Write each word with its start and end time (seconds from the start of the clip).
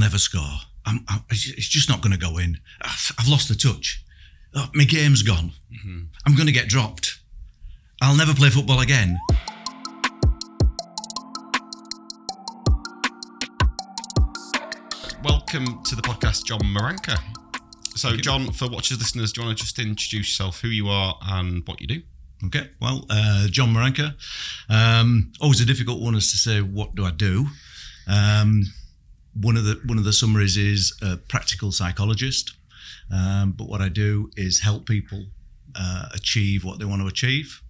never 0.00 0.18
score. 0.18 0.60
I'm, 0.86 1.04
I'm, 1.08 1.20
it's 1.28 1.68
just 1.68 1.90
not 1.90 2.00
going 2.00 2.12
to 2.12 2.18
go 2.18 2.38
in. 2.38 2.56
I've, 2.80 3.28
lost 3.28 3.48
the 3.48 3.54
touch. 3.54 4.02
Oh, 4.54 4.70
my 4.74 4.84
game's 4.84 5.22
gone. 5.22 5.52
I'm 6.26 6.34
going 6.34 6.46
to 6.46 6.52
get 6.52 6.68
dropped. 6.68 7.20
I'll 8.00 8.16
never 8.16 8.32
play 8.32 8.48
football 8.48 8.80
again. 8.80 9.20
Welcome 15.22 15.82
to 15.84 15.94
the 15.94 16.02
podcast, 16.02 16.46
John 16.46 16.60
Muranka. 16.60 17.18
So, 17.94 18.16
John, 18.16 18.52
for 18.52 18.70
watchers, 18.70 18.98
listeners, 18.98 19.32
do 19.34 19.42
you 19.42 19.46
want 19.46 19.58
to 19.58 19.64
just 19.64 19.78
introduce 19.78 20.12
yourself, 20.30 20.62
who 20.62 20.68
you 20.68 20.88
are, 20.88 21.16
and 21.20 21.62
what 21.68 21.78
you 21.82 21.86
do? 21.86 22.02
Okay, 22.46 22.70
well, 22.80 23.04
uh, 23.10 23.48
John 23.48 23.74
Muranka. 23.74 24.14
Um, 24.70 25.30
always 25.42 25.60
a 25.60 25.66
difficult 25.66 26.00
one 26.00 26.14
is 26.14 26.30
to 26.30 26.38
say, 26.38 26.62
what 26.62 26.94
do 26.94 27.04
I 27.04 27.10
do? 27.10 27.48
Um, 28.08 28.62
one 29.40 29.56
of 29.56 29.64
the 29.64 29.80
one 29.86 29.98
of 29.98 30.04
the 30.04 30.12
summaries 30.12 30.56
is 30.56 30.96
a 31.02 31.16
practical 31.16 31.72
psychologist. 31.72 32.52
Um, 33.12 33.52
but 33.52 33.68
what 33.68 33.80
I 33.80 33.88
do 33.88 34.30
is 34.36 34.60
help 34.60 34.86
people 34.86 35.26
uh, 35.74 36.06
achieve 36.14 36.64
what 36.64 36.78
they 36.78 36.84
want 36.84 37.02
to 37.02 37.08
achieve, 37.08 37.62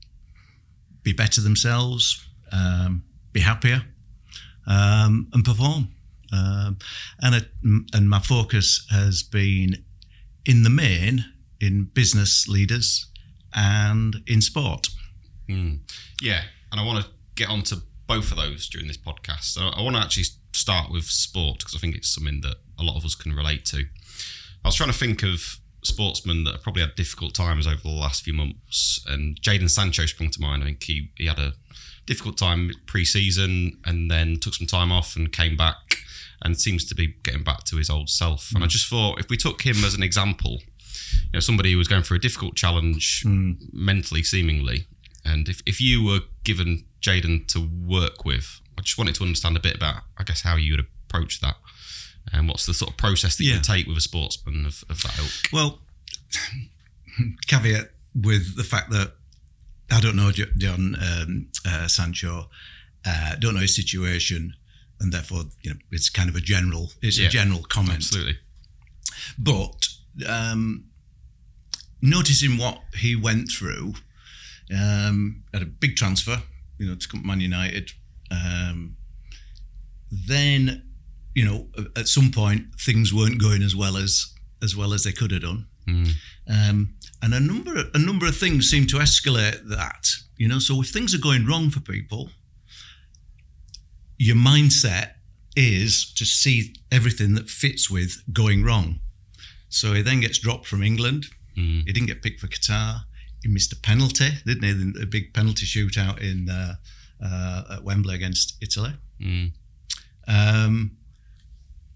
be 1.02 1.12
better 1.12 1.40
themselves, 1.40 2.26
um, 2.52 3.04
be 3.32 3.40
happier, 3.40 3.82
um, 4.66 5.28
and 5.32 5.44
perform. 5.44 5.88
Um, 6.32 6.78
and 7.20 7.34
it, 7.34 7.48
and 7.92 8.08
my 8.08 8.20
focus 8.20 8.86
has 8.90 9.22
been 9.22 9.84
in 10.44 10.62
the 10.62 10.70
main 10.70 11.24
in 11.60 11.84
business 11.84 12.46
leaders 12.48 13.06
and 13.54 14.16
in 14.26 14.40
sport. 14.40 14.88
Yeah, 16.20 16.42
and 16.70 16.80
I 16.80 16.84
want 16.84 17.04
to 17.04 17.10
get 17.34 17.48
onto 17.48 17.76
both 18.06 18.30
of 18.30 18.36
those 18.36 18.68
during 18.68 18.88
this 18.88 18.96
podcast. 18.96 19.44
So, 19.44 19.68
I 19.68 19.82
want 19.82 19.96
to 19.96 20.02
actually 20.02 20.24
start 20.52 20.90
with 20.90 21.04
sport 21.04 21.58
because 21.58 21.74
I 21.74 21.78
think 21.78 21.96
it's 21.96 22.14
something 22.14 22.40
that 22.42 22.56
a 22.78 22.82
lot 22.82 22.96
of 22.96 23.04
us 23.04 23.14
can 23.14 23.32
relate 23.32 23.64
to. 23.66 23.84
I 24.64 24.68
was 24.68 24.76
trying 24.76 24.92
to 24.92 24.98
think 24.98 25.22
of 25.22 25.58
sportsmen 25.82 26.44
that 26.44 26.52
have 26.52 26.62
probably 26.62 26.82
had 26.82 26.94
difficult 26.94 27.34
times 27.34 27.66
over 27.66 27.80
the 27.82 27.88
last 27.88 28.22
few 28.22 28.34
months, 28.34 29.02
and 29.06 29.40
Jadon 29.40 29.70
Sancho 29.70 30.06
sprung 30.06 30.30
to 30.30 30.40
mind. 30.40 30.62
I 30.62 30.66
think 30.66 30.82
he, 30.82 31.10
he 31.16 31.26
had 31.26 31.38
a 31.38 31.52
difficult 32.06 32.36
time 32.36 32.70
pre-season 32.86 33.78
and 33.84 34.10
then 34.10 34.36
took 34.38 34.54
some 34.54 34.66
time 34.66 34.92
off 34.92 35.16
and 35.16 35.32
came 35.32 35.56
back 35.56 35.76
and 36.42 36.58
seems 36.58 36.84
to 36.86 36.94
be 36.94 37.14
getting 37.22 37.44
back 37.44 37.64
to 37.64 37.76
his 37.76 37.90
old 37.90 38.08
self. 38.08 38.50
And 38.54 38.64
I 38.64 38.66
mm. 38.66 38.70
just 38.70 38.88
thought 38.88 39.20
if 39.20 39.28
we 39.28 39.36
took 39.36 39.62
him 39.62 39.84
as 39.84 39.94
an 39.94 40.02
example, 40.02 40.60
you 41.12 41.30
know, 41.34 41.40
somebody 41.40 41.72
who 41.72 41.78
was 41.78 41.88
going 41.88 42.02
through 42.02 42.16
a 42.16 42.20
difficult 42.20 42.56
challenge 42.56 43.22
mm. 43.24 43.56
mentally, 43.72 44.22
seemingly, 44.22 44.86
and 45.24 45.48
if, 45.48 45.62
if 45.66 45.80
you 45.80 46.02
were 46.04 46.20
given 46.44 46.84
Jadon 47.00 47.46
to 47.48 47.68
work 47.86 48.24
with, 48.24 48.59
I 48.80 48.82
just 48.82 48.96
wanted 48.96 49.14
to 49.16 49.24
understand 49.24 49.58
a 49.58 49.60
bit 49.60 49.76
about, 49.76 49.96
I 50.16 50.22
guess, 50.24 50.40
how 50.40 50.56
you 50.56 50.72
would 50.72 50.86
approach 51.06 51.40
that. 51.42 51.56
And 52.32 52.48
what's 52.48 52.64
the 52.64 52.72
sort 52.72 52.90
of 52.90 52.96
process 52.96 53.36
that 53.36 53.44
you 53.44 53.52
Yeah. 53.52 53.60
take 53.60 53.86
with 53.86 53.98
a 53.98 54.00
sportsman 54.00 54.64
of, 54.64 54.82
of 54.88 55.02
that 55.02 55.18
ilk? 55.18 55.30
Well, 55.52 55.82
caveat 57.46 57.90
with 58.14 58.56
the 58.56 58.64
fact 58.64 58.90
that 58.90 59.12
I 59.90 60.00
don't 60.00 60.16
know 60.16 60.30
John 60.32 60.96
um, 60.98 61.48
uh, 61.66 61.88
Sancho, 61.88 62.48
uh, 63.04 63.34
don't 63.36 63.52
know 63.54 63.60
his 63.60 63.74
situation, 63.76 64.54
and 64.98 65.12
therefore, 65.12 65.44
you 65.62 65.72
know, 65.72 65.76
it's 65.90 66.08
kind 66.08 66.30
of 66.30 66.36
a 66.36 66.40
general, 66.40 66.90
it's 67.02 67.18
Yeah, 67.18 67.26
a 67.26 67.30
general 67.30 67.62
comment. 67.62 67.96
Absolutely. 67.96 68.38
But 69.38 69.88
um, 70.26 70.84
noticing 72.00 72.56
what 72.56 72.80
he 72.96 73.14
went 73.14 73.50
through, 73.50 73.94
um, 74.74 75.42
had 75.52 75.62
a 75.62 75.66
big 75.66 75.96
transfer, 75.96 76.42
you 76.78 76.86
know, 76.86 76.94
to 76.94 77.08
come 77.08 77.20
to 77.20 77.26
Man 77.26 77.40
United. 77.40 77.92
Um, 78.30 78.96
then, 80.10 80.82
you 81.34 81.44
know, 81.44 81.68
at 81.96 82.08
some 82.08 82.30
point 82.30 82.66
things 82.80 83.12
weren't 83.12 83.40
going 83.40 83.62
as 83.62 83.74
well 83.76 83.96
as 83.96 84.32
as 84.62 84.76
well 84.76 84.92
as 84.92 85.04
they 85.04 85.12
could 85.12 85.30
have 85.30 85.42
done, 85.42 85.66
um, 86.48 86.94
and 87.22 87.34
a 87.34 87.40
number 87.40 87.76
of, 87.78 87.90
a 87.94 87.98
number 87.98 88.26
of 88.26 88.36
things 88.36 88.68
seem 88.68 88.86
to 88.88 88.96
escalate 88.96 89.68
that. 89.68 90.06
You 90.36 90.48
know, 90.48 90.58
so 90.58 90.80
if 90.82 90.88
things 90.88 91.14
are 91.14 91.18
going 91.18 91.46
wrong 91.46 91.70
for 91.70 91.80
people, 91.80 92.30
your 94.18 94.36
mindset 94.36 95.12
is 95.56 96.12
to 96.14 96.24
see 96.24 96.74
everything 96.92 97.34
that 97.34 97.48
fits 97.48 97.90
with 97.90 98.22
going 98.32 98.62
wrong. 98.64 99.00
So 99.68 99.92
he 99.94 100.02
then 100.02 100.20
gets 100.20 100.38
dropped 100.38 100.66
from 100.66 100.82
England. 100.82 101.26
He 101.86 101.92
didn't 101.92 102.06
get 102.06 102.22
picked 102.22 102.40
for 102.40 102.46
Qatar. 102.48 103.02
He 103.42 103.48
missed 103.48 103.72
a 103.72 103.76
penalty, 103.76 104.30
didn't 104.46 104.64
he? 104.64 105.02
A 105.02 105.06
big 105.06 105.32
penalty 105.34 105.66
shootout 105.66 106.18
in 106.20 106.48
uh, 106.48 106.74
uh, 107.22 107.62
at 107.74 107.84
Wembley 107.84 108.14
against 108.14 108.56
Italy. 108.62 108.92
Um, 110.28 110.92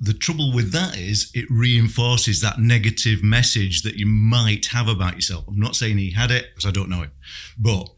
the 0.01 0.13
trouble 0.13 0.53
with 0.53 0.73
that 0.73 0.97
is 0.99 1.31
it 1.35 1.47
reinforces 1.51 2.41
that 2.41 2.59
negative 2.59 3.23
message 3.23 3.83
that 3.83 3.95
you 3.95 4.07
might 4.07 4.67
have 4.67 4.89
about 4.89 5.15
yourself. 5.15 5.45
I'm 5.49 5.59
not 5.61 5.77
saying 5.77 5.99
he 5.99 6.11
had 6.11 6.31
it 6.31 6.47
because 6.51 6.67
I 6.69 6.73
don't 6.73 6.89
know 6.91 7.03
it, 7.03 7.11
but 7.59 7.89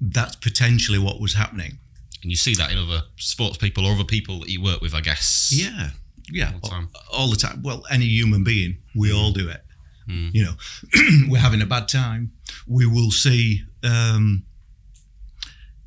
that's 0.00 0.36
potentially 0.36 0.98
what 0.98 1.20
was 1.20 1.34
happening. 1.34 1.78
And 2.22 2.30
you 2.30 2.36
see 2.36 2.54
that 2.56 2.72
in 2.72 2.78
other 2.78 3.02
sports 3.16 3.56
people 3.58 3.86
or 3.86 3.92
other 3.94 4.04
people 4.04 4.40
that 4.40 4.48
you 4.48 4.62
work 4.62 4.80
with, 4.80 4.94
I 4.94 5.00
guess. 5.00 5.52
Yeah, 5.54 5.90
yeah, 6.30 6.52
All 6.54 6.60
the 6.60 6.68
time. 6.68 6.88
all 7.12 7.28
the 7.30 7.36
time. 7.36 7.62
Well, 7.62 7.84
any 7.90 8.06
human 8.06 8.42
being, 8.44 8.78
we 8.94 9.12
all 9.12 9.30
do 9.32 9.48
it. 9.48 9.60
You 10.06 10.44
know, 10.44 10.52
we're 11.30 11.38
having 11.40 11.62
a 11.62 11.66
bad 11.66 11.88
time. 11.88 12.32
We 12.66 12.84
will 12.86 13.10
see. 13.10 13.62
Um, 13.82 14.44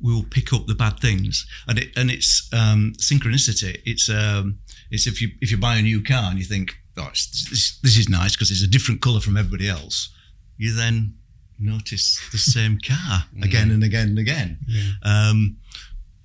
we 0.00 0.14
will 0.14 0.24
pick 0.24 0.52
up 0.52 0.66
the 0.66 0.74
bad 0.74 1.00
things, 1.00 1.46
and 1.66 1.78
it 1.78 1.90
and 1.96 2.10
it's 2.10 2.48
um, 2.52 2.92
synchronicity. 2.98 3.80
It's 3.84 4.08
um, 4.08 4.58
it's 4.90 5.06
if 5.06 5.20
you 5.20 5.30
if 5.40 5.50
you 5.50 5.58
buy 5.58 5.76
a 5.76 5.82
new 5.82 6.02
car 6.02 6.30
and 6.30 6.38
you 6.38 6.44
think, 6.44 6.76
oh, 6.96 7.08
this 7.10 7.78
this 7.82 7.98
is 7.98 8.08
nice 8.08 8.34
because 8.34 8.50
it's 8.50 8.62
a 8.62 8.68
different 8.68 9.00
color 9.00 9.20
from 9.20 9.36
everybody 9.36 9.68
else. 9.68 10.10
You 10.56 10.74
then 10.74 11.14
notice 11.58 12.20
the 12.30 12.38
same 12.38 12.78
car 12.78 13.24
again 13.42 13.70
and 13.70 13.82
again 13.82 14.08
and 14.08 14.18
again. 14.18 14.58
Um, 15.02 15.56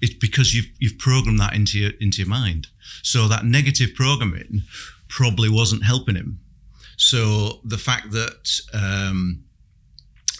it's 0.01 0.13
because 0.13 0.53
you've 0.53 0.69
you've 0.79 1.00
programmed 1.00 1.39
that 1.39 1.53
into 1.56 1.79
your 1.79 1.91
into 2.00 2.19
your 2.22 2.29
mind. 2.29 2.67
So 3.01 3.28
that 3.28 3.45
negative 3.45 3.95
programming 3.95 4.63
probably 5.07 5.50
wasn't 5.50 5.83
helping 5.83 6.16
him. 6.16 6.39
So 6.97 7.62
the 7.63 7.78
fact 7.78 8.12
that 8.12 8.59
um, 8.73 9.45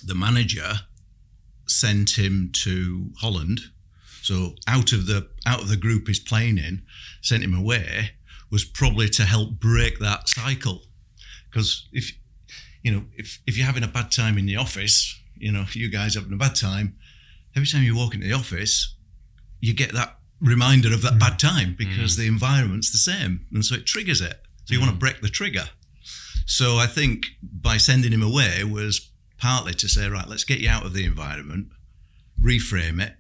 the 0.06 0.16
manager 0.16 0.82
sent 1.68 2.18
him 2.18 2.52
to 2.64 3.12
Holland, 3.20 3.60
so 4.22 4.56
out 4.68 4.94
of 4.94 5.06
the 5.06 5.30
out 5.46 5.62
of 5.62 5.68
the 5.70 5.78
group 5.78 6.08
he's 6.08 6.20
playing 6.20 6.58
in, 6.58 6.84
sent 7.22 7.44
him 7.44 7.54
away, 7.54 8.12
was 8.50 8.64
probably 8.64 9.10
to 9.10 9.24
help 9.26 9.60
break 9.60 10.00
that 10.00 10.30
cycle. 10.30 10.84
Because 11.50 11.88
if 11.92 12.12
you 12.84 12.92
know 12.92 13.06
if 13.16 13.42
if 13.46 13.58
you're 13.58 13.66
having 13.66 13.84
a 13.84 13.88
bad 13.88 14.12
time 14.12 14.38
in 14.38 14.46
the 14.46 14.56
office, 14.56 15.20
you 15.36 15.52
know 15.52 15.66
you 15.74 15.90
guys 15.90 16.16
having 16.16 16.34
a 16.34 16.38
bad 16.38 16.56
time, 16.56 16.96
every 17.56 17.68
time 17.68 17.84
you 17.84 17.96
walk 17.96 18.14
into 18.14 18.28
the 18.28 18.34
office, 18.34 18.96
you 19.60 19.74
get 19.74 19.94
that 19.94 20.18
reminder 20.40 20.94
of 20.94 21.02
that 21.02 21.20
bad 21.20 21.40
time 21.40 21.70
mm. 21.70 21.78
because 21.78 22.14
mm. 22.14 22.20
the 22.20 22.28
environment's 22.28 22.92
the 22.92 22.98
same, 22.98 23.46
and 23.52 23.66
so 23.66 23.76
it 23.76 23.86
triggers 23.86 24.22
it. 24.22 24.40
So 24.66 24.74
you 24.74 24.80
want 24.80 24.92
to 24.92 24.98
mm. 24.98 25.02
break 25.02 25.22
the 25.22 25.30
trigger. 25.30 25.66
So 26.46 26.78
I 26.78 26.88
think 26.88 27.26
by 27.42 27.78
sending 27.78 28.12
him 28.12 28.24
away 28.24 28.64
was 28.64 29.10
partly 29.44 29.74
to 29.74 29.90
say, 29.90 30.08
right, 30.08 30.30
let's 30.30 30.46
get 30.46 30.60
you 30.60 30.70
out 30.70 30.86
of 30.86 30.94
the 30.94 31.04
environment, 31.04 31.68
reframe 32.42 33.06
it, 33.06 33.18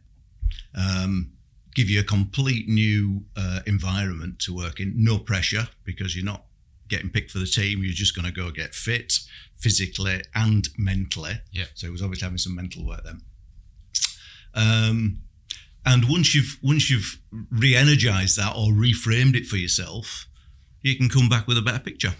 um, 0.73 1.33
give 1.75 1.89
you 1.89 1.99
a 1.99 2.03
complete 2.03 2.69
new 2.69 3.25
uh, 3.35 3.59
environment 3.67 4.39
to 4.39 4.55
work 4.55 4.79
in. 4.79 4.93
No 4.95 5.19
pressure 5.19 5.67
because 5.83 6.15
you're 6.15 6.23
not 6.23 6.45
getting 6.87 7.09
picked 7.09 7.29
for 7.29 7.39
the 7.39 7.45
team. 7.45 7.83
You're 7.83 7.91
just 7.91 8.15
going 8.15 8.25
to 8.25 8.31
go 8.31 8.51
get 8.51 8.73
fit 8.73 9.19
physically 9.57 10.21
and 10.33 10.69
mentally. 10.77 11.41
Yeah. 11.51 11.65
So 11.73 11.87
it 11.87 11.91
was 11.91 12.01
obviously 12.01 12.25
having 12.25 12.37
some 12.37 12.55
mental 12.55 12.85
work 12.85 13.03
then. 13.03 13.21
Um, 14.55 15.23
and 15.85 16.05
once 16.07 16.33
you've 16.33 16.57
once 16.63 16.89
you've 16.89 17.19
re-energized 17.51 18.37
that 18.37 18.55
or 18.55 18.71
reframed 18.71 19.35
it 19.35 19.45
for 19.45 19.57
yourself, 19.57 20.27
you 20.81 20.95
can 20.95 21.09
come 21.09 21.27
back 21.27 21.47
with 21.47 21.57
a 21.57 21.61
better 21.61 21.79
picture. 21.79 22.13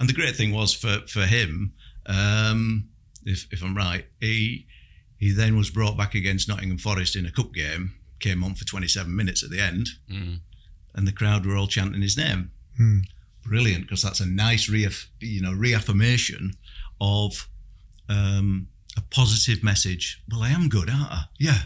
And 0.00 0.08
the 0.08 0.12
great 0.12 0.34
thing 0.34 0.52
was 0.52 0.74
for 0.74 1.06
for 1.06 1.22
him, 1.22 1.74
um, 2.06 2.88
if 3.26 3.46
if 3.52 3.62
I'm 3.62 3.76
right, 3.76 4.06
he 4.20 4.66
he 5.18 5.30
then 5.32 5.56
was 5.56 5.70
brought 5.70 5.96
back 5.98 6.14
against 6.14 6.48
Nottingham 6.48 6.78
Forest 6.78 7.16
in 7.16 7.26
a 7.26 7.30
cup 7.32 7.52
game, 7.52 7.94
came 8.20 8.42
on 8.44 8.54
for 8.54 8.64
27 8.64 9.14
minutes 9.14 9.42
at 9.42 9.50
the 9.50 9.60
end, 9.60 9.88
and 10.94 11.06
the 11.06 11.12
crowd 11.12 11.44
were 11.46 11.56
all 11.56 11.66
chanting 11.66 12.02
his 12.02 12.16
name. 12.16 12.50
Brilliant, 13.44 13.82
because 13.82 14.02
that's 14.02 14.20
a 14.20 14.26
nice 14.26 14.68
reaff- 14.70 15.06
you 15.20 15.40
know 15.40 15.52
reaffirmation 15.52 16.52
of 17.00 17.48
um, 18.08 18.68
a 18.96 19.00
positive 19.10 19.62
message. 19.62 20.22
Well, 20.30 20.42
I 20.42 20.50
am 20.50 20.68
good, 20.68 20.88
aren't 20.90 21.12
I? 21.12 21.24
Yeah. 21.38 21.62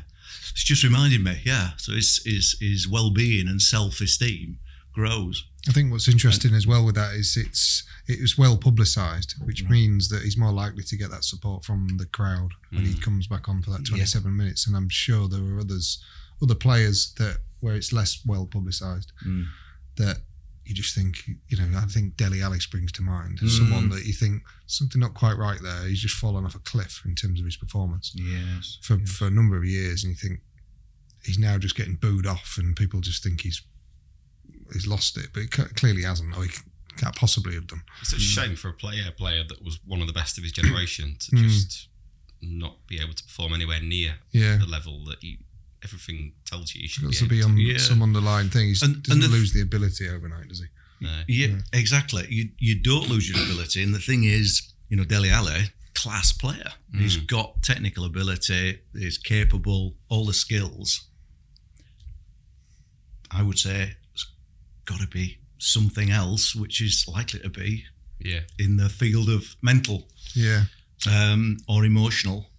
It's 0.53 0.65
just 0.65 0.83
reminded 0.83 1.23
me, 1.23 1.41
yeah. 1.45 1.71
So 1.77 1.93
his 1.93 2.21
his 2.25 2.57
his 2.61 2.89
well 2.89 3.11
being 3.11 3.49
and 3.49 3.63
self 3.63 4.01
esteem 4.01 4.59
grows. 4.93 5.47
I 5.69 5.73
think 5.73 5.93
what's 5.93 6.09
interesting 6.09 6.55
as 6.55 6.67
well 6.67 6.85
with 6.85 6.95
that 6.95 7.15
is 7.15 7.37
it's 7.37 7.85
it 8.09 8.21
was 8.21 8.39
well 8.39 8.57
publicised, 8.57 9.35
which 9.45 9.69
means 9.69 10.09
that 10.09 10.23
he's 10.23 10.39
more 10.39 10.53
likely 10.53 10.83
to 10.85 10.97
get 10.97 11.11
that 11.11 11.25
support 11.25 11.65
from 11.65 11.97
the 11.99 12.07
crowd 12.07 12.51
when 12.73 12.85
he 12.85 12.95
mm. 12.95 13.03
comes 13.03 13.27
back 13.27 13.49
on 13.49 13.63
for 13.63 13.71
that 13.71 13.85
27 13.85 14.35
minutes. 14.37 14.67
And 14.67 14.77
I'm 14.77 14.89
sure 14.89 15.29
there 15.29 15.57
are 15.57 15.61
others, 15.61 16.03
other 16.43 16.55
players 16.55 17.13
that 17.19 17.39
where 17.61 17.75
it's 17.75 17.93
less 17.93 18.21
well 18.27 18.47
publicised, 18.47 19.13
mm. 19.25 19.45
that 19.97 20.19
you 20.65 20.75
just 20.75 20.95
think, 20.95 21.17
you 21.49 21.59
know, 21.59 21.79
I 21.79 21.83
think 21.83 22.17
Dele 22.17 22.43
Alli 22.43 22.61
springs 22.61 22.93
to 22.93 23.03
mind. 23.03 23.41
Someone 23.41 23.89
mm. 23.89 23.95
that 23.95 24.07
you 24.07 24.13
think 24.13 24.43
something 24.67 25.01
not 25.01 25.15
quite 25.15 25.37
right 25.37 25.59
there. 25.63 25.87
He's 25.87 26.01
just 26.01 26.15
fallen 26.15 26.45
off 26.45 26.55
a 26.55 26.61
cliff 26.61 27.03
in 27.05 27.15
terms 27.15 27.41
of 27.41 27.45
his 27.45 27.57
performance 27.57 28.13
Yes. 28.15 28.79
for, 28.83 28.99
for 28.99 29.27
a 29.27 29.31
number 29.31 29.57
of 29.57 29.65
years, 29.65 30.05
and 30.05 30.13
you 30.13 30.17
think 30.17 30.41
he's 31.25 31.39
now 31.39 31.59
just 31.59 31.77
getting 31.77 31.95
booed 31.95 32.27
off, 32.27 32.57
and 32.59 32.77
people 32.77 33.01
just 33.01 33.23
think 33.23 33.43
he's 33.43 33.63
he's 34.73 34.87
lost 34.87 35.17
it, 35.17 35.29
but 35.33 35.41
he 35.43 35.47
clearly 35.49 36.03
hasn't. 36.03 36.37
Or 36.37 36.45
he 36.45 36.51
can't 36.97 37.15
possibly 37.17 37.55
have 37.55 37.67
done. 37.67 37.83
It's 38.01 38.11
such 38.11 38.19
a 38.21 38.23
shame 38.23 38.57
for 38.57 38.69
a 38.69 38.73
player, 38.75 39.05
a 39.09 39.13
player 39.13 39.43
that 39.49 39.65
was 39.65 39.79
one 39.87 40.01
of 40.01 40.07
the 40.07 40.13
best 40.13 40.37
of 40.39 40.45
his 40.45 40.53
generation 40.53 41.17
to 41.21 41.37
Mm. 41.37 41.43
just 41.43 41.89
not 42.43 42.87
be 42.87 43.01
able 43.01 43.15
to 43.15 43.23
perform 43.25 43.53
anywhere 43.55 43.81
near 43.81 44.15
Yeah, 44.33 44.57
the 44.57 44.67
level 44.67 45.05
that 45.07 45.23
you, 45.23 45.39
everything 45.83 46.33
tells 46.47 46.75
you 46.75 46.83
you 46.83 46.89
should 46.89 47.03
got 47.05 47.11
be. 47.13 47.17
to 47.19 47.25
able 47.25 47.31
be 47.31 47.41
to. 47.41 47.45
on 47.49 47.57
yeah. 47.59 47.79
some 47.79 48.03
underlying 48.03 48.51
thing. 48.51 48.69
He 48.69 48.77
And- 48.83 48.95
and 48.95 49.03
doesn't 49.03 49.21
the- 49.21 49.29
lose 49.29 49.53
the 49.53 49.61
ability 49.63 50.09
overnight, 50.09 50.49
does 50.49 50.61
he? 50.61 50.67
No. 51.03 51.23
Yeah, 51.29 51.61
exactly. 51.73 52.27
You 52.29 52.51
you 52.59 52.75
don't 52.75 53.09
lose 53.09 53.29
your 53.29 53.43
ability, 53.43 53.83
and 53.83 53.95
the 53.95 53.99
thing 54.01 54.25
is, 54.25 54.73
you 54.91 54.97
know, 54.99 55.05
Dele 55.05 55.31
Alli, 55.31 55.71
class 55.95 56.33
player. 56.33 56.73
He's 56.95 57.17
got 57.17 57.63
technical 57.63 58.05
ability. 58.05 58.81
He's 58.95 59.17
capable, 59.17 59.97
all 60.09 60.27
the 60.27 60.35
skills. 60.35 61.03
I 63.31 63.43
would 63.43 63.59
say 63.59 63.83
it's 63.83 63.97
got 64.85 65.01
to 65.01 65.07
be 65.09 65.39
something 65.59 66.11
else, 66.11 66.55
which 66.55 66.81
is 66.81 67.07
likely 67.09 67.41
to 67.41 67.51
be 67.51 67.85
Yeah. 68.19 68.41
in 68.59 68.77
the 68.77 68.89
field 68.89 69.29
of 69.29 69.57
mental 69.63 70.09
Yeah, 70.35 70.65
um, 71.07 71.59
or 71.69 71.85
emotional. 71.85 72.51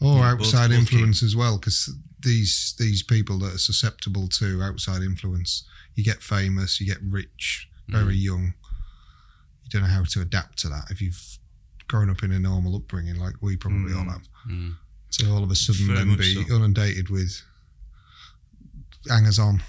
or 0.00 0.18
Yeah, 0.18 0.32
outside 0.32 0.68
both 0.70 0.78
influence 0.78 1.22
as 1.22 1.34
well, 1.36 1.58
because 1.58 1.90
these 2.20 2.74
these 2.78 3.02
people 3.02 3.38
that 3.40 3.54
are 3.54 3.58
susceptible 3.58 4.28
to 4.28 4.62
outside 4.62 5.02
influence, 5.02 5.64
you 5.94 6.04
get 6.04 6.22
famous, 6.22 6.80
you 6.80 6.86
get 6.86 7.00
rich 7.02 7.68
very 7.88 8.16
young. 8.16 8.54
You 9.62 9.70
don't 9.70 9.82
know 9.82 9.88
how 9.88 10.04
to 10.04 10.20
adapt 10.20 10.58
to 10.60 10.68
that 10.68 10.90
if 10.90 11.00
you've 11.00 11.38
grown 11.88 12.10
up 12.10 12.22
in 12.24 12.32
a 12.32 12.38
normal 12.38 12.74
upbringing 12.76 13.16
like 13.16 13.34
we 13.40 13.56
probably 13.56 13.92
all 13.94 14.04
have. 14.04 14.26
Mm. 14.48 14.76
So 15.10 15.32
all 15.32 15.42
of 15.44 15.50
a 15.50 15.54
sudden, 15.54 15.86
Very 15.86 15.98
then 15.98 16.16
be 16.16 16.34
so. 16.34 16.56
inundated 16.56 17.08
with 17.10 17.40
hangers 19.08 19.38
on, 19.38 19.62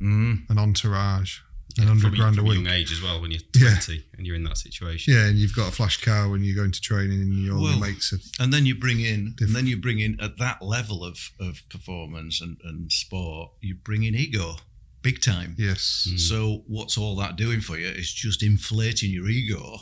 Mm. 0.00 0.50
an 0.50 0.58
entourage, 0.58 1.38
an 1.78 1.86
From, 1.86 1.98
hundred 2.00 2.14
a- 2.14 2.16
grand 2.16 2.36
from 2.36 2.44
a 2.46 2.48
week. 2.48 2.58
young 2.58 2.66
age 2.68 2.92
as 2.92 3.00
well, 3.02 3.20
when 3.20 3.30
you're 3.30 3.40
Yeah. 3.56 3.78
20 3.80 4.04
and 4.18 4.26
you're 4.26 4.36
in 4.36 4.44
that 4.44 4.58
situation. 4.58 5.14
Yeah, 5.14 5.26
and 5.26 5.38
you've 5.38 5.54
got 5.54 5.68
a 5.68 5.72
flash 5.72 6.00
car 6.02 6.28
when 6.28 6.42
you're 6.44 6.56
going 6.56 6.72
to 6.72 6.80
training, 6.80 7.20
and 7.20 7.44
your 7.44 7.58
well, 7.60 7.78
mates 7.78 8.12
are 8.12 8.18
And 8.42 8.52
then 8.52 8.66
you 8.66 8.74
bring 8.74 9.00
in, 9.00 9.30
Different. 9.32 9.40
and 9.40 9.56
then 9.56 9.66
you 9.66 9.76
bring 9.80 10.00
in 10.00 10.20
at 10.20 10.38
that 10.38 10.62
level 10.62 11.04
of, 11.04 11.30
of 11.40 11.62
performance 11.70 12.40
and, 12.40 12.58
and 12.64 12.90
sport, 12.92 13.52
you 13.60 13.74
bring 13.74 14.02
in 14.04 14.14
ego, 14.14 14.56
big 15.02 15.20
time. 15.22 15.54
yes, 15.58 16.08
So 16.16 16.62
what's 16.66 16.96
all 16.98 17.14
that 17.16 17.36
doing 17.36 17.60
for 17.60 17.78
you? 17.78 17.88
It's 17.88 18.12
just 18.12 18.42
inflating 18.42 19.10
your 19.10 19.28
ego. 19.28 19.80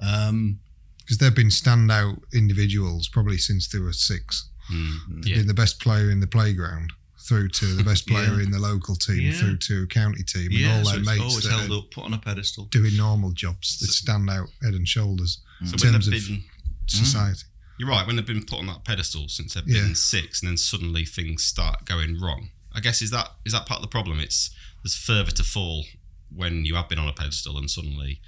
Um, 0.00 0.60
because 0.98 1.18
they've 1.18 1.34
been 1.34 1.48
standout 1.48 2.20
individuals 2.34 3.06
probably 3.08 3.38
since 3.38 3.68
they 3.68 3.78
were 3.78 3.92
six. 3.92 4.48
Mm. 4.72 5.22
They've 5.22 5.26
Yeah. 5.32 5.36
been 5.38 5.46
the 5.46 5.54
best 5.54 5.78
player 5.78 6.10
in 6.10 6.18
the 6.18 6.26
playground 6.26 6.92
through 7.26 7.48
to 7.48 7.66
the 7.74 7.82
best 7.84 8.06
player 8.10 8.34
Yeah. 8.36 8.42
in 8.44 8.50
the 8.50 8.58
local 8.58 8.94
team 8.96 9.20
Yeah. 9.20 9.32
through 9.32 9.56
to 9.58 9.82
a 9.82 9.86
county 9.86 10.22
team 10.22 10.50
and 10.54 10.66
all 10.66 10.84
so 10.84 10.90
their 10.92 10.98
it's 11.00 11.08
mates 11.08 11.20
always 11.22 11.44
that 11.44 11.52
held 11.52 11.70
are 11.70 11.78
up, 11.78 11.90
put 11.90 12.04
on 12.04 12.14
a 12.14 12.18
pedestal. 12.18 12.64
doing 12.66 12.96
normal 12.96 13.32
jobs 13.32 13.78
that 13.78 13.88
stand 13.88 14.28
out 14.30 14.48
head 14.62 14.74
and 14.74 14.86
shoulders 14.88 15.40
So 15.60 15.64
in 15.64 15.70
when 15.70 15.92
terms 15.92 16.06
they've 16.06 16.22
of 16.22 16.28
been, 16.28 16.44
society. 16.86 17.42
you're 17.78 17.88
right, 17.88 18.06
when 18.06 18.16
they've 18.16 18.26
been 18.26 18.44
put 18.44 18.58
on 18.58 18.66
that 18.66 18.84
pedestal 18.84 19.28
since 19.28 19.54
they've 19.54 19.66
Yeah. 19.66 19.82
been 19.82 19.94
six, 19.94 20.40
and 20.42 20.48
then 20.50 20.56
suddenly 20.56 21.04
things 21.04 21.42
start 21.44 21.84
going 21.84 22.20
wrong. 22.20 22.50
I 22.72 22.80
guess 22.80 23.00
is 23.02 23.10
that 23.10 23.28
is 23.44 23.52
that 23.52 23.66
part 23.66 23.78
of 23.78 23.82
the 23.82 23.88
problem? 23.88 24.20
It's 24.20 24.50
there's 24.82 24.94
further 24.94 25.30
to 25.32 25.42
fall 25.44 25.84
when 26.30 26.64
you 26.64 26.74
have 26.74 26.88
been 26.88 26.98
on 26.98 27.08
a 27.08 27.12
pedestal 27.12 27.56
and 27.58 27.70
suddenly 27.70 28.20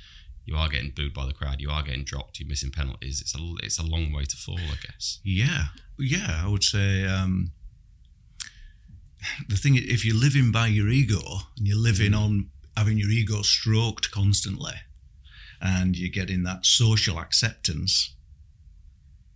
you 0.46 0.56
are 0.56 0.68
getting 0.70 0.90
booed 0.90 1.12
by 1.12 1.26
the 1.26 1.32
crowd, 1.34 1.60
you 1.60 1.68
are 1.70 1.82
getting 1.82 2.04
dropped, 2.04 2.40
you're 2.40 2.48
missing 2.48 2.70
penalties. 2.70 3.20
It's 3.20 3.34
a 3.34 3.38
it's 3.62 3.78
a 3.78 3.82
long 3.82 4.10
way 4.12 4.24
to 4.24 4.36
fall, 4.36 4.58
I 4.58 4.76
guess. 4.86 5.18
Yeah, 5.22 5.66
yeah, 5.98 6.42
I 6.44 6.48
would 6.48 6.64
say 6.64 7.04
um, 7.04 7.52
the 9.48 9.56
thing 9.56 9.76
is, 9.76 9.84
if 9.84 10.04
you're 10.04 10.16
living 10.16 10.52
by 10.52 10.66
your 10.68 10.88
ego 10.88 11.22
and 11.56 11.66
you're 11.66 11.76
living 11.76 12.14
on 12.14 12.50
having 12.76 12.98
your 12.98 13.10
ego 13.10 13.42
stroked 13.42 14.10
constantly, 14.10 14.74
and 15.60 15.96
you're 15.96 16.10
getting 16.10 16.44
that 16.44 16.64
social 16.64 17.18
acceptance, 17.18 18.14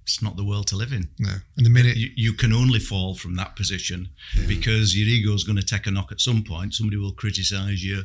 it's 0.04 0.22
not 0.22 0.36
the 0.36 0.44
world 0.44 0.66
to 0.68 0.76
live 0.76 0.92
in. 0.92 1.08
No, 1.18 1.34
and 1.56 1.66
the 1.66 1.70
minute 1.70 1.96
You, 1.96 2.10
you 2.16 2.32
can 2.32 2.52
only 2.52 2.78
fall 2.78 3.14
from 3.14 3.36
that 3.36 3.56
position 3.56 4.08
because 4.46 4.96
your 4.96 5.08
ego 5.08 5.32
is 5.32 5.44
going 5.44 5.58
to 5.58 5.64
take 5.64 5.86
a 5.86 5.90
knock 5.90 6.12
at 6.12 6.20
some 6.20 6.42
point. 6.44 6.74
Somebody 6.74 6.96
will 6.96 7.12
criticize 7.12 7.84
you. 7.84 8.04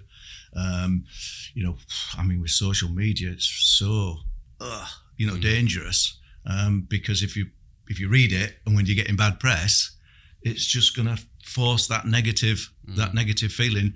Um, 0.56 1.06
you 1.54 1.64
know, 1.64 1.78
I 2.18 2.24
mean, 2.24 2.42
with 2.42 2.52
social 2.52 2.90
media, 2.90 3.32
it's 3.32 3.48
so, 3.48 4.18
uh, 4.60 4.88
you 5.18 5.28
know, 5.28 5.38
dangerous 5.38 6.18
um, 6.46 6.86
because 6.88 7.22
if 7.22 7.36
you 7.36 7.48
if 7.88 8.00
you 8.00 8.10
read 8.10 8.32
it 8.34 8.58
and 8.66 8.76
when 8.76 8.86
you're 8.86 8.96
getting 8.96 9.16
bad 9.16 9.40
press, 9.40 9.92
it's 10.42 10.66
just 10.66 10.96
going 10.96 11.08
to 11.08 11.22
force 11.48 11.88
that 11.88 12.06
negative 12.06 12.72
that 12.96 13.12
mm. 13.12 13.16
negative 13.16 13.52
feeling, 13.52 13.94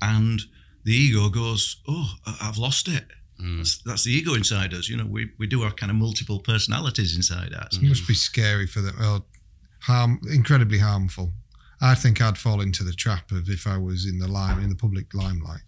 and 0.00 0.40
the 0.84 0.94
ego 0.94 1.28
goes, 1.28 1.80
"Oh, 1.88 2.14
I- 2.26 2.38
I've 2.42 2.58
lost 2.58 2.88
it." 2.88 3.06
Mm. 3.40 3.58
That's, 3.58 3.82
that's 3.82 4.04
the 4.04 4.12
ego 4.12 4.34
inside 4.34 4.74
us. 4.74 4.88
You 4.88 4.96
know, 4.96 5.06
we, 5.06 5.30
we 5.38 5.46
do 5.46 5.62
have 5.62 5.76
kind 5.76 5.90
of 5.90 5.96
multiple 5.96 6.40
personalities 6.40 7.16
inside 7.16 7.54
us. 7.54 7.76
it 7.76 7.82
must 7.82 8.06
be 8.06 8.14
scary 8.14 8.66
for 8.66 8.80
them. 8.80 8.94
Well, 8.98 9.26
harm, 9.80 10.20
incredibly 10.30 10.78
harmful. 10.78 11.32
I 11.80 11.94
think 11.94 12.20
I'd 12.20 12.36
fall 12.36 12.60
into 12.60 12.84
the 12.84 12.92
trap 12.92 13.32
of 13.32 13.48
if 13.48 13.66
I 13.66 13.78
was 13.78 14.04
in 14.04 14.18
the 14.18 14.28
lime 14.28 14.62
in 14.62 14.68
the 14.68 14.76
public 14.76 15.14
limelight. 15.14 15.62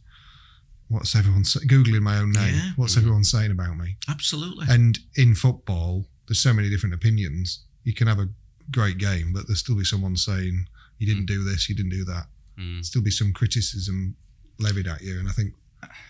What's 0.88 1.16
everyone 1.16 1.44
say? 1.44 1.60
googling 1.60 2.02
my 2.02 2.18
own 2.18 2.32
name? 2.32 2.54
Yeah. 2.54 2.70
What's 2.76 2.98
everyone 2.98 3.24
saying 3.24 3.50
about 3.50 3.78
me? 3.78 3.96
Absolutely. 4.10 4.66
And 4.68 4.98
in 5.16 5.34
football, 5.34 6.04
there's 6.28 6.40
so 6.40 6.52
many 6.52 6.68
different 6.68 6.94
opinions. 6.94 7.64
You 7.84 7.94
can 7.94 8.08
have 8.08 8.18
a 8.18 8.28
great 8.70 8.98
game, 8.98 9.32
but 9.32 9.46
there'll 9.46 9.56
still 9.56 9.76
be 9.76 9.84
someone 9.84 10.16
saying 10.18 10.66
you 11.02 11.12
didn't 11.12 11.26
do 11.26 11.42
this, 11.42 11.68
you 11.68 11.74
didn't 11.74 11.90
do 11.90 12.04
that. 12.04 12.26
Mm. 12.58 12.84
Still 12.84 13.02
be 13.02 13.10
some 13.10 13.32
criticism 13.32 14.14
levied 14.60 14.86
at 14.86 15.02
you, 15.02 15.18
and 15.18 15.28
I 15.28 15.32
think 15.32 15.54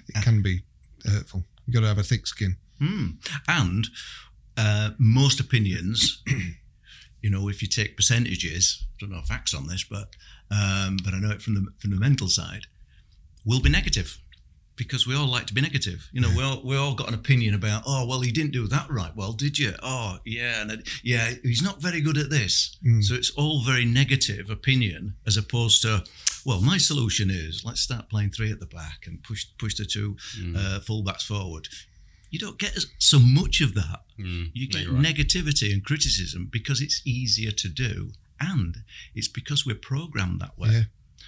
it 0.09 0.23
can 0.23 0.43
be 0.43 0.63
hurtful. 1.07 1.45
You've 1.67 1.75
got 1.75 1.81
to 1.81 1.87
have 1.87 1.99
a 1.99 2.03
thick 2.03 2.27
skin. 2.27 2.57
Hmm. 2.79 3.07
And 3.49 3.87
uh, 4.57 4.91
most 4.99 5.41
opinions, 5.41 6.23
you 7.23 7.31
know, 7.31 7.49
if 7.49 7.63
you 7.63 7.69
take 7.69 7.97
percentages, 7.97 8.85
I 8.85 8.95
don't 9.01 9.11
know 9.11 9.23
facts 9.23 9.55
on 9.55 9.67
this, 9.67 9.85
but 9.85 10.15
um, 10.51 10.99
but 11.03 11.15
I 11.15 11.21
know 11.21 11.31
it 11.31 11.41
from 11.41 11.55
the 11.55 11.67
from 11.79 11.91
the 11.91 11.97
mental 11.97 12.29
side, 12.29 12.67
will 13.47 13.61
be 13.61 13.71
negative 13.71 14.19
because 14.77 15.07
we 15.07 15.15
all 15.15 15.27
like 15.27 15.47
to 15.47 15.55
be 15.55 15.61
negative. 15.61 16.09
You 16.13 16.21
know, 16.23 16.31
we 16.37 16.43
all 16.43 16.61
we 16.65 16.77
all 16.77 16.95
got 16.95 17.09
an 17.09 17.15
opinion 17.15 17.55
about. 17.55 17.83
Oh, 17.87 18.07
well, 18.07 18.21
he 18.21 18.33
didn't 18.33 18.53
do 18.53 18.67
that 18.69 18.91
right. 18.91 19.15
Well, 19.15 19.33
did 19.33 19.59
you? 19.59 19.75
Oh, 19.83 20.19
yeah, 20.25 20.63
and 20.63 20.71
it- 20.73 20.89
yeah, 21.03 21.33
he's 21.43 21.63
not 21.63 21.81
very 21.83 22.01
good 22.01 22.19
at 22.19 22.31
this. 22.31 22.77
So 23.01 23.15
it's 23.15 23.31
all 23.31 23.63
very 23.63 23.85
negative 23.85 24.51
opinion 24.51 25.15
as 25.27 25.37
opposed 25.37 25.83
to. 25.83 26.05
Well, 26.45 26.61
my 26.61 26.79
solution 26.79 27.31
is 27.31 27.65
let's 27.65 27.81
start 27.81 28.09
playing 28.11 28.31
three 28.31 28.51
at 28.51 28.59
the 28.61 28.67
back 28.67 29.07
and 29.07 29.23
push 29.23 29.47
push 29.59 29.75
the 29.77 29.85
two 29.85 30.17
uh, 30.57 30.81
fullbacks 30.81 31.23
forward. 31.27 31.69
You 32.31 32.39
don't 32.39 32.59
get 32.59 32.77
so 32.99 33.19
much 33.19 33.61
of 33.61 33.75
that. 33.75 34.01
Mm. 34.19 34.51
You 34.55 34.67
get 34.67 34.83
you're 34.83 34.95
right. 34.95 35.05
negativity 35.05 35.71
and 35.73 35.85
criticism 35.85 36.49
because 36.51 36.81
it's 36.81 37.03
easier 37.05 37.51
to 37.51 37.69
do, 37.69 38.13
and 38.41 38.79
it's 39.15 39.29
because 39.29 39.67
we're 39.67 39.77
programmed 39.77 40.41
that 40.41 40.59
way. 40.59 40.71
Yeah. 40.71 40.83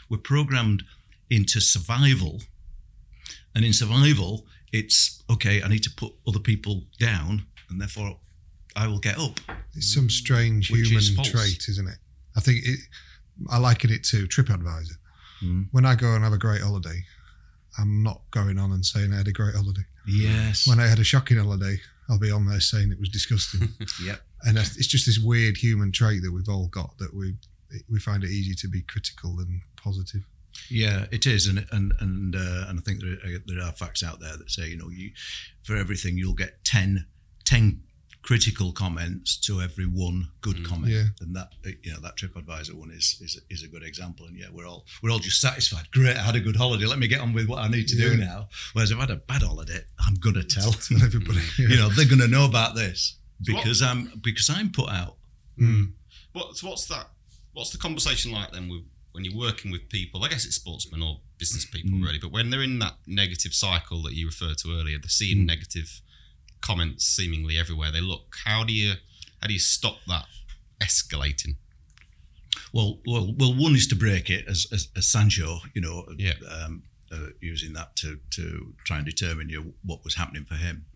We're 0.08 0.18
programmed 0.18 0.82
into 1.30 1.60
survival, 1.60 2.40
and 3.54 3.64
in 3.64 3.72
survival, 3.72 4.46
it's 4.72 5.22
okay. 5.30 5.62
I 5.62 5.68
need 5.68 5.82
to 5.84 5.90
put 5.90 6.12
other 6.26 6.40
people 6.40 6.84
down, 6.98 7.46
and 7.70 7.80
therefore, 7.80 8.18
I 8.76 8.88
will 8.88 8.98
get 8.98 9.18
up. 9.18 9.40
It's 9.74 9.94
some 9.94 10.10
strange 10.10 10.70
is 10.70 10.88
human 10.88 11.16
false. 11.16 11.30
trait, 11.30 11.68
isn't 11.68 11.88
it? 11.88 11.98
I 12.36 12.40
think 12.40 12.60
it, 12.64 12.80
I 13.50 13.58
liken 13.58 13.90
it 13.90 14.04
to 14.04 14.26
TripAdvisor. 14.26 14.96
Mm. 15.42 15.68
When 15.70 15.84
I 15.84 15.94
go 15.94 16.14
and 16.14 16.24
have 16.24 16.32
a 16.32 16.38
great 16.38 16.62
holiday, 16.62 17.04
I'm 17.78 18.02
not 18.02 18.22
going 18.30 18.58
on 18.58 18.72
and 18.72 18.84
saying 18.84 19.12
I 19.12 19.18
had 19.18 19.28
a 19.28 19.32
great 19.32 19.54
holiday. 19.54 19.84
Yes. 20.06 20.66
When 20.66 20.80
I 20.80 20.86
had 20.86 20.98
a 20.98 21.04
shocking 21.04 21.38
holiday, 21.38 21.76
I'll 22.08 22.18
be 22.18 22.30
on 22.30 22.46
there 22.46 22.60
saying 22.60 22.92
it 22.92 23.00
was 23.00 23.08
disgusting. 23.08 23.68
yep. 24.04 24.20
and 24.42 24.58
it's 24.58 24.86
just 24.86 25.06
this 25.06 25.18
weird 25.18 25.56
human 25.56 25.92
trait 25.92 26.22
that 26.22 26.32
we've 26.32 26.48
all 26.48 26.68
got 26.68 26.96
that 26.98 27.14
we 27.14 27.34
we 27.90 27.98
find 27.98 28.22
it 28.22 28.30
easy 28.30 28.54
to 28.54 28.68
be 28.68 28.82
critical 28.82 29.34
than 29.36 29.60
positive. 29.76 30.24
Yeah, 30.70 31.06
it 31.10 31.26
is, 31.26 31.46
and 31.46 31.66
and 31.72 31.92
and 32.00 32.34
uh, 32.36 32.66
and 32.68 32.78
I 32.78 32.82
think 32.82 33.00
there 33.00 33.12
are, 33.34 33.38
there 33.46 33.62
are 33.64 33.72
facts 33.72 34.02
out 34.02 34.20
there 34.20 34.36
that 34.36 34.50
say 34.50 34.68
you 34.68 34.76
know 34.76 34.88
you 34.90 35.10
for 35.62 35.76
everything 35.76 36.16
you'll 36.18 36.34
get 36.34 36.64
10, 36.64 37.06
10 37.44 37.82
critical 38.22 38.72
comments 38.72 39.36
to 39.38 39.60
every 39.60 39.84
one 39.86 40.28
good 40.40 40.64
comment, 40.66 40.92
Yeah. 40.92 41.04
and 41.20 41.34
that 41.36 41.48
uh, 41.66 41.70
you 41.82 41.92
know 41.92 42.00
that 42.00 42.16
TripAdvisor 42.16 42.72
one 42.74 42.90
is 42.90 43.18
is 43.20 43.36
a, 43.36 43.52
is 43.52 43.62
a 43.62 43.68
good 43.68 43.82
example. 43.82 44.26
And 44.26 44.38
yeah, 44.38 44.46
we're 44.52 44.66
all 44.66 44.86
we're 45.02 45.10
all 45.10 45.18
just 45.18 45.40
satisfied. 45.40 45.90
Great, 45.92 46.16
I 46.16 46.22
had 46.22 46.36
a 46.36 46.40
good 46.40 46.56
holiday. 46.56 46.86
Let 46.86 46.98
me 46.98 47.08
get 47.08 47.20
on 47.20 47.32
with 47.34 47.46
what 47.48 47.58
I 47.58 47.68
need 47.68 47.88
to 47.88 47.96
do 47.96 48.16
now. 48.16 48.48
Whereas 48.72 48.90
if 48.90 48.96
I 48.96 49.00
had 49.02 49.10
a 49.10 49.16
bad 49.16 49.42
holiday, 49.42 49.80
I'm 49.98 50.14
gonna 50.14 50.42
tell 50.56 50.72
Tell 50.72 51.02
everybody. 51.02 51.40
you 51.58 51.76
know 51.76 51.88
they're 51.90 52.06
gonna 52.08 52.28
know 52.28 52.46
about 52.46 52.74
this 52.74 53.18
So 53.42 53.52
what- 53.52 53.64
because 53.64 53.82
I'm 53.82 54.12
because 54.22 54.48
I'm 54.48 54.70
put 54.70 54.88
out. 54.90 55.16
What's 56.32 56.62
what's 56.62 56.86
that? 56.86 57.08
What's 57.52 57.70
the 57.70 57.78
conversation 57.78 58.32
like 58.32 58.50
then 58.52 58.68
with 58.68 58.82
when 59.14 59.24
you're 59.24 59.36
working 59.38 59.70
with 59.70 59.88
people, 59.88 60.24
I 60.24 60.28
guess 60.28 60.44
it's 60.44 60.56
sportsmen 60.56 61.00
or 61.00 61.20
business 61.38 61.64
people 61.64 61.98
really, 62.00 62.18
but 62.18 62.32
when 62.32 62.50
they're 62.50 62.62
in 62.64 62.80
that 62.80 62.94
negative 63.06 63.54
cycle 63.54 64.02
that 64.02 64.14
you 64.14 64.26
referred 64.26 64.58
to 64.58 64.72
earlier, 64.76 64.98
they're 64.98 65.08
seeing 65.08 65.46
negative 65.46 66.00
comments 66.60 67.04
seemingly 67.06 67.56
everywhere 67.56 67.92
they 67.92 68.00
look. 68.00 68.34
How 68.44 68.64
do 68.64 68.72
you 68.72 68.94
how 69.40 69.46
do 69.46 69.52
you 69.52 69.60
stop 69.60 69.98
that 70.08 70.26
escalating? 70.80 71.56
Well, 72.72 72.98
well, 73.06 73.32
well. 73.38 73.54
One 73.54 73.74
is 73.76 73.86
to 73.88 73.94
break 73.94 74.30
it, 74.30 74.46
as 74.48 74.66
as, 74.72 74.88
as 74.96 75.06
Sancho, 75.06 75.60
you 75.74 75.80
know, 75.80 76.06
Yeah. 76.18 76.32
um, 76.50 76.82
uh, 77.12 77.28
using 77.40 77.72
that 77.74 77.94
to 77.96 78.18
to 78.30 78.74
try 78.84 78.96
and 78.96 79.06
determine 79.06 79.48
you 79.48 79.60
know, 79.62 79.72
what 79.84 80.02
was 80.02 80.16
happening 80.16 80.44
for 80.44 80.56
him. 80.56 80.86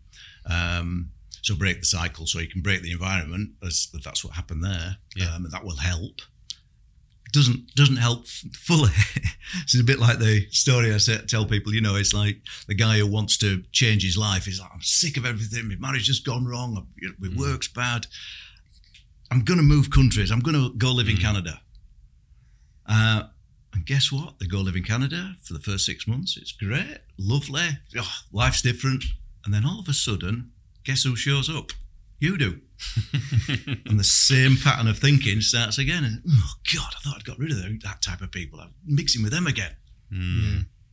Um, 0.44 1.12
so 1.42 1.54
break 1.54 1.78
the 1.78 1.86
cycle, 1.86 2.26
so 2.26 2.40
you 2.40 2.48
can 2.48 2.62
break 2.62 2.82
the 2.82 2.90
environment. 2.90 3.50
As 3.62 3.88
that's 4.04 4.24
what 4.24 4.34
happened 4.34 4.64
there, 4.64 4.96
Yeah. 5.14 5.34
um, 5.36 5.44
and 5.44 5.52
that 5.54 5.64
will 5.64 5.76
help. 5.76 6.20
Doesn't 7.32 7.74
doesn't 7.74 7.96
help 7.96 8.26
fully. 8.26 8.90
it's 9.62 9.78
a 9.78 9.84
bit 9.84 9.98
like 9.98 10.18
the 10.18 10.46
story 10.50 10.94
I 10.94 10.98
tell 10.98 11.44
people. 11.44 11.74
You 11.74 11.80
know, 11.80 11.96
it's 11.96 12.14
like 12.14 12.38
the 12.66 12.74
guy 12.74 12.98
who 12.98 13.06
wants 13.06 13.36
to 13.38 13.62
change 13.72 14.02
his 14.02 14.16
life. 14.16 14.46
He's 14.46 14.60
like, 14.60 14.70
I'm 14.72 14.82
sick 14.82 15.16
of 15.16 15.26
everything. 15.26 15.68
My 15.68 15.76
marriage 15.78 16.06
has 16.06 16.20
gone 16.20 16.46
wrong. 16.46 16.86
My 17.18 17.28
work's 17.36 17.68
bad. 17.68 18.06
I'm 19.30 19.44
going 19.44 19.58
to 19.58 19.64
move 19.64 19.90
countries. 19.90 20.30
I'm 20.30 20.40
going 20.40 20.56
to 20.56 20.76
go 20.76 20.92
live 20.92 21.08
in 21.08 21.18
Canada. 21.18 21.60
Uh, 22.86 23.24
and 23.74 23.84
guess 23.84 24.10
what? 24.10 24.38
They 24.38 24.46
go 24.46 24.58
live 24.58 24.76
in 24.76 24.84
Canada 24.84 25.34
for 25.42 25.52
the 25.52 25.60
first 25.60 25.84
six 25.84 26.06
months. 26.08 26.36
It's 26.36 26.52
great, 26.52 26.98
lovely. 27.18 27.78
Oh, 27.98 28.12
life's 28.32 28.62
different. 28.62 29.04
And 29.44 29.52
then 29.52 29.66
all 29.66 29.80
of 29.80 29.88
a 29.88 29.92
sudden, 29.92 30.52
guess 30.84 31.02
who 31.02 31.14
shows 31.14 31.50
up? 31.50 31.72
You 32.18 32.36
do. 32.36 32.60
and 33.86 33.98
the 33.98 34.04
same 34.04 34.56
pattern 34.56 34.88
of 34.88 34.98
thinking 34.98 35.40
starts 35.40 35.78
again. 35.78 36.04
And 36.04 36.22
oh 36.28 36.52
God, 36.74 36.94
I 36.96 37.00
thought 37.00 37.16
I'd 37.16 37.24
got 37.24 37.38
rid 37.38 37.52
of 37.52 37.58
that 37.82 38.02
type 38.02 38.20
of 38.20 38.30
people. 38.30 38.60
I'm 38.60 38.74
mixing 38.84 39.22
with 39.22 39.32
them 39.32 39.46
again. 39.46 39.76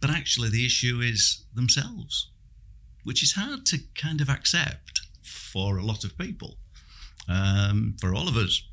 But 0.01 0.09
actually, 0.09 0.49
the 0.49 0.65
issue 0.65 0.99
is 1.01 1.45
themselves, 1.53 2.31
which 3.03 3.23
is 3.23 3.33
hard 3.33 3.65
to 3.67 3.79
kind 3.95 4.21
of 4.21 4.29
accept 4.29 5.01
for 5.23 5.77
a 5.77 5.83
lot 5.83 6.03
of 6.03 6.17
people. 6.17 6.57
Um, 7.27 7.95
for 7.99 8.13
all 8.13 8.27
of 8.27 8.37
us, 8.37 8.67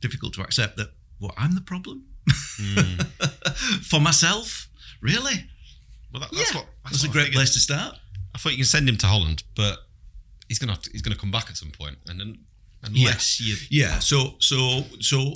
difficult 0.00 0.32
to 0.34 0.42
accept 0.42 0.76
that. 0.78 0.92
Well, 1.20 1.34
I'm 1.36 1.54
the 1.54 1.60
problem 1.60 2.06
for 3.82 4.00
myself. 4.00 4.68
Really? 5.02 5.44
Well, 6.12 6.20
that, 6.20 6.30
that's 6.32 6.54
yeah, 6.54 6.60
what 6.60 6.68
that's, 6.84 7.04
a 7.04 7.08
what 7.08 7.16
I 7.16 7.20
great 7.20 7.32
place 7.32 7.52
to 7.52 7.58
start. 7.58 7.96
I 8.34 8.38
thought 8.38 8.52
you 8.52 8.58
can 8.58 8.64
send 8.66 8.88
him 8.88 8.96
to 8.98 9.06
Holland, 9.06 9.42
but 9.54 9.78
he's 10.48 10.58
gonna 10.58 10.76
to, 10.76 10.90
he's 10.90 11.02
gonna 11.02 11.16
come 11.16 11.30
back 11.30 11.48
at 11.50 11.56
some 11.56 11.70
point, 11.70 11.96
and 12.06 12.18
then 12.20 12.38
unless 12.82 13.40
you 13.40 13.56
Yeah. 13.70 13.98
So 13.98 14.34
so 14.38 14.84
so 15.00 15.34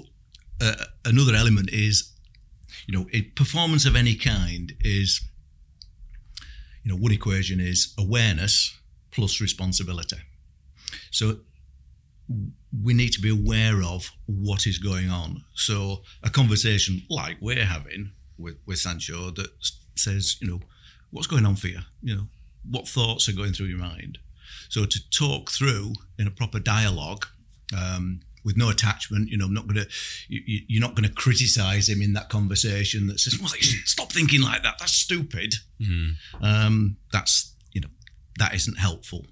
uh, 0.61 0.75
another 1.05 1.35
element 1.35 1.71
is, 1.73 2.13
you 2.87 2.97
know, 2.97 3.07
a 3.13 3.23
performance 3.23 3.85
of 3.85 3.97
any 3.97 4.15
kind 4.15 4.73
is, 4.81 5.21
you 6.83 6.91
know, 6.91 6.97
one 6.97 7.13
equation 7.13 7.61
is 7.61 7.95
awareness 7.99 8.79
plus 9.11 9.41
responsibility. 9.41 10.19
So 11.11 11.39
we 12.83 12.95
need 12.95 13.13
to 13.13 13.21
be 13.21 13.31
aware 13.31 13.83
of 13.83 14.11
what 14.27 14.67
is 14.67 14.79
going 14.79 15.11
on. 15.11 15.45
So 15.55 16.03
a 16.23 16.31
conversation 16.31 17.03
like 17.11 17.37
we're 17.41 17.65
having 17.65 18.13
with 18.39 18.57
with 18.67 18.79
Sancho 18.79 19.31
that 19.33 19.49
says, 19.95 20.37
you 20.41 20.49
know, 20.49 20.61
what's 21.11 21.27
going 21.27 21.47
on 21.47 21.57
for 21.57 21.69
you? 21.69 21.81
You 22.03 22.17
know, 22.17 22.27
what 22.71 22.89
thoughts 22.89 23.29
are 23.29 23.33
going 23.33 23.53
through 23.53 23.67
your 23.67 23.79
mind? 23.79 24.19
So 24.69 24.85
to 24.85 25.11
talk 25.11 25.51
through 25.51 25.95
in 26.19 26.27
a 26.27 26.31
proper 26.31 26.59
dialogue 26.59 27.27
um, 27.77 28.21
with 28.45 28.57
no 28.57 28.71
attachment, 28.71 29.29
you 29.29 29.37
know, 29.39 29.47
I'm 29.47 29.55
not 29.55 29.67
going 29.67 29.85
to, 29.85 29.89
you, 30.29 30.61
you're 30.69 30.81
not 30.81 30.95
going 30.95 31.09
to 31.09 31.15
criticize 31.15 31.89
him 31.89 32.03
in 32.03 32.13
that 32.15 32.29
conversation 32.29 33.07
that 33.07 33.21
says, 33.21 33.39
well, 33.39 33.49
stop 33.85 34.13
thinking 34.13 34.43
like 34.43 34.63
that. 34.63 34.77
That's 34.79 34.93
stupid. 34.93 35.55
Um, 36.43 36.97
that's, 37.13 37.55
you 37.73 37.81
know, 37.81 37.89
that 38.39 38.55
isn't 38.55 38.79
helpful. 38.79 39.27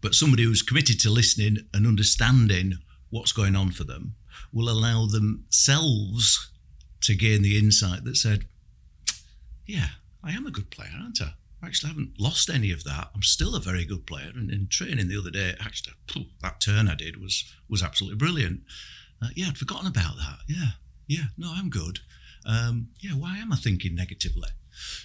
But 0.00 0.14
somebody 0.14 0.44
who's 0.44 0.62
committed 0.62 1.00
to 1.00 1.10
listening 1.10 1.66
and 1.72 1.86
understanding 1.86 2.74
what's 3.10 3.32
going 3.32 3.56
on 3.56 3.70
for 3.72 3.84
them 3.84 4.14
will 4.52 4.68
allow 4.68 5.06
themselves 5.06 6.50
to 7.02 7.14
gain 7.14 7.42
the 7.42 7.58
insight 7.58 8.04
that 8.04 8.16
said, 8.16 8.46
yeah, 9.66 9.88
I 10.22 10.32
am 10.32 10.46
a 10.46 10.50
good 10.50 10.70
player, 10.70 10.90
aren't 11.00 11.20
I? 11.20 11.32
I 11.66 11.68
actually 11.68 11.88
haven't 11.88 12.20
lost 12.20 12.48
any 12.48 12.70
of 12.70 12.84
that. 12.84 13.10
I'm 13.12 13.24
still 13.24 13.56
a 13.56 13.60
very 13.60 13.84
good 13.84 14.06
player. 14.06 14.30
And 14.32 14.52
in 14.52 14.68
training 14.68 15.08
the 15.08 15.18
other 15.18 15.32
day, 15.32 15.54
actually, 15.58 15.94
that 16.40 16.60
turn 16.60 16.88
I 16.88 16.94
did 16.94 17.20
was 17.20 17.52
was 17.68 17.82
absolutely 17.82 18.18
brilliant. 18.18 18.60
Uh, 19.20 19.28
yeah, 19.34 19.48
I'd 19.48 19.58
forgotten 19.58 19.88
about 19.88 20.16
that. 20.16 20.38
Yeah, 20.46 20.70
yeah, 21.08 21.24
no, 21.36 21.52
I'm 21.52 21.68
good. 21.68 21.98
Um, 22.46 22.90
yeah, 23.00 23.14
why 23.14 23.38
am 23.38 23.52
I 23.52 23.56
thinking 23.56 23.96
negatively? 23.96 24.50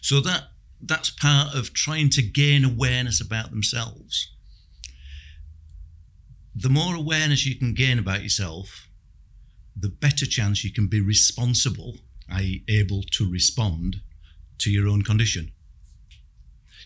So 0.02 0.20
that 0.22 0.50
that's 0.80 1.10
part 1.10 1.56
of 1.56 1.74
trying 1.74 2.12
to 2.12 2.22
gain 2.22 2.64
awareness 2.64 3.20
about 3.20 3.50
themselves. 3.50 4.32
The 6.54 6.70
more 6.70 6.94
awareness 6.94 7.44
you 7.44 7.56
can 7.56 7.74
gain 7.74 7.98
about 7.98 8.22
yourself, 8.22 8.88
the 9.76 9.90
better 9.90 10.28
chance 10.28 10.64
you 10.64 10.72
can 10.72 10.86
be 10.86 11.02
responsible, 11.02 11.98
i.e., 12.30 12.64
able 12.68 13.02
to 13.14 13.32
respond 13.32 14.02
to 14.60 14.70
your 14.70 14.88
own 14.88 15.02
condition. 15.02 15.54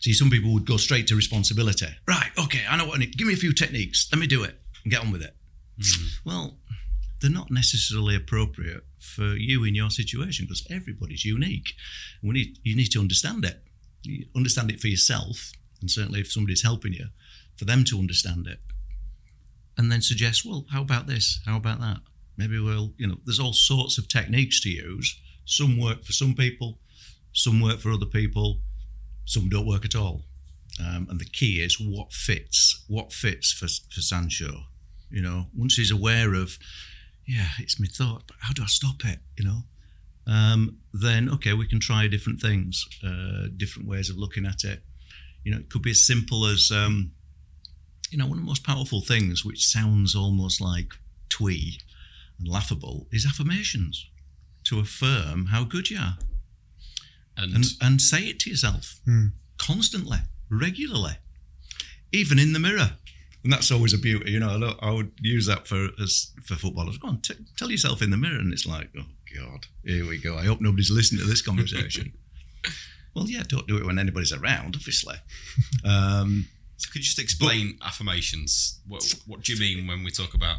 See, 0.06 0.14
some 0.14 0.30
people 0.30 0.54
would 0.54 0.68
go 0.68 0.78
straight 0.78 1.08
to 1.08 1.16
responsibility. 1.16 1.88
Right, 2.08 2.30
okay, 2.38 2.62
I 2.70 2.78
know 2.78 2.86
what 2.86 2.98
I 2.98 3.00
need. 3.00 3.18
Give 3.18 3.26
me 3.26 3.34
a 3.34 3.38
few 3.38 3.52
techniques. 3.52 4.08
Let 4.12 4.20
me 4.20 4.28
do 4.28 4.44
it 4.44 4.62
and 4.84 4.92
get 4.92 5.02
on 5.02 5.12
with 5.12 5.24
it. 5.24 5.36
Hmm. 5.84 6.06
Well, 6.24 6.58
they're 7.20 7.32
not 7.32 7.50
necessarily 7.50 8.16
appropriate 8.16 8.84
for 9.00 9.34
you 9.36 9.64
in 9.64 9.74
your 9.74 9.90
situation 9.90 10.46
because 10.46 10.64
everybody's 10.70 11.26
unique. 11.26 11.74
We 12.22 12.34
need 12.34 12.60
you 12.62 12.76
need 12.76 12.92
to 12.92 13.00
understand 13.00 13.46
it. 13.46 13.64
You 14.04 14.28
understand 14.36 14.70
it 14.70 14.80
for 14.80 14.90
yourself, 14.90 15.52
and 15.82 15.90
certainly 15.90 16.20
if 16.20 16.32
somebody's 16.32 16.62
helping 16.62 16.94
you, 16.94 17.08
for 17.58 17.66
them 17.66 17.84
to 17.86 17.98
understand 17.98 18.46
it, 18.46 18.60
and 19.76 19.92
then 19.92 20.04
suggest, 20.04 20.46
well, 20.46 20.68
how 20.72 20.84
about 20.84 21.08
this? 21.08 21.40
How 21.48 21.58
about 21.58 21.80
that? 21.80 22.02
Maybe 22.38 22.60
we'll, 22.60 22.94
you 22.98 23.08
know, 23.08 23.18
there's 23.26 23.40
all 23.40 23.54
sorts 23.54 23.98
of 23.98 24.08
techniques 24.08 24.62
to 24.62 24.70
use. 24.70 25.20
Some 25.46 25.80
work 25.80 26.04
for 26.04 26.14
some 26.14 26.36
people, 26.36 26.78
some 27.34 27.60
work 27.60 27.80
for 27.80 27.90
other 27.90 28.06
people, 28.06 28.60
some 29.26 29.50
don't 29.50 29.68
work 29.68 29.86
at 29.86 29.96
all. 29.96 30.24
Um, 30.80 31.08
and 31.10 31.20
the 31.20 31.26
key 31.26 31.62
is 31.62 31.80
what 31.80 32.12
fits, 32.12 32.84
what 32.88 33.14
fits 33.14 33.52
for, 33.52 33.68
for 33.94 34.02
Sancho. 34.02 34.64
You 35.10 35.22
know, 35.22 35.48
once 35.56 35.76
he's 35.76 35.92
aware 35.92 36.34
of, 36.34 36.58
yeah, 37.26 37.50
it's 37.60 37.80
my 37.80 37.88
thought, 37.88 38.24
but 38.28 38.38
how 38.40 38.54
do 38.54 38.64
I 38.64 38.68
stop 38.68 39.06
it? 39.06 39.20
You 39.38 39.46
know, 39.46 39.60
um, 40.28 40.78
then 40.94 41.30
okay, 41.30 41.54
we 41.54 41.68
can 41.68 41.80
try 41.80 42.08
different 42.08 42.42
things, 42.42 42.86
uh, 43.04 43.48
different 43.56 43.88
ways 43.88 44.10
of 44.10 44.18
looking 44.18 44.46
at 44.46 44.64
it. 44.64 44.82
You 45.44 45.52
know, 45.52 45.60
it 45.60 45.70
could 45.70 45.82
be 45.82 45.92
as 45.92 46.06
simple 46.06 46.46
as, 46.46 46.72
um, 46.72 47.12
you 48.10 48.18
know, 48.18 48.26
one 48.26 48.38
of 48.38 48.44
the 48.44 48.48
most 48.48 48.64
powerful 48.64 49.02
things, 49.02 49.46
which 49.46 49.66
sounds 49.66 50.16
almost 50.16 50.60
like 50.60 50.94
twee 51.30 51.80
and 52.40 52.48
laughable, 52.48 53.08
is 53.12 53.26
affirmations 53.26 54.10
to 54.66 54.80
affirm 54.80 55.48
how 55.48 55.64
good 55.64 55.90
you 55.90 56.00
are 56.00 56.18
and, 57.38 57.56
and, 57.56 57.66
and 57.82 58.02
say 58.02 58.24
it 58.24 58.40
to 58.42 58.50
yourself 58.50 59.00
constantly, 59.58 60.20
regularly, 60.50 61.14
even 62.12 62.40
in 62.40 62.54
the 62.54 62.60
mirror. 62.60 62.92
And 63.44 63.54
that's 63.54 63.72
always 63.72 63.94
a 63.94 64.00
beauty, 64.00 64.32
you 64.32 64.40
know. 64.40 64.76
I, 64.82 64.88
I 64.88 64.92
would 64.92 65.12
use 65.22 65.46
that 65.46 65.68
for 65.68 65.90
as 66.02 66.32
for 66.44 66.56
footballers. 66.56 66.98
Go 66.98 67.10
on, 67.10 67.22
t- 67.22 67.36
tell 67.58 67.70
yourself 67.70 68.02
in 68.02 68.10
the 68.10 68.18
mirror, 68.18 68.40
and 68.40 68.52
it's 68.52 68.66
like, 68.66 68.90
oh 68.98 69.06
god, 69.38 69.68
here 69.84 70.08
we 70.08 70.18
go. 70.18 70.36
I 70.36 70.46
hope 70.46 70.62
nobody's 70.62 70.90
listening 70.90 71.22
to 71.22 71.28
this 71.28 71.44
conversation. 71.44 72.14
well, 73.16 73.28
yeah, 73.30 73.44
don't 73.48 73.68
do 73.68 73.78
it 73.78 73.86
when 73.86 74.00
anybody's 74.00 74.34
around, 74.34 74.76
obviously. 74.76 75.16
Um, 75.84 76.48
so 76.78 76.90
could 76.92 77.00
you 77.00 77.04
just 77.04 77.20
explain 77.20 77.78
affirmations? 77.86 78.80
What 78.88 79.14
what 79.28 79.44
do 79.44 79.54
you 79.54 79.60
mean 79.60 79.86
when 79.86 80.04
we 80.04 80.10
talk 80.10 80.34
about 80.34 80.58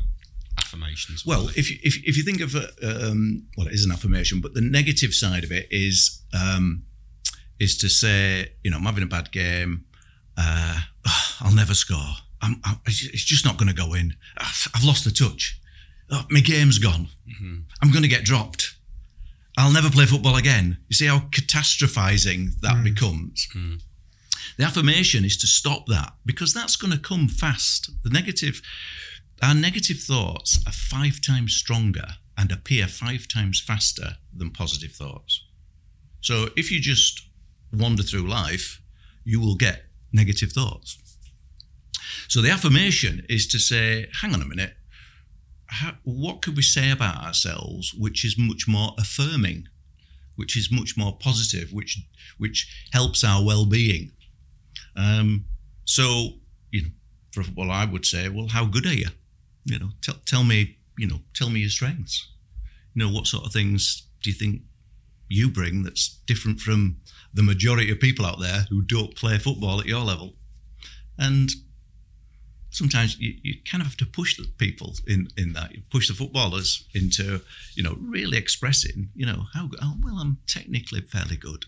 affirmations? 0.58 1.24
Well, 1.26 1.48
if 1.56 1.70
you, 1.70 1.78
if, 1.82 1.96
if 2.04 2.16
you 2.16 2.22
think 2.22 2.40
of 2.40 2.54
a, 2.54 3.08
um, 3.08 3.46
well, 3.56 3.66
it 3.66 3.72
is 3.72 3.84
an 3.84 3.92
affirmation, 3.92 4.40
but 4.40 4.54
the 4.54 4.60
negative 4.60 5.14
side 5.14 5.44
of 5.44 5.52
it 5.52 5.66
is 5.70 6.22
um, 6.32 6.84
is 7.58 7.76
to 7.78 7.88
say, 7.88 8.52
you 8.62 8.70
know, 8.70 8.76
I'm 8.76 8.84
having 8.84 9.04
a 9.04 9.06
bad 9.06 9.32
game. 9.32 9.84
Uh, 10.36 10.80
I'll 11.40 11.54
never 11.54 11.74
score. 11.74 12.14
I'm, 12.42 12.60
I'm, 12.64 12.78
it's 12.86 13.24
just 13.24 13.44
not 13.44 13.56
going 13.56 13.68
to 13.68 13.74
go 13.74 13.94
in. 13.94 14.14
I've 14.36 14.68
I've 14.74 14.84
lost 14.84 15.04
the 15.04 15.10
touch. 15.10 15.60
Oh, 16.10 16.24
my 16.30 16.40
game's 16.40 16.78
gone. 16.78 17.08
I'm 17.82 17.90
going 17.90 18.02
to 18.02 18.08
get 18.08 18.24
dropped. 18.24 18.76
I'll 19.58 19.72
never 19.72 19.90
play 19.90 20.04
football 20.04 20.36
again. 20.36 20.78
You 20.88 20.94
see 20.94 21.06
how 21.06 21.20
catastrophizing 21.30 22.60
that 22.60 22.84
becomes. 22.84 23.48
The 24.58 24.64
affirmation 24.64 25.24
is 25.24 25.36
to 25.38 25.46
stop 25.46 25.86
that 25.86 26.12
because 26.24 26.54
that's 26.54 26.76
going 26.76 26.92
to 26.92 26.98
come 26.98 27.26
fast. 27.28 27.90
The 28.04 28.10
negative, 28.10 28.62
our 29.42 29.54
negative 29.54 29.98
thoughts 29.98 30.58
are 30.66 30.72
five 30.72 31.20
times 31.20 31.54
stronger 31.54 32.06
and 32.38 32.50
appear 32.50 32.86
five 32.86 33.28
times 33.28 33.60
faster 33.60 34.16
than 34.34 34.50
positive 34.50 34.92
thoughts. 34.92 35.44
So 36.20 36.48
if 36.56 36.70
you 36.70 36.80
just 36.80 37.28
wander 37.72 38.02
through 38.02 38.28
life, 38.28 38.80
you 39.24 39.40
will 39.40 39.56
get 39.56 39.84
negative 40.12 40.52
thoughts. 40.52 40.98
So 42.28 42.40
the 42.40 42.50
affirmation 42.50 43.24
is 43.28 43.46
to 43.48 43.58
say, 43.58 44.08
hang 44.20 44.34
on 44.34 44.42
a 44.42 44.46
minute, 44.46 44.74
how, 45.66 45.92
what 46.04 46.42
could 46.42 46.56
we 46.56 46.62
say 46.62 46.90
about 46.90 47.24
ourselves 47.24 47.92
which 47.92 48.24
is 48.24 48.36
much 48.38 48.66
more 48.68 48.92
affirming 48.98 49.68
which 50.36 50.56
is 50.56 50.70
much 50.70 50.96
more 50.96 51.16
positive, 51.18 51.72
which 51.72 51.98
which 52.38 52.86
helps 52.92 53.24
our 53.24 53.44
well-being. 53.44 54.12
Um, 54.94 55.46
so, 55.84 56.34
you 56.70 56.82
know, 56.82 56.88
for 57.32 57.42
football, 57.42 57.70
I 57.70 57.84
would 57.84 58.06
say, 58.06 58.28
well, 58.28 58.48
how 58.48 58.66
good 58.66 58.86
are 58.86 58.94
you? 58.94 59.08
You 59.66 59.78
know, 59.78 59.90
tell 60.00 60.16
tell 60.24 60.44
me, 60.44 60.78
you 60.96 61.06
know, 61.06 61.20
tell 61.34 61.50
me 61.50 61.60
your 61.60 61.70
strengths. 61.70 62.28
You 62.94 63.04
know, 63.04 63.12
what 63.12 63.26
sort 63.26 63.44
of 63.44 63.52
things 63.52 64.04
do 64.22 64.30
you 64.30 64.36
think 64.36 64.62
you 65.28 65.50
bring 65.50 65.82
that's 65.82 66.08
different 66.26 66.60
from 66.60 66.96
the 67.34 67.42
majority 67.42 67.90
of 67.90 68.00
people 68.00 68.24
out 68.24 68.40
there 68.40 68.66
who 68.70 68.80
don't 68.80 69.14
play 69.14 69.36
football 69.38 69.80
at 69.80 69.86
your 69.86 70.00
level? 70.00 70.34
And 71.18 71.50
sometimes 72.70 73.18
you, 73.18 73.34
you 73.42 73.54
kind 73.70 73.80
of 73.80 73.88
have 73.88 73.96
to 73.96 74.06
push 74.06 74.36
the 74.36 74.46
people 74.58 74.94
in, 75.06 75.28
in 75.36 75.52
that. 75.54 75.72
You 75.74 75.82
push 75.90 76.08
the 76.08 76.14
footballers 76.14 76.86
into, 76.94 77.40
you 77.74 77.82
know, 77.82 77.96
really 78.00 78.38
expressing, 78.38 79.08
you 79.14 79.26
know, 79.26 79.44
how 79.54 79.70
oh, 79.82 79.96
well 80.02 80.18
I'm 80.18 80.38
technically 80.46 81.00
fairly 81.00 81.36
good. 81.36 81.64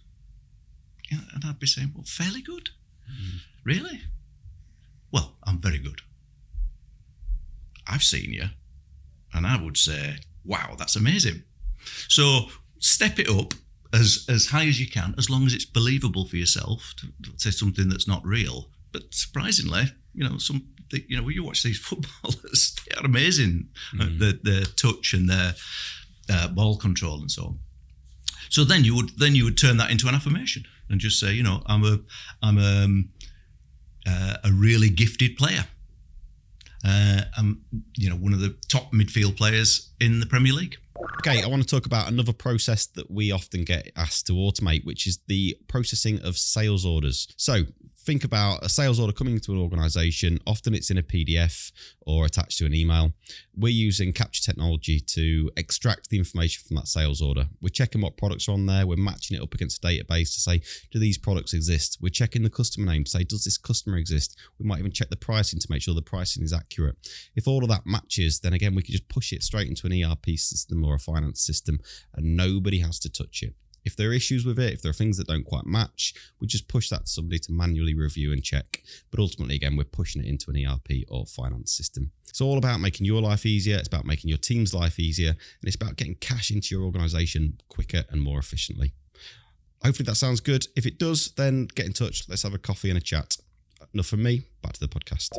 And 1.10 1.42
I'd 1.44 1.58
be 1.58 1.66
saying, 1.66 1.92
well, 1.94 2.04
fairly 2.06 2.42
good, 2.42 2.68
mm. 3.10 3.40
really? 3.64 4.02
Well, 5.10 5.36
I'm 5.44 5.58
very 5.58 5.78
good. 5.78 6.02
I've 7.88 8.02
seen 8.02 8.32
you, 8.32 8.46
and 9.32 9.46
I 9.46 9.62
would 9.62 9.76
say, 9.76 10.16
wow, 10.44 10.74
that's 10.78 10.96
amazing. 10.96 11.42
So 12.08 12.46
step 12.78 13.18
it 13.18 13.28
up 13.28 13.54
as 13.92 14.26
as 14.28 14.46
high 14.46 14.66
as 14.66 14.80
you 14.80 14.88
can, 14.88 15.14
as 15.18 15.30
long 15.30 15.46
as 15.46 15.54
it's 15.54 15.64
believable 15.64 16.26
for 16.26 16.36
yourself 16.36 16.94
to, 16.98 17.06
to 17.30 17.38
say 17.38 17.50
something 17.50 17.88
that's 17.88 18.08
not 18.08 18.24
real. 18.24 18.68
But 18.92 19.14
surprisingly, 19.14 19.84
you 20.14 20.28
know, 20.28 20.38
some 20.38 20.68
you 20.92 21.16
know 21.16 21.22
when 21.22 21.34
you 21.34 21.44
watch 21.44 21.62
these 21.62 21.78
footballers, 21.88 22.76
they 22.86 22.96
are 22.96 23.04
amazing. 23.04 23.68
Mm. 23.94 24.18
their, 24.18 24.32
their 24.32 24.64
touch 24.64 25.14
and 25.14 25.28
their 25.28 25.54
uh, 26.30 26.48
ball 26.48 26.76
control 26.76 27.20
and 27.20 27.30
so 27.30 27.44
on. 27.44 27.58
So 28.50 28.64
then 28.64 28.84
you 28.84 28.94
would 28.96 29.18
then 29.18 29.34
you 29.34 29.44
would 29.44 29.58
turn 29.58 29.76
that 29.78 29.90
into 29.90 30.08
an 30.08 30.14
affirmation 30.14 30.64
and 30.88 31.00
just 31.00 31.20
say, 31.20 31.32
you 31.32 31.42
know, 31.42 31.62
I'm 31.66 31.84
a 31.84 32.00
I'm 32.42 32.58
a, 32.58 32.84
um, 32.84 33.10
uh, 34.06 34.36
a 34.44 34.52
really 34.52 34.88
gifted 34.88 35.36
player. 35.36 35.66
Uh, 36.84 37.22
I'm 37.36 37.62
you 37.96 38.08
know 38.08 38.16
one 38.16 38.32
of 38.32 38.40
the 38.40 38.54
top 38.68 38.92
midfield 38.92 39.36
players 39.36 39.90
in 40.00 40.20
the 40.20 40.26
Premier 40.26 40.52
League. 40.52 40.76
Okay, 41.20 41.42
I 41.42 41.46
want 41.46 41.62
to 41.62 41.68
talk 41.68 41.86
about 41.86 42.08
another 42.08 42.32
process 42.32 42.86
that 42.86 43.10
we 43.10 43.32
often 43.32 43.64
get 43.64 43.90
asked 43.96 44.26
to 44.28 44.32
automate, 44.34 44.84
which 44.84 45.06
is 45.06 45.18
the 45.26 45.58
processing 45.68 46.20
of 46.22 46.36
sales 46.36 46.84
orders. 46.84 47.28
So, 47.36 47.64
think 48.08 48.24
about 48.24 48.64
a 48.64 48.70
sales 48.70 48.98
order 48.98 49.12
coming 49.12 49.34
into 49.34 49.52
an 49.52 49.58
organization. 49.58 50.38
Often 50.46 50.72
it's 50.72 50.90
in 50.90 50.96
a 50.96 51.02
PDF 51.02 51.70
or 52.06 52.24
attached 52.24 52.56
to 52.56 52.64
an 52.64 52.74
email. 52.74 53.12
We're 53.54 53.68
using 53.68 54.14
capture 54.14 54.42
technology 54.42 54.98
to 54.98 55.50
extract 55.58 56.08
the 56.08 56.16
information 56.16 56.64
from 56.66 56.76
that 56.76 56.88
sales 56.88 57.20
order. 57.20 57.48
We're 57.60 57.68
checking 57.68 58.00
what 58.00 58.16
products 58.16 58.48
are 58.48 58.52
on 58.52 58.64
there. 58.64 58.86
We're 58.86 58.96
matching 58.96 59.36
it 59.36 59.42
up 59.42 59.52
against 59.52 59.84
a 59.84 59.86
database 59.86 60.32
to 60.32 60.40
say, 60.40 60.62
do 60.90 60.98
these 60.98 61.18
products 61.18 61.52
exist? 61.52 61.98
We're 62.00 62.08
checking 62.08 62.44
the 62.44 62.48
customer 62.48 62.90
name 62.90 63.04
to 63.04 63.10
say, 63.10 63.24
does 63.24 63.44
this 63.44 63.58
customer 63.58 63.98
exist? 63.98 64.38
We 64.58 64.64
might 64.64 64.78
even 64.78 64.92
check 64.92 65.10
the 65.10 65.16
pricing 65.16 65.60
to 65.60 65.66
make 65.68 65.82
sure 65.82 65.94
the 65.94 66.00
pricing 66.00 66.42
is 66.42 66.54
accurate. 66.54 66.96
If 67.36 67.46
all 67.46 67.62
of 67.62 67.68
that 67.68 67.84
matches, 67.84 68.40
then 68.40 68.54
again, 68.54 68.74
we 68.74 68.80
can 68.80 68.92
just 68.92 69.10
push 69.10 69.34
it 69.34 69.42
straight 69.42 69.68
into 69.68 69.86
an 69.86 69.92
ERP 69.92 70.38
system 70.38 70.82
or 70.82 70.94
a 70.94 70.98
finance 70.98 71.44
system 71.44 71.78
and 72.14 72.38
nobody 72.38 72.78
has 72.78 72.98
to 73.00 73.10
touch 73.10 73.42
it. 73.42 73.52
If 73.88 73.96
there 73.96 74.10
are 74.10 74.12
issues 74.12 74.44
with 74.44 74.58
it, 74.58 74.74
if 74.74 74.82
there 74.82 74.90
are 74.90 74.92
things 74.92 75.16
that 75.16 75.28
don't 75.28 75.46
quite 75.46 75.64
match, 75.64 76.12
we 76.40 76.46
just 76.46 76.68
push 76.68 76.90
that 76.90 77.06
to 77.06 77.10
somebody 77.10 77.38
to 77.38 77.52
manually 77.52 77.94
review 77.94 78.34
and 78.34 78.44
check. 78.44 78.82
But 79.10 79.18
ultimately, 79.18 79.54
again, 79.56 79.78
we're 79.78 79.84
pushing 79.84 80.22
it 80.22 80.28
into 80.28 80.50
an 80.50 80.62
ERP 80.62 81.06
or 81.08 81.24
finance 81.24 81.72
system. 81.72 82.12
It's 82.28 82.42
all 82.42 82.58
about 82.58 82.80
making 82.80 83.06
your 83.06 83.22
life 83.22 83.46
easier. 83.46 83.78
It's 83.78 83.88
about 83.88 84.04
making 84.04 84.28
your 84.28 84.36
team's 84.36 84.74
life 84.74 84.98
easier. 84.98 85.30
And 85.30 85.64
it's 85.64 85.74
about 85.74 85.96
getting 85.96 86.16
cash 86.16 86.50
into 86.50 86.74
your 86.74 86.84
organization 86.84 87.62
quicker 87.70 88.04
and 88.10 88.20
more 88.20 88.38
efficiently. 88.38 88.92
Hopefully 89.82 90.04
that 90.04 90.16
sounds 90.16 90.40
good. 90.40 90.66
If 90.76 90.84
it 90.84 90.98
does, 90.98 91.32
then 91.38 91.66
get 91.74 91.86
in 91.86 91.94
touch. 91.94 92.28
Let's 92.28 92.42
have 92.42 92.52
a 92.52 92.58
coffee 92.58 92.90
and 92.90 92.98
a 92.98 93.02
chat. 93.02 93.38
Enough 93.94 94.08
from 94.08 94.22
me. 94.22 94.42
Back 94.62 94.74
to 94.74 94.80
the 94.80 94.88
podcast. 94.88 95.30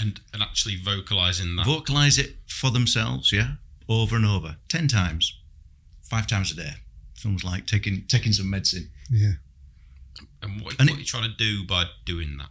And 0.00 0.20
and 0.32 0.42
actually 0.42 0.74
vocalizing 0.74 1.54
that. 1.54 1.66
Vocalize 1.66 2.18
it 2.18 2.38
for 2.48 2.72
themselves, 2.72 3.32
yeah, 3.32 3.52
over 3.88 4.16
and 4.16 4.26
over, 4.26 4.56
ten 4.68 4.88
times, 4.88 5.38
five 6.02 6.26
times 6.26 6.50
a 6.50 6.56
day. 6.56 6.72
It's 7.16 7.24
almost 7.24 7.44
like 7.44 7.66
taking 7.66 8.04
taking 8.08 8.32
some 8.32 8.50
medicine. 8.50 8.90
Yeah. 9.10 9.32
And 10.42 10.62
what, 10.62 10.78
and 10.78 10.88
what 10.88 10.90
it, 10.90 10.96
are 10.96 11.00
you 11.00 11.04
trying 11.04 11.30
to 11.30 11.36
do 11.36 11.64
by 11.66 11.84
doing 12.04 12.36
that? 12.38 12.48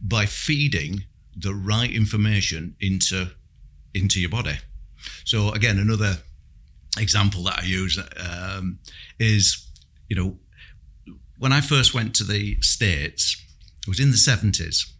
By 0.00 0.26
feeding 0.26 1.04
the 1.36 1.54
right 1.54 1.90
information 1.90 2.76
into 2.80 3.28
into 3.94 4.20
your 4.20 4.30
body. 4.30 4.56
So 5.24 5.52
again, 5.52 5.78
another 5.78 6.18
example 6.98 7.42
that 7.44 7.60
I 7.60 7.64
use 7.64 7.98
um, 8.16 8.78
is, 9.18 9.66
you 10.08 10.16
know, 10.16 10.38
when 11.38 11.52
I 11.52 11.60
first 11.60 11.94
went 11.94 12.14
to 12.16 12.24
the 12.24 12.60
States, 12.62 13.44
it 13.82 13.88
was 13.88 14.00
in 14.00 14.10
the 14.10 14.16
70s, 14.16 14.90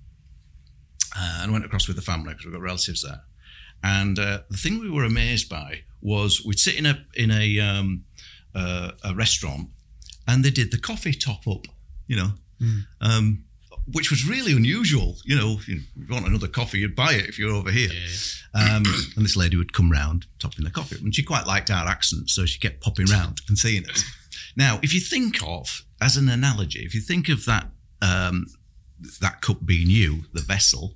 uh, 1.17 1.41
and 1.43 1.51
I 1.51 1.53
went 1.53 1.65
across 1.65 1.89
with 1.89 1.97
the 1.97 2.03
family 2.03 2.33
because 2.33 2.45
we've 2.45 2.55
got 2.55 2.63
relatives 2.63 3.03
there. 3.03 3.23
And 3.83 4.19
uh, 4.19 4.41
the 4.51 4.57
thing 4.57 4.79
we 4.79 4.91
were 4.91 5.05
amazed 5.05 5.49
by 5.49 5.83
was 6.01 6.45
we'd 6.45 6.59
sit 6.59 6.77
in 6.77 6.87
a 6.87 7.05
in 7.15 7.31
a 7.31 7.59
um, 7.59 8.05
uh, 8.55 8.93
a 9.05 9.15
restaurant, 9.15 9.69
and 10.27 10.45
they 10.45 10.51
did 10.51 10.71
the 10.71 10.79
coffee 10.79 11.13
top 11.13 11.47
up, 11.47 11.67
you 12.07 12.17
know, 12.17 12.31
mm. 12.61 12.83
um, 13.01 13.45
which 13.93 14.11
was 14.11 14.29
really 14.29 14.53
unusual. 14.53 15.17
You 15.25 15.37
know, 15.37 15.57
if 15.59 15.69
you 15.69 15.81
want 16.11 16.27
another 16.27 16.49
coffee, 16.49 16.79
you'd 16.79 16.97
buy 16.97 17.15
it 17.15 17.29
if 17.29 17.39
you're 17.39 17.53
over 17.53 17.71
here. 17.71 17.91
Yeah. 17.93 18.77
Um, 18.77 18.83
and 19.17 19.25
this 19.25 19.37
lady 19.37 19.57
would 19.57 19.73
come 19.73 19.91
round 19.91 20.27
topping 20.39 20.65
the 20.65 20.71
coffee, 20.71 20.97
and 20.97 21.15
she 21.15 21.23
quite 21.23 21.47
liked 21.47 21.71
our 21.71 21.87
accent, 21.87 22.31
so 22.31 22.47
she 22.47 22.59
kept 22.59 22.81
popping 22.81 23.07
round 23.07 23.41
and 23.49 23.59
seeing 23.59 23.89
us. 23.89 24.05
Now, 24.57 24.81
if 24.83 24.93
you 24.93 25.01
think 25.01 25.43
of 25.47 25.85
as 26.01 26.17
an 26.17 26.29
analogy, 26.29 26.81
if 26.81 26.95
you 26.95 27.01
think 27.01 27.29
of 27.29 27.45
that 27.45 27.67
um, 28.03 28.47
that 29.21 29.41
cup 29.41 29.65
being 29.65 29.89
you, 29.89 30.25
the 30.33 30.41
vessel, 30.41 30.95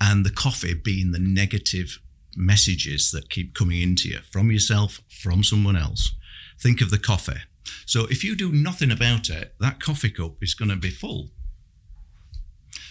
and 0.00 0.24
the 0.24 0.30
coffee 0.30 0.74
being 0.74 1.12
the 1.12 1.18
negative 1.18 2.00
messages 2.36 3.10
that 3.10 3.30
keep 3.30 3.54
coming 3.54 3.80
into 3.82 4.08
you 4.08 4.18
from 4.30 4.50
yourself, 4.50 5.00
from 5.08 5.42
someone 5.42 5.76
else, 5.76 6.12
think 6.60 6.80
of 6.80 6.90
the 6.90 6.98
coffee. 6.98 7.40
So 7.86 8.06
if 8.06 8.24
you 8.24 8.36
do 8.36 8.52
nothing 8.52 8.90
about 8.90 9.28
it, 9.28 9.54
that 9.60 9.80
coffee 9.80 10.10
cup 10.10 10.42
is 10.42 10.54
going 10.54 10.70
to 10.70 10.76
be 10.76 10.90
full. 10.90 11.30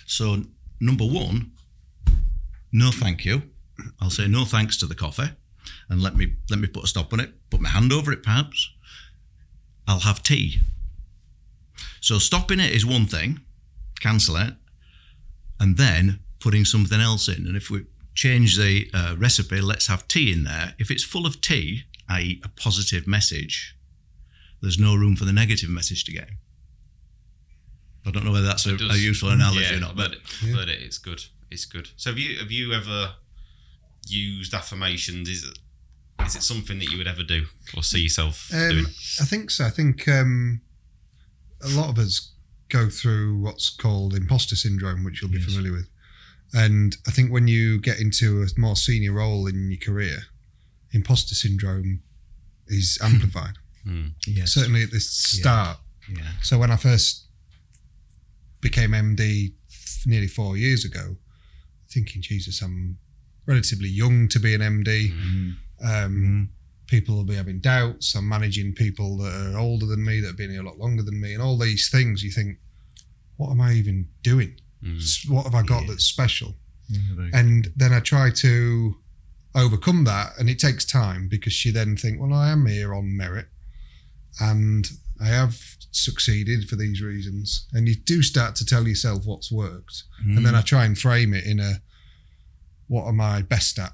So, 0.05 0.43
number 0.79 1.05
one, 1.05 1.51
no 2.71 2.91
thank 2.91 3.25
you. 3.25 3.43
I'll 4.01 4.09
say 4.09 4.27
no 4.27 4.45
thanks 4.45 4.77
to 4.77 4.85
the 4.85 4.95
coffee 4.95 5.29
and 5.89 6.01
let 6.01 6.15
me 6.15 6.33
let 6.49 6.59
me 6.59 6.67
put 6.67 6.83
a 6.83 6.87
stop 6.87 7.13
on 7.13 7.19
it, 7.19 7.33
put 7.49 7.61
my 7.61 7.69
hand 7.69 7.91
over 7.91 8.11
it 8.11 8.23
perhaps. 8.23 8.71
I'll 9.87 9.99
have 9.99 10.23
tea. 10.23 10.59
So 12.01 12.19
stopping 12.19 12.59
it 12.59 12.71
is 12.71 12.85
one 12.85 13.05
thing, 13.05 13.41
cancel 13.99 14.35
it, 14.37 14.53
and 15.59 15.77
then 15.77 16.19
putting 16.39 16.65
something 16.65 16.99
else 16.99 17.27
in. 17.27 17.47
And 17.47 17.55
if 17.55 17.69
we 17.69 17.85
change 18.13 18.57
the 18.57 18.89
uh, 18.93 19.15
recipe, 19.17 19.61
let's 19.61 19.87
have 19.87 20.07
tea 20.07 20.31
in 20.31 20.43
there. 20.43 20.75
If 20.77 20.91
it's 20.91 21.03
full 21.03 21.25
of 21.25 21.41
tea, 21.41 21.83
i.e., 22.09 22.41
a 22.43 22.49
positive 22.49 23.07
message, 23.07 23.75
there's 24.61 24.79
no 24.79 24.95
room 24.95 25.15
for 25.15 25.25
the 25.25 25.33
negative 25.33 25.69
message 25.69 26.03
to 26.05 26.11
get. 26.11 26.29
I 28.05 28.11
don't 28.11 28.23
know 28.23 28.31
whether 28.31 28.45
that's 28.45 28.65
a, 28.65 28.75
a 28.75 28.97
useful 28.97 29.29
analogy 29.29 29.61
yeah, 29.61 29.77
or 29.77 29.79
not, 29.81 29.95
but, 29.95 30.11
but, 30.11 30.47
yeah. 30.47 30.55
but 30.55 30.69
it's 30.69 30.97
good. 30.97 31.21
It's 31.51 31.65
good. 31.65 31.89
So 31.97 32.09
have 32.11 32.19
you 32.19 32.39
have 32.39 32.51
you 32.51 32.73
ever 32.73 33.13
used 34.07 34.53
affirmations? 34.53 35.27
Is 35.27 35.43
it 35.43 35.59
is 36.25 36.35
it 36.35 36.43
something 36.43 36.79
that 36.79 36.89
you 36.89 36.97
would 36.97 37.07
ever 37.07 37.23
do 37.23 37.45
or 37.75 37.83
see 37.83 38.01
yourself 38.01 38.49
um, 38.53 38.69
doing? 38.69 38.85
I 39.21 39.25
think 39.25 39.51
so. 39.51 39.65
I 39.65 39.69
think 39.69 40.07
um, 40.07 40.61
a 41.61 41.69
lot 41.69 41.89
of 41.89 41.97
us 41.97 42.33
go 42.69 42.89
through 42.89 43.39
what's 43.39 43.69
called 43.69 44.13
imposter 44.13 44.55
syndrome, 44.55 45.03
which 45.03 45.21
you'll 45.21 45.31
be 45.31 45.37
yes. 45.37 45.45
familiar 45.45 45.71
with. 45.71 45.89
And 46.53 46.95
I 47.07 47.11
think 47.11 47.31
when 47.31 47.47
you 47.47 47.79
get 47.79 47.99
into 47.99 48.41
a 48.41 48.59
more 48.59 48.75
senior 48.75 49.13
role 49.13 49.47
in 49.47 49.69
your 49.69 49.79
career, 49.79 50.19
imposter 50.91 51.35
syndrome 51.35 52.01
is 52.67 52.97
amplified. 53.03 53.53
Mm, 53.85 54.13
yes. 54.25 54.53
Certainly 54.53 54.83
at 54.83 54.91
the 54.91 54.99
start. 54.99 55.77
Yeah. 56.09 56.19
yeah. 56.19 56.29
So 56.41 56.57
when 56.57 56.71
I 56.71 56.75
first 56.75 57.27
became 58.61 58.91
MD 58.91 59.53
nearly 60.05 60.27
four 60.27 60.57
years 60.57 60.85
ago, 60.85 61.15
thinking, 61.89 62.21
Jesus, 62.21 62.61
I'm 62.61 62.97
relatively 63.45 63.89
young 63.89 64.27
to 64.29 64.39
be 64.39 64.53
an 64.53 64.61
MD. 64.61 65.11
Mm. 65.11 65.55
Um, 65.83 66.15
mm. 66.15 66.47
People 66.87 67.15
will 67.15 67.25
be 67.25 67.35
having 67.35 67.59
doubts. 67.59 68.15
I'm 68.15 68.27
managing 68.27 68.73
people 68.73 69.17
that 69.17 69.53
are 69.53 69.59
older 69.59 69.85
than 69.85 70.03
me, 70.03 70.21
that 70.21 70.27
have 70.27 70.37
been 70.37 70.51
here 70.51 70.61
a 70.61 70.65
lot 70.65 70.77
longer 70.77 71.03
than 71.03 71.19
me, 71.19 71.33
and 71.33 71.41
all 71.41 71.57
these 71.57 71.89
things. 71.89 72.23
You 72.23 72.31
think, 72.31 72.57
what 73.35 73.51
am 73.51 73.61
I 73.61 73.73
even 73.73 74.07
doing? 74.21 74.55
Mm. 74.83 75.29
What 75.29 75.43
have 75.43 75.55
I 75.55 75.63
got 75.63 75.81
yeah. 75.81 75.87
that's 75.89 76.05
special? 76.05 76.55
Yeah, 76.89 77.27
and 77.33 77.71
then 77.75 77.91
I 77.91 77.99
try 77.99 78.29
to 78.31 78.95
overcome 79.57 80.03
that, 80.05 80.33
and 80.37 80.49
it 80.49 80.59
takes 80.59 80.85
time 80.85 81.27
because 81.27 81.53
she 81.53 81.71
then 81.71 81.97
think, 81.97 82.21
well, 82.21 82.33
I 82.33 82.49
am 82.49 82.65
here 82.65 82.93
on 82.93 83.17
merit, 83.17 83.47
and 84.39 84.89
I 85.19 85.25
have 85.27 85.59
succeeded 85.91 86.69
for 86.69 86.75
these 86.75 87.01
reasons, 87.01 87.67
and 87.73 87.87
you 87.87 87.95
do 87.95 88.21
start 88.21 88.55
to 88.57 88.65
tell 88.65 88.87
yourself 88.87 89.25
what's 89.25 89.51
worked, 89.51 90.03
mm. 90.25 90.37
and 90.37 90.45
then 90.45 90.55
I 90.55 90.61
try 90.61 90.85
and 90.85 90.97
frame 90.97 91.33
it 91.33 91.45
in 91.45 91.59
a 91.59 91.81
what 92.87 93.07
am 93.07 93.19
I 93.19 93.41
best 93.41 93.79
at, 93.79 93.93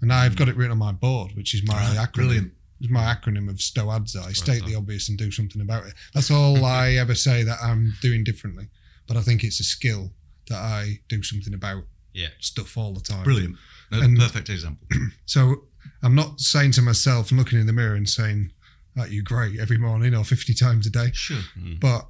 and 0.00 0.12
I've 0.12 0.36
got 0.36 0.48
it 0.48 0.56
written 0.56 0.72
on 0.72 0.78
my 0.78 0.92
board, 0.92 1.32
which 1.34 1.54
is 1.54 1.66
my 1.66 1.74
ah, 1.76 2.06
acronym. 2.06 2.12
Brilliant. 2.14 2.52
It's 2.80 2.90
my 2.90 3.04
acronym 3.04 3.48
of 3.48 3.56
STOADZI, 3.56 4.36
state 4.36 4.64
the 4.66 4.74
obvious 4.74 5.08
and 5.08 5.16
do 5.16 5.30
something 5.30 5.62
about 5.62 5.86
it. 5.86 5.94
That's 6.12 6.30
all 6.30 6.64
I 6.66 6.94
ever 6.94 7.14
say 7.14 7.42
that 7.42 7.58
I'm 7.62 7.94
doing 8.02 8.24
differently. 8.24 8.68
But 9.06 9.16
I 9.16 9.22
think 9.22 9.44
it's 9.44 9.60
a 9.60 9.64
skill 9.64 10.10
that 10.48 10.58
I 10.58 11.00
do 11.08 11.22
something 11.22 11.54
about 11.54 11.84
Yeah. 12.12 12.28
stuff 12.40 12.76
all 12.76 12.92
the 12.92 13.00
time. 13.00 13.24
Brilliant. 13.24 13.56
A 13.92 14.00
And- 14.00 14.18
perfect 14.18 14.48
example. 14.50 14.86
So 15.26 15.64
I'm 16.02 16.14
not 16.14 16.40
saying 16.40 16.72
to 16.72 16.82
myself 16.82 17.30
and 17.30 17.38
looking 17.38 17.58
in 17.58 17.66
the 17.66 17.72
mirror 17.72 17.94
and 17.94 18.08
saying, 18.08 18.50
that 18.96 19.10
you 19.10 19.22
great 19.24 19.58
every 19.58 19.76
morning 19.76 20.14
or 20.14 20.22
50 20.22 20.54
times 20.54 20.86
a 20.86 20.90
day. 20.90 21.10
Sure. 21.12 21.40
But 21.80 22.06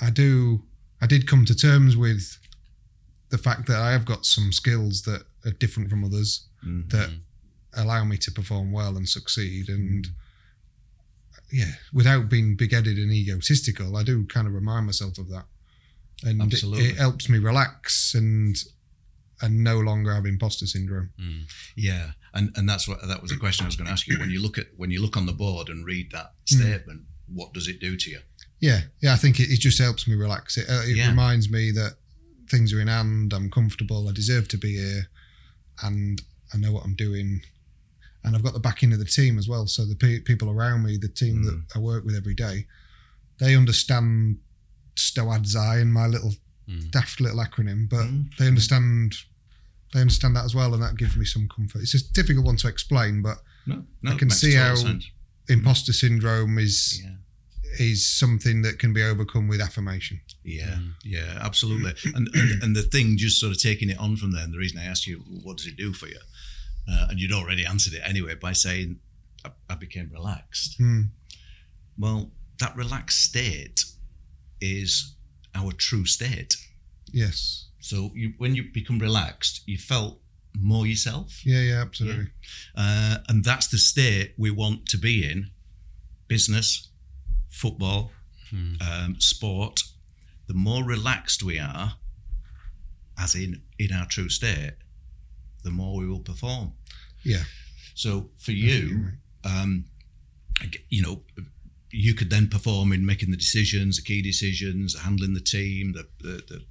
I 0.00 0.10
do, 0.10 0.62
I 1.02 1.06
did 1.08 1.26
come 1.26 1.44
to 1.46 1.56
terms 1.56 1.96
with 1.96 2.38
the 3.30 3.38
fact 3.38 3.66
that 3.66 3.80
I 3.80 3.90
have 3.90 4.04
got 4.04 4.24
some 4.24 4.52
skills 4.52 5.02
that 5.02 5.24
are 5.44 5.50
different 5.52 5.90
from 5.90 6.04
others 6.04 6.46
Mm. 6.64 6.88
that 6.90 7.10
allow 7.74 8.04
me 8.04 8.16
to 8.18 8.30
perform 8.30 8.70
well 8.70 8.96
and 8.96 9.08
succeed. 9.08 9.68
And 9.70 10.06
yeah, 11.52 11.72
without 11.92 12.28
being 12.28 12.54
big 12.54 12.72
headed 12.72 12.96
and 12.98 13.10
egotistical, 13.10 13.96
I 13.96 14.02
do 14.04 14.24
kind 14.26 14.46
of 14.46 14.54
remind 14.54 14.86
myself 14.86 15.18
of 15.18 15.28
that. 15.30 15.46
And 16.22 16.52
it, 16.52 16.62
it 16.62 16.96
helps 16.96 17.28
me 17.28 17.38
relax 17.38 18.14
and 18.14 18.56
and 19.42 19.64
no 19.64 19.78
longer 19.78 20.14
have 20.14 20.26
imposter 20.26 20.66
syndrome. 20.66 21.10
Yeah, 21.76 22.10
and 22.34 22.52
and 22.56 22.68
that's 22.68 22.86
what 22.88 22.98
that 23.06 23.22
was 23.22 23.32
a 23.32 23.36
question 23.36 23.64
I 23.64 23.68
was 23.68 23.76
going 23.76 23.86
to 23.86 23.92
ask 23.92 24.06
you. 24.06 24.18
When 24.18 24.30
you 24.30 24.42
look 24.42 24.58
at 24.58 24.66
when 24.76 24.90
you 24.90 25.00
look 25.02 25.16
on 25.16 25.26
the 25.26 25.32
board 25.32 25.68
and 25.68 25.84
read 25.86 26.10
that 26.12 26.32
statement, 26.44 27.02
what 27.32 27.52
does 27.52 27.68
it 27.68 27.80
do 27.80 27.96
to 27.96 28.10
you? 28.10 28.20
Yeah, 28.60 28.80
yeah, 29.00 29.14
I 29.14 29.16
think 29.16 29.40
it, 29.40 29.48
it 29.50 29.60
just 29.60 29.78
helps 29.78 30.06
me 30.06 30.14
relax. 30.14 30.56
It, 30.58 30.68
uh, 30.68 30.82
it 30.84 30.96
Yeah. 30.96 31.08
reminds 31.08 31.50
me 31.50 31.70
that 31.72 31.96
things 32.50 32.72
are 32.72 32.80
in 32.80 32.88
hand. 32.88 33.32
I'm 33.32 33.50
comfortable. 33.50 34.08
I 34.08 34.12
deserve 34.12 34.48
to 34.48 34.58
be 34.58 34.74
here, 34.76 35.08
and 35.82 36.20
I 36.52 36.58
know 36.58 36.72
what 36.72 36.84
I'm 36.84 36.94
doing. 36.96 37.40
And 38.22 38.36
I've 38.36 38.42
got 38.42 38.52
the 38.52 38.60
backing 38.60 38.92
of 38.92 38.98
the 38.98 39.06
team 39.06 39.38
as 39.38 39.48
well. 39.48 39.66
So 39.66 39.86
the 39.86 39.94
pe- 39.96 40.20
people 40.20 40.50
around 40.50 40.82
me, 40.84 40.98
the 40.98 41.08
team 41.08 41.42
that 41.44 41.62
I 41.74 41.78
work 41.78 42.04
with 42.04 42.14
every 42.14 42.34
day, 42.34 42.66
they 43.38 43.56
understand 43.56 44.36
STOADZI 44.96 45.80
and 45.80 45.92
my 45.92 46.06
little 46.06 46.34
daft 46.90 47.20
little 47.20 47.38
acronym, 47.42 47.88
but 47.88 48.06
Mm. 48.06 48.36
they 48.36 48.46
understand 48.46 49.14
they 49.92 50.00
understand 50.00 50.36
that 50.36 50.44
as 50.44 50.54
well, 50.54 50.72
and 50.74 50.82
that 50.82 50.96
gives 50.96 51.16
me 51.16 51.24
some 51.24 51.48
comfort. 51.48 51.82
It's 51.82 51.94
a 51.94 52.12
difficult 52.12 52.46
one 52.46 52.56
to 52.56 52.68
explain, 52.68 53.22
but 53.22 53.38
No, 53.66 53.84
no, 54.02 54.12
I 54.12 54.14
can 54.16 54.30
see 54.30 54.54
how 54.54 54.74
sense. 54.76 55.10
imposter 55.48 55.92
syndrome 55.92 56.58
is 56.58 57.00
Yeah. 57.02 57.16
is 57.78 58.06
something 58.06 58.62
that 58.62 58.78
can 58.78 58.92
be 58.92 59.02
overcome 59.02 59.46
with 59.48 59.60
affirmation. 59.60 60.20
Yeah, 60.44 60.78
yeah, 61.04 61.38
absolutely. 61.40 61.94
And, 62.14 62.28
and 62.34 62.62
and 62.62 62.76
the 62.76 62.82
thing, 62.82 63.16
just 63.16 63.38
sort 63.40 63.52
of 63.52 63.60
taking 63.60 63.90
it 63.90 63.98
on 63.98 64.16
from 64.16 64.32
there. 64.32 64.42
And 64.44 64.52
the 64.52 64.58
reason 64.58 64.78
I 64.78 64.84
asked 64.84 65.06
you, 65.06 65.18
what 65.44 65.56
does 65.58 65.66
it 65.66 65.76
do 65.76 65.92
for 65.92 66.06
you? 66.08 66.20
Uh, 66.88 67.06
and 67.10 67.20
you'd 67.20 67.32
already 67.32 67.64
answered 67.64 67.92
it 67.94 68.02
anyway 68.04 68.34
by 68.34 68.52
saying, 68.52 68.98
I, 69.44 69.50
I 69.68 69.74
became 69.76 70.10
relaxed. 70.12 70.76
Hmm. 70.78 71.02
Well, 71.96 72.32
that 72.58 72.74
relaxed 72.76 73.22
state 73.22 73.84
is 74.60 75.14
our 75.54 75.72
true 75.72 76.06
state. 76.06 76.56
Yes. 77.12 77.66
So 77.80 78.10
you, 78.14 78.34
when 78.38 78.54
you 78.54 78.64
become 78.72 78.98
relaxed, 78.98 79.62
you 79.66 79.78
felt 79.78 80.20
more 80.58 80.86
yourself. 80.86 81.44
Yeah, 81.44 81.60
yeah, 81.60 81.80
absolutely. 81.80 82.28
Uh, 82.76 83.18
and 83.28 83.44
that's 83.44 83.68
the 83.68 83.78
state 83.78 84.34
we 84.36 84.50
want 84.50 84.86
to 84.86 84.98
be 84.98 85.28
in 85.30 85.50
business, 86.28 86.88
football, 87.48 88.12
um, 88.52 89.16
sport. 89.18 89.80
The 90.46 90.54
more 90.54 90.84
relaxed 90.84 91.42
we 91.42 91.58
are, 91.58 91.94
as 93.18 93.34
in 93.34 93.62
in 93.78 93.92
our 93.92 94.06
true 94.06 94.28
state, 94.28 94.74
the 95.62 95.70
more 95.70 95.96
we 95.96 96.06
will 96.06 96.20
perform. 96.20 96.72
Yeah. 97.22 97.44
So 97.94 98.30
for 98.38 98.52
you're 98.52 98.76
you, 98.76 99.10
right. 99.44 99.62
um, 99.62 99.84
you 100.88 101.02
know, 101.02 101.22
you 101.90 102.14
could 102.14 102.30
then 102.30 102.48
perform 102.48 102.92
in 102.92 103.04
making 103.04 103.30
the 103.30 103.36
decisions, 103.36 103.96
the 103.96 104.02
key 104.02 104.22
decisions, 104.22 104.98
handling 104.98 105.34
the 105.34 105.40
team, 105.40 105.92
the, 105.92 106.06
the, 106.20 106.42
the 106.48 106.64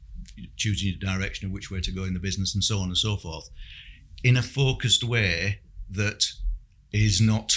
choosing 0.56 0.90
your 0.90 0.98
direction 1.00 1.46
of 1.48 1.52
which 1.52 1.70
way 1.72 1.82
to 1.82 1.92
go 1.92 2.04
in 2.04 2.14
the 2.14 2.20
business, 2.20 2.54
and 2.54 2.64
so 2.64 2.80
on 2.80 2.90
and 2.90 2.98
so 2.98 3.16
forth, 3.16 3.50
in 4.24 4.38
a 4.38 4.42
focused 4.44 5.04
way 5.04 5.60
that 5.90 6.26
is 6.92 7.20
not 7.22 7.56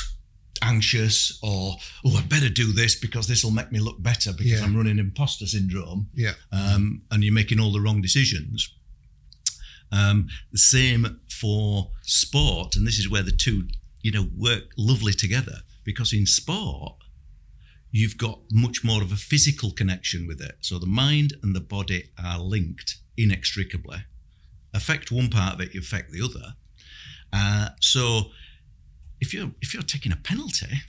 anxious 0.62 1.38
or 1.42 1.76
oh 2.04 2.16
I 2.16 2.22
better 2.22 2.48
do 2.48 2.72
this 2.72 2.94
because 2.94 3.26
this 3.26 3.42
will 3.42 3.50
make 3.50 3.72
me 3.72 3.80
look 3.80 4.00
better 4.02 4.32
because 4.32 4.52
Yeah. 4.52 4.64
I'm 4.64 4.76
running 4.76 4.98
imposter 4.98 5.46
syndrome 5.46 6.08
Yeah. 6.14 6.34
um, 6.52 7.02
and 7.10 7.24
you're 7.24 7.32
making 7.34 7.58
all 7.58 7.72
the 7.72 7.80
wrong 7.80 8.00
decisions. 8.00 8.72
Um, 9.90 10.28
the 10.52 10.58
same 10.58 11.20
for 11.28 11.90
sport, 12.02 12.76
and 12.76 12.86
this 12.86 12.98
is 12.98 13.10
where 13.10 13.22
the 13.22 13.32
two, 13.32 13.68
you 14.02 14.10
know, 14.12 14.28
work 14.36 14.64
lovely 14.78 15.12
together 15.12 15.58
because 15.84 16.12
in 16.12 16.24
sport, 16.26 16.94
you've 17.92 18.16
got 18.18 18.40
much 18.50 18.82
more 18.82 19.02
of 19.02 19.12
a 19.12 19.16
physical 19.16 19.70
connection 19.70 20.26
with 20.26 20.40
it. 20.40 20.56
So 20.60 20.78
the 20.78 20.86
mind 20.86 21.34
and 21.42 21.54
the 21.54 21.60
body 21.60 22.10
are 22.22 22.38
linked 22.38 22.96
inextricably. 23.16 23.98
Affect 24.74 25.12
one 25.12 25.28
part 25.28 25.54
of 25.54 25.60
it, 25.60 25.74
you 25.74 25.80
affect 25.80 26.10
the 26.10 26.22
other. 26.22 26.54
Uh, 27.32 27.68
so 27.80 28.30
if 29.20 29.32
you're 29.34 29.50
if 29.60 29.72
you're 29.74 29.82
taking 29.82 30.10
a 30.12 30.16
penalty 30.16 30.80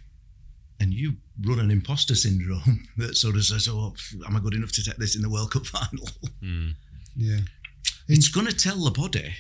and 0.80 0.94
you 0.94 1.18
run 1.46 1.60
an 1.60 1.70
imposter 1.72 2.16
syndrome 2.16 2.88
that 2.98 3.16
sort 3.18 3.36
of 3.36 3.44
says, 3.46 3.68
"Oh, 3.70 3.94
am 4.26 4.36
I 4.38 4.39
good 4.39 4.54
enough 4.56 4.72
to 4.74 4.84
take 4.84 4.98
this 4.98 5.16
in 5.16 5.22
the 5.22 5.30
World 5.30 5.52
Cup 5.52 5.66
final?" 5.78 6.08
Yeah. 7.16 7.39
it's 8.08 8.28
going 8.30 8.48
to 8.48 8.56
tell 8.56 8.84
the 8.84 8.92
body 8.92 9.36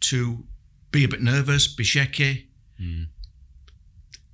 to 0.00 0.44
be 0.90 1.04
a 1.04 1.08
bit 1.08 1.22
nervous, 1.22 1.68
be 1.68 1.84
shaky. 1.84 2.48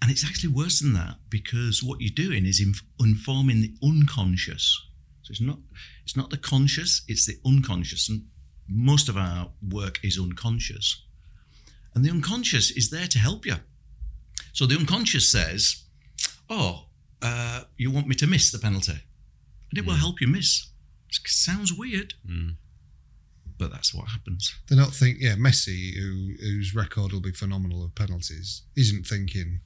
And 0.05 0.11
it's 0.11 0.23
actually 0.23 0.53
worse 0.53 0.81
than 0.81 0.93
that 0.93 1.17
because 1.31 1.83
what 1.83 2.03
you're 2.03 2.13
doing 2.15 2.45
is 2.45 2.61
inf- 2.61 2.83
informing 3.01 3.63
the 3.63 3.73
unconscious. 3.83 4.79
So 5.23 5.31
it's 5.31 5.41
not 5.41 5.61
it's 6.03 6.15
not 6.15 6.29
the 6.29 6.37
conscious, 6.37 7.01
it's 7.09 7.25
the 7.25 7.39
unconscious. 7.47 8.11
And 8.11 8.27
most 8.69 9.09
of 9.09 9.17
our 9.17 9.53
work 9.67 10.01
is 10.05 10.19
unconscious. 10.19 11.03
And 11.95 12.05
the 12.05 12.11
unconscious 12.11 12.71
is 12.71 12.91
there 12.91 13.07
to 13.07 13.19
help 13.19 13.47
you. 13.47 13.55
So 14.53 14.67
the 14.67 14.77
unconscious 14.77 15.27
says, 15.33 15.85
Oh, 16.51 16.89
uh, 17.23 17.63
you 17.79 17.91
want 17.91 18.07
me 18.07 18.15
to 18.17 18.27
miss 18.27 18.53
the 18.53 18.59
penalty? 18.59 18.99
And 19.71 19.79
it 19.79 19.87
will 19.87 19.95
help 19.95 20.21
you 20.21 20.27
miss. 20.27 20.67
It 21.09 21.17
sounds 21.27 21.73
weird, 21.73 22.13
but 23.57 23.71
that's 23.71 23.95
what 23.95 24.09
happens. 24.09 24.55
They're 24.69 24.77
not 24.77 24.93
think. 24.93 25.17
Yeah, 25.21 25.37
Messi, 25.37 25.95
who 25.97 26.35
whose 26.41 26.75
record 26.75 27.13
will 27.13 27.23
be 27.23 27.33
phenomenal 27.33 27.83
of 27.83 27.95
penalties, 27.95 28.63
isn't 28.77 29.07
thinking, 29.07 29.61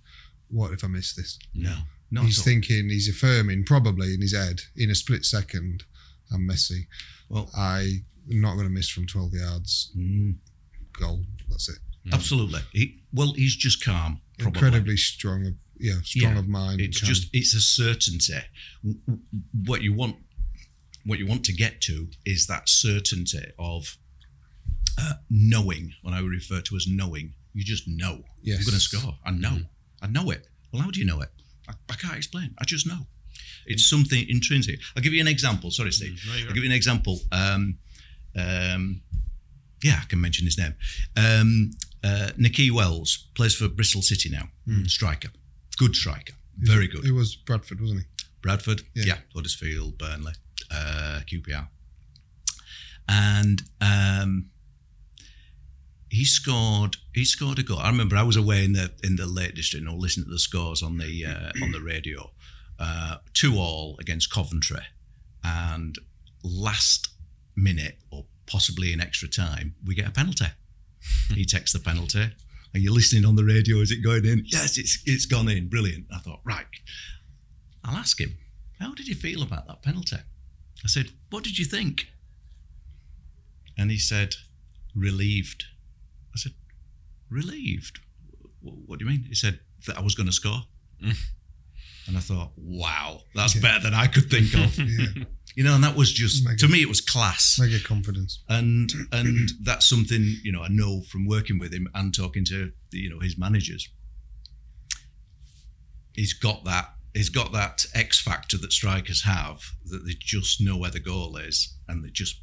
"What 0.48 0.72
if 0.72 0.84
I 0.84 0.88
miss 0.88 1.14
this?" 1.14 1.38
No, 1.54 1.74
not 2.10 2.24
he's 2.24 2.42
thinking, 2.42 2.88
he's 2.88 3.08
affirming 3.08 3.64
probably 3.64 4.14
in 4.14 4.20
his 4.20 4.34
head 4.34 4.60
in 4.76 4.90
a 4.90 4.94
split 4.94 5.24
second. 5.24 5.84
I'm 6.32 6.46
Messi. 6.48 6.86
Well, 7.28 7.50
I'm 7.56 8.04
not 8.26 8.54
going 8.54 8.66
to 8.66 8.72
miss 8.72 8.88
from 8.90 9.06
12 9.06 9.32
yards. 9.34 9.92
mm, 9.96 10.36
Goal. 10.98 11.24
That's 11.48 11.68
it. 11.68 11.78
absolutely. 12.12 12.60
He, 12.72 13.02
well, 13.12 13.32
he's 13.34 13.56
just 13.56 13.82
calm. 13.84 14.20
Probably. 14.38 14.58
Incredibly 14.58 14.96
strong. 14.96 15.46
Of, 15.46 15.54
yeah, 15.78 15.94
strong 16.02 16.32
Yeah, 16.34 16.38
of 16.38 16.48
mind. 16.48 16.80
It's 16.80 17.00
calm. 17.00 17.08
just 17.08 17.28
it's 17.32 17.54
a 17.54 17.60
certainty. 17.60 18.34
What 19.66 19.82
you 19.82 19.92
want, 19.94 20.16
what 21.04 21.18
you 21.18 21.26
want 21.26 21.44
to 21.44 21.52
get 21.52 21.80
to, 21.82 22.08
is 22.24 22.46
that 22.46 22.68
certainty 22.68 23.44
of 23.58 23.96
uh, 25.00 25.14
knowing. 25.30 25.92
What 26.02 26.14
I 26.14 26.22
would 26.22 26.30
refer 26.32 26.60
to 26.60 26.76
as 26.76 26.86
knowing. 26.88 27.34
You 27.54 27.64
just 27.64 27.84
know 27.88 28.22
Yes. 28.42 28.58
I'm 28.58 28.64
going 28.64 28.74
to 28.74 28.80
score. 28.80 29.18
I 29.24 29.30
know. 29.30 29.60
I 30.02 30.06
know 30.06 30.30
it. 30.30 30.46
Well, 30.72 30.82
how 30.82 30.90
do 30.90 31.00
you 31.00 31.06
know 31.06 31.20
it? 31.20 31.30
I, 31.68 31.72
I 31.90 31.94
can't 31.94 32.16
explain. 32.16 32.54
I 32.58 32.64
just 32.64 32.86
know. 32.86 33.06
It's 33.66 33.88
something 33.88 34.24
intrinsic. 34.28 34.80
I'll 34.96 35.02
give 35.02 35.12
you 35.12 35.20
an 35.20 35.28
example. 35.28 35.70
Sorry, 35.70 35.92
Steve. 35.92 36.20
no, 36.26 36.32
I'll 36.48 36.54
give 36.54 36.64
you 36.64 36.70
an 36.70 36.76
example. 36.76 37.20
Um, 37.32 37.78
um, 38.36 39.02
yeah, 39.82 40.00
I 40.02 40.06
can 40.06 40.20
mention 40.20 40.44
his 40.46 40.56
name. 40.58 40.74
Um, 41.16 41.70
uh, 42.02 42.30
Nahki 42.38 42.70
Wells 42.70 43.26
plays 43.34 43.54
for 43.54 43.68
Bristol 43.68 44.02
City 44.02 44.28
now. 44.30 44.48
Striker, 44.86 45.28
good 45.76 45.94
striker, 45.94 46.34
very 46.58 46.86
good. 46.88 47.04
He 47.04 47.10
was 47.12 47.36
Bradford, 47.36 47.80
wasn't 47.80 48.00
he? 48.00 48.06
Bradford, 48.42 48.82
Yeah. 48.94 49.04
yeah, 49.06 49.18
Huddersfield, 49.34 49.98
Burnley, 49.98 50.32
uh, 50.70 51.20
QPR, 51.26 51.68
and 53.08 53.62
um, 53.80 54.50
he 56.10 56.24
scored. 56.24 56.96
He 57.14 57.24
scored 57.24 57.58
a 57.58 57.62
goal. 57.62 57.78
I 57.78 57.88
remember 57.90 58.16
I 58.16 58.22
was 58.22 58.36
away 58.36 58.64
in 58.64 58.72
the 58.72 58.92
in 59.02 59.16
the 59.16 59.26
Lake 59.26 59.54
District 59.54 59.86
and 59.86 59.98
listening 59.98 60.26
to 60.26 60.32
the 60.32 60.38
scores 60.38 60.82
on 60.82 60.98
the 60.98 61.24
uh, 61.24 61.64
on 61.64 61.72
the 61.72 61.80
radio. 61.80 62.30
Uh, 62.78 63.16
two 63.34 63.56
all 63.56 63.96
against 64.00 64.32
Coventry, 64.32 64.82
and 65.42 65.98
last 66.42 67.08
minute 67.56 67.98
or 68.10 68.24
possibly 68.46 68.92
in 68.92 69.00
extra 69.00 69.28
time, 69.28 69.74
we 69.84 69.94
get 69.94 70.06
a 70.06 70.12
penalty. 70.12 70.46
he 71.34 71.44
takes 71.44 71.72
the 71.72 71.78
penalty, 71.78 72.30
and 72.72 72.82
you're 72.82 72.92
listening 72.92 73.24
on 73.24 73.36
the 73.36 73.44
radio. 73.44 73.76
Is 73.78 73.90
it 73.90 74.02
going 74.02 74.24
in? 74.24 74.44
Yes, 74.46 74.78
it's 74.78 75.02
it's 75.04 75.26
gone 75.26 75.48
in. 75.48 75.68
Brilliant. 75.68 76.06
I 76.14 76.18
thought, 76.18 76.40
right, 76.44 76.66
I'll 77.84 77.96
ask 77.96 78.20
him, 78.20 78.38
how 78.80 78.94
did 78.94 79.08
you 79.08 79.14
feel 79.14 79.42
about 79.42 79.66
that 79.66 79.82
penalty? 79.82 80.16
I 80.84 80.86
said, 80.86 81.10
what 81.30 81.42
did 81.42 81.58
you 81.58 81.64
think? 81.64 82.06
And 83.76 83.90
he 83.90 83.98
said, 83.98 84.36
relieved. 84.94 85.64
Relieved? 87.30 88.00
What 88.60 88.98
do 88.98 89.04
you 89.04 89.10
mean? 89.10 89.24
He 89.28 89.34
said, 89.34 89.60
that 89.86 89.96
I 89.96 90.00
was 90.02 90.14
going 90.14 90.26
to 90.26 90.32
score. 90.32 90.62
And 91.00 92.16
I 92.16 92.20
thought, 92.20 92.52
wow, 92.56 93.20
that's 93.34 93.54
better 93.54 93.80
than 93.80 93.94
I 93.94 94.06
could 94.06 94.30
think 94.30 94.54
of. 94.54 94.78
Yeah, 95.56 95.64
you 95.64 95.64
know, 95.64 95.74
and 95.74 95.82
that 95.82 95.96
was 95.96 96.12
just 96.12 96.44
Mega. 96.44 96.56
to 96.58 96.68
me, 96.68 96.82
it 96.82 96.88
was 96.88 97.00
class. 97.00 97.58
mega 97.58 97.80
confidence. 97.80 98.44
And 98.48 98.92
and 99.10 99.48
that's 99.62 99.88
something 99.88 100.36
you 100.44 100.52
know 100.52 100.62
I 100.62 100.68
know 100.68 101.00
from 101.02 101.26
working 101.26 101.58
with 101.58 101.72
him 101.72 101.88
and 101.94 102.14
talking 102.14 102.44
to 102.44 102.70
you 102.92 103.10
know 103.10 103.18
his 103.18 103.36
managers. 103.38 103.88
He's 106.14 106.32
got 106.32 106.64
that. 106.64 106.92
He's 107.14 107.30
got 107.30 107.52
that 107.52 107.86
X 107.94 108.20
factor 108.20 108.56
that 108.58 108.72
strikers 108.72 109.24
have 109.24 109.62
that 109.86 110.04
they 110.06 110.14
just 110.18 110.60
know 110.60 110.76
where 110.76 110.90
the 110.90 111.00
goal 111.00 111.36
is 111.36 111.74
and 111.88 112.04
they 112.04 112.10
just 112.10 112.40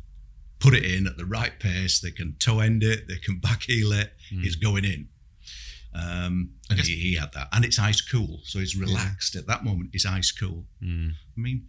put 0.60 0.74
it 0.74 0.84
in 0.86 1.08
at 1.08 1.18
the 1.18 1.26
right 1.26 1.60
pace. 1.60 2.00
They 2.00 2.12
can 2.12 2.36
toe 2.40 2.60
end 2.60 2.84
it. 2.84 3.08
They 3.08 3.18
can 3.18 3.40
back 3.40 3.64
heel 3.64 3.92
it. 3.92 4.14
It's 4.32 4.56
going 4.56 4.86
in. 4.86 5.10
Um, 5.94 6.52
and 6.70 6.78
guess- 6.78 6.88
he, 6.88 6.96
he 6.96 7.16
had 7.16 7.32
that, 7.34 7.48
and 7.54 7.64
it's 7.64 7.80
ice 7.80 8.02
cool, 8.02 8.42
so 8.44 8.60
he's 8.60 8.76
relaxed 8.76 9.36
at 9.38 9.48
that 9.48 9.64
moment. 9.64 9.92
He's 9.94 10.06
ice 10.06 10.32
cool. 10.32 10.66
I 10.82 11.14
mean, 11.38 11.68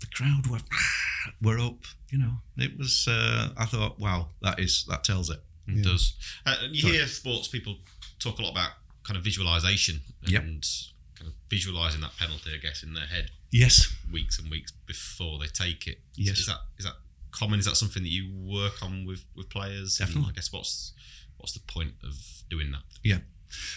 the 0.00 0.06
crowd 0.14 0.46
were 0.46 0.60
were 1.42 1.58
up. 1.58 1.80
You 2.10 2.18
know, 2.18 2.32
it 2.56 2.78
was. 2.78 3.06
Uh, 3.06 3.50
I 3.58 3.66
thought, 3.66 3.98
wow, 3.98 4.28
that 4.40 4.58
is 4.58 4.86
that 4.88 5.04
tells 5.04 5.28
it. 5.30 5.40
It 5.66 5.84
does. 5.84 6.14
Uh, 6.46 6.56
and 6.62 6.74
you 6.74 6.90
hear 6.90 7.06
sports 7.06 7.46
people 7.48 7.76
talk 8.18 8.38
a 8.38 8.42
lot 8.42 8.52
about 8.52 8.70
kind 9.04 9.18
of 9.18 9.22
visualization 9.24 10.00
and 10.22 10.30
Yep. 10.32 10.42
kind 10.42 11.26
of 11.26 11.32
visualizing 11.50 12.00
that 12.00 12.16
penalty, 12.18 12.52
I 12.54 12.56
guess, 12.56 12.82
in 12.82 12.94
their 12.94 13.04
head 13.06 13.30
Yes, 13.52 13.94
weeks 14.10 14.38
and 14.38 14.50
weeks 14.50 14.72
before 14.86 15.38
they 15.38 15.46
take 15.48 15.86
it. 15.86 15.98
Yes. 16.14 16.38
Is 16.38 16.46
that 16.46 16.60
is 16.78 16.86
that 16.86 16.94
common? 17.38 17.58
Is 17.58 17.66
that 17.66 17.76
something 17.76 18.02
that 18.02 18.10
you 18.10 18.30
work 18.34 18.82
on 18.82 19.06
with 19.06 19.24
with 19.36 19.48
players? 19.48 19.98
And 20.00 20.08
Definitely. 20.08 20.30
I 20.32 20.34
guess 20.34 20.52
what's 20.52 20.92
what's 21.36 21.52
the 21.52 21.60
point 21.60 21.94
of 22.02 22.14
doing 22.48 22.70
that? 22.72 22.82
yeah. 23.02 23.18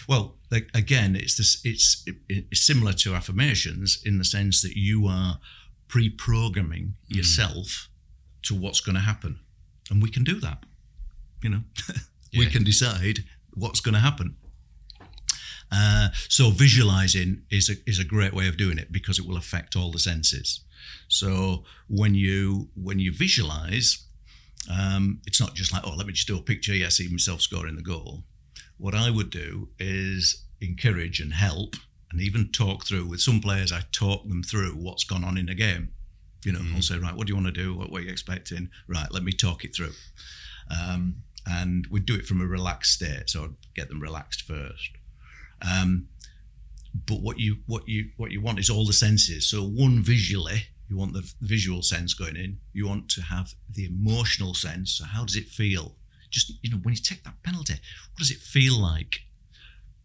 Well, 0.06 0.34
like, 0.50 0.68
again, 0.74 1.16
it's 1.16 1.36
this. 1.36 1.60
It's 1.64 2.02
it, 2.06 2.16
it's 2.28 2.60
similar 2.60 2.92
to 2.92 3.14
affirmations 3.14 4.02
in 4.04 4.18
the 4.18 4.24
sense 4.24 4.60
that 4.60 4.76
you 4.76 5.06
are 5.06 5.38
pre-programming 5.88 6.94
yourself 7.08 7.88
to 8.42 8.54
what's 8.54 8.80
going 8.80 8.96
to 8.96 9.00
happen, 9.00 9.40
and 9.90 10.02
we 10.02 10.10
can 10.10 10.24
do 10.24 10.38
that. 10.40 10.64
You 11.42 11.50
know, 11.50 11.60
we 12.36 12.46
can 12.46 12.64
decide 12.64 13.20
what's 13.54 13.80
going 13.80 13.94
to 13.94 14.00
happen. 14.00 14.36
Uh, 15.70 16.08
so 16.28 16.50
visualizing 16.50 17.42
is 17.50 17.70
a, 17.70 17.74
is 17.86 17.98
a 17.98 18.04
great 18.04 18.34
way 18.34 18.46
of 18.46 18.58
doing 18.58 18.78
it 18.78 18.92
because 18.92 19.18
it 19.18 19.26
will 19.26 19.38
affect 19.38 19.74
all 19.74 19.90
the 19.90 19.98
senses. 19.98 20.60
So 21.08 21.64
when 21.88 22.14
you 22.14 22.70
when 22.74 22.98
you 22.98 23.12
visualize, 23.12 24.06
um, 24.70 25.20
it's 25.26 25.40
not 25.40 25.54
just 25.54 25.72
like 25.72 25.86
oh 25.86 25.94
let 25.94 26.06
me 26.06 26.12
just 26.12 26.28
do 26.28 26.38
a 26.38 26.42
picture. 26.42 26.74
Yeah, 26.74 26.88
see 26.88 27.08
myself 27.08 27.40
scoring 27.40 27.76
the 27.76 27.82
goal. 27.82 28.24
What 28.78 28.94
I 28.94 29.10
would 29.10 29.30
do 29.30 29.68
is 29.78 30.44
encourage 30.60 31.20
and 31.20 31.34
help, 31.34 31.76
and 32.10 32.20
even 32.20 32.50
talk 32.50 32.84
through 32.84 33.06
with 33.06 33.20
some 33.20 33.40
players. 33.40 33.72
I 33.72 33.82
talk 33.92 34.28
them 34.28 34.42
through 34.42 34.72
what's 34.72 35.04
gone 35.04 35.24
on 35.24 35.38
in 35.38 35.48
a 35.48 35.54
game. 35.54 35.90
You 36.44 36.52
know, 36.52 36.60
I'll 36.74 36.82
say 36.82 36.98
right, 36.98 37.14
what 37.14 37.26
do 37.26 37.30
you 37.30 37.36
want 37.36 37.54
to 37.54 37.62
do? 37.62 37.74
What, 37.74 37.90
what 37.90 38.00
are 38.00 38.04
you 38.04 38.10
expecting? 38.10 38.70
Right, 38.88 39.06
let 39.12 39.22
me 39.22 39.32
talk 39.32 39.64
it 39.64 39.74
through. 39.76 39.92
Um, 40.70 41.22
and 41.46 41.86
we'd 41.90 42.06
do 42.06 42.14
it 42.14 42.26
from 42.26 42.40
a 42.40 42.46
relaxed 42.46 42.94
state, 42.94 43.30
so 43.30 43.44
I'd 43.44 43.54
get 43.74 43.88
them 43.88 44.00
relaxed 44.00 44.42
first. 44.42 44.90
Um, 45.60 46.08
but 47.06 47.20
what 47.22 47.38
you 47.38 47.58
what 47.66 47.88
you 47.88 48.10
what 48.16 48.30
you 48.30 48.40
want 48.40 48.58
is 48.58 48.70
all 48.70 48.86
the 48.86 48.92
senses. 48.92 49.48
So 49.48 49.62
one 49.62 50.02
visually, 50.02 50.66
you 50.92 50.98
want 50.98 51.14
the 51.14 51.32
visual 51.40 51.80
sense 51.80 52.12
going 52.12 52.36
in. 52.36 52.58
You 52.74 52.86
want 52.86 53.08
to 53.10 53.22
have 53.22 53.54
the 53.70 53.86
emotional 53.86 54.52
sense. 54.52 54.92
So 54.92 55.04
how 55.04 55.24
does 55.24 55.36
it 55.36 55.48
feel? 55.48 55.96
Just 56.30 56.52
you 56.62 56.70
know, 56.70 56.76
when 56.82 56.92
you 56.92 57.00
take 57.00 57.24
that 57.24 57.42
penalty, 57.42 57.74
what 58.12 58.18
does 58.18 58.30
it 58.30 58.38
feel 58.38 58.78
like? 58.78 59.20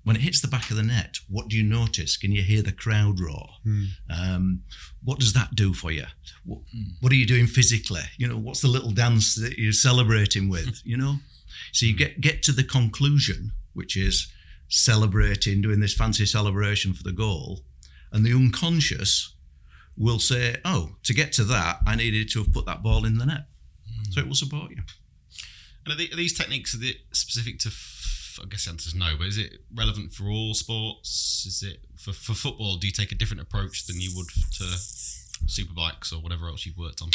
When 0.06 0.16
it 0.16 0.22
hits 0.22 0.40
the 0.40 0.48
back 0.48 0.72
of 0.72 0.78
the 0.78 0.84
net, 0.84 1.18
what 1.28 1.50
do 1.50 1.58
you 1.58 1.64
notice? 1.64 2.16
Can 2.16 2.32
you 2.32 2.42
hear 2.42 2.62
the 2.62 2.72
crowd 2.72 3.20
roar? 3.20 3.50
Hmm. 3.64 3.84
Um, 4.10 4.62
what 5.04 5.20
does 5.20 5.34
that 5.34 5.56
do 5.56 5.74
for 5.74 5.92
you? 5.92 6.06
What, 6.46 6.60
hmm. 6.72 6.92
what 7.02 7.12
are 7.12 7.16
you 7.16 7.26
doing 7.26 7.48
physically? 7.48 8.04
You 8.18 8.30
know, 8.30 8.38
what's 8.38 8.62
the 8.62 8.70
little 8.70 8.92
dance 8.92 9.36
that 9.36 9.58
you're 9.58 9.74
celebrating 9.74 10.48
with? 10.48 10.82
You 10.86 10.96
know, 10.96 11.16
so 11.74 11.86
you 11.86 11.92
hmm. 11.92 11.98
get 11.98 12.22
get 12.22 12.44
to 12.44 12.54
the 12.54 12.64
conclusion, 12.64 13.52
which 13.74 13.98
is 13.98 14.32
celebrating, 14.70 15.62
doing 15.62 15.82
this 15.82 15.94
fancy 15.94 16.26
celebration 16.26 16.94
for 16.94 17.04
the 17.04 17.12
goal, 17.12 17.66
and 18.14 18.26
the 18.26 18.34
unconscious 18.34 19.34
will 19.98 20.20
say, 20.20 20.58
"Oh, 20.64 20.96
to 21.04 21.14
get 21.14 21.34
to 21.34 21.44
that, 21.46 21.80
I 21.86 21.96
needed 21.96 22.30
to 22.32 22.40
have 22.40 22.54
put 22.54 22.66
that 22.66 22.84
ball 22.84 23.06
in 23.06 23.18
the 23.18 23.26
net." 23.26 23.46
Hmm. 23.88 24.12
So 24.12 24.20
it 24.22 24.28
will 24.28 24.36
support 24.36 24.72
you. 24.72 24.84
And 25.86 25.94
are, 25.94 25.98
the, 25.98 26.12
are 26.14 26.18
these 26.18 26.38
techniques 26.38 26.74
are 26.74 26.80
they 26.80 26.96
specific 27.12 27.60
to? 27.60 27.70
F- 27.70 28.40
I 28.44 28.46
guess 28.48 28.66
the 28.66 28.72
answer 28.72 28.90
is 28.90 28.96
no, 28.96 29.16
but 29.18 29.28
is 29.28 29.38
it 29.38 29.62
relevant 29.74 30.14
for 30.14 30.26
all 30.26 30.54
sports? 30.54 31.46
Is 31.48 31.64
it 31.64 31.80
for, 31.96 32.14
for 32.14 32.34
football? 32.34 32.76
Do 32.78 32.86
you 32.86 32.94
take 32.94 33.12
a 33.12 33.16
different 33.16 33.42
approach 33.42 33.88
than 33.88 34.00
you 34.00 34.12
would 34.16 34.28
to 34.28 34.64
superbikes 35.48 36.14
or 36.14 36.18
whatever 36.18 36.48
else 36.48 36.66
you've 36.66 36.78
worked 36.78 37.02
on? 37.02 37.10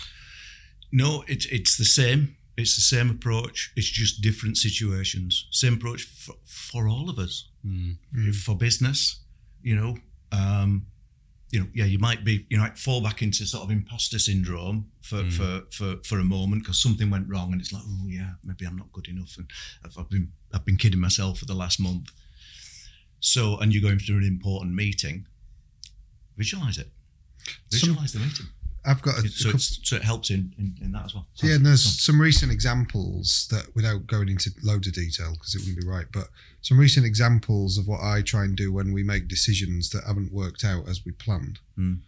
No, 0.90 1.22
it's 1.28 1.46
it's 1.46 1.76
the 1.76 1.84
same. 1.84 2.36
It's 2.56 2.76
the 2.76 2.82
same 2.82 3.08
approach. 3.08 3.72
It's 3.76 3.88
just 3.88 4.20
different 4.20 4.58
situations. 4.58 5.46
Same 5.50 5.74
approach 5.74 6.02
for, 6.02 6.34
for 6.44 6.88
all 6.88 7.08
of 7.08 7.18
us. 7.18 7.48
Hmm. 7.64 7.92
Hmm. 8.14 8.30
For 8.32 8.56
business, 8.56 9.20
you 9.62 9.76
know, 9.76 9.96
um, 10.32 10.86
you 11.52 11.60
know, 11.60 11.66
yeah, 11.74 11.84
you 11.84 11.98
might 11.98 12.24
be, 12.24 12.46
you 12.48 12.56
know, 12.56 12.62
like 12.62 12.78
fall 12.78 13.02
back 13.02 13.20
into 13.20 13.44
sort 13.44 13.62
of 13.62 13.70
imposter 13.70 14.18
syndrome 14.18 14.90
for 15.02 15.22
mm. 15.22 15.32
for, 15.32 15.66
for 15.70 16.02
for 16.02 16.18
a 16.18 16.24
moment 16.24 16.62
because 16.62 16.82
something 16.82 17.10
went 17.10 17.28
wrong, 17.28 17.52
and 17.52 17.60
it's 17.60 17.72
like, 17.72 17.82
oh 17.86 18.06
yeah, 18.08 18.32
maybe 18.42 18.64
I'm 18.64 18.76
not 18.76 18.90
good 18.90 19.06
enough, 19.06 19.36
and 19.36 19.48
I've, 19.84 19.96
I've 19.98 20.08
been 20.08 20.32
I've 20.52 20.64
been 20.64 20.78
kidding 20.78 20.98
myself 21.00 21.38
for 21.38 21.44
the 21.44 21.54
last 21.54 21.78
month. 21.78 22.10
So, 23.20 23.58
and 23.58 23.72
you're 23.72 23.82
going 23.82 23.98
through 23.98 24.16
an 24.16 24.24
important 24.24 24.74
meeting. 24.74 25.26
Visualize 26.36 26.78
it. 26.78 26.88
Some- 27.70 27.80
Visualize 27.80 28.12
the 28.14 28.20
meeting. 28.20 28.46
I've 28.84 29.00
got 29.02 29.18
a, 29.18 29.28
So, 29.28 29.50
a 29.50 29.58
so 29.58 29.96
it 29.96 30.02
helps 30.02 30.30
in, 30.30 30.52
in, 30.58 30.74
in 30.82 30.92
that 30.92 31.04
as 31.04 31.14
well. 31.14 31.26
Yeah, 31.42 31.54
and 31.54 31.64
there's 31.64 31.84
some 32.02 32.20
recent 32.20 32.50
examples 32.50 33.46
that, 33.50 33.74
without 33.76 34.06
going 34.08 34.28
into 34.28 34.50
loads 34.62 34.88
of 34.88 34.94
detail 34.94 35.32
because 35.34 35.54
it 35.54 35.60
wouldn't 35.60 35.80
be 35.80 35.86
right, 35.86 36.06
but 36.12 36.28
some 36.62 36.78
recent 36.78 37.06
examples 37.06 37.78
of 37.78 37.86
what 37.86 38.00
I 38.02 38.22
try 38.22 38.44
and 38.44 38.56
do 38.56 38.72
when 38.72 38.92
we 38.92 39.02
make 39.04 39.28
decisions 39.28 39.90
that 39.90 40.04
haven't 40.04 40.32
worked 40.32 40.64
out 40.64 40.88
as 40.88 41.04
we 41.04 41.12
planned. 41.12 41.60
Mm. 41.78 42.00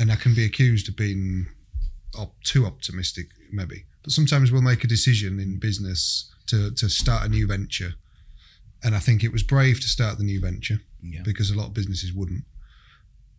And 0.00 0.10
I 0.10 0.16
can 0.16 0.34
be 0.34 0.44
accused 0.44 0.88
of 0.88 0.96
being 0.96 1.46
op- 2.18 2.42
too 2.42 2.66
optimistic, 2.66 3.26
maybe. 3.52 3.84
But 4.02 4.12
sometimes 4.12 4.50
we'll 4.50 4.62
make 4.62 4.82
a 4.82 4.88
decision 4.88 5.38
in 5.38 5.58
business 5.58 6.32
to, 6.46 6.72
to 6.72 6.88
start 6.88 7.24
a 7.24 7.28
new 7.28 7.46
venture. 7.46 7.94
And 8.82 8.96
I 8.96 8.98
think 8.98 9.22
it 9.22 9.32
was 9.32 9.42
brave 9.42 9.78
to 9.80 9.88
start 9.88 10.18
the 10.18 10.24
new 10.24 10.40
venture 10.40 10.80
Yeah. 11.02 11.20
because 11.22 11.50
a 11.50 11.56
lot 11.56 11.66
of 11.66 11.74
businesses 11.74 12.12
wouldn't. 12.12 12.44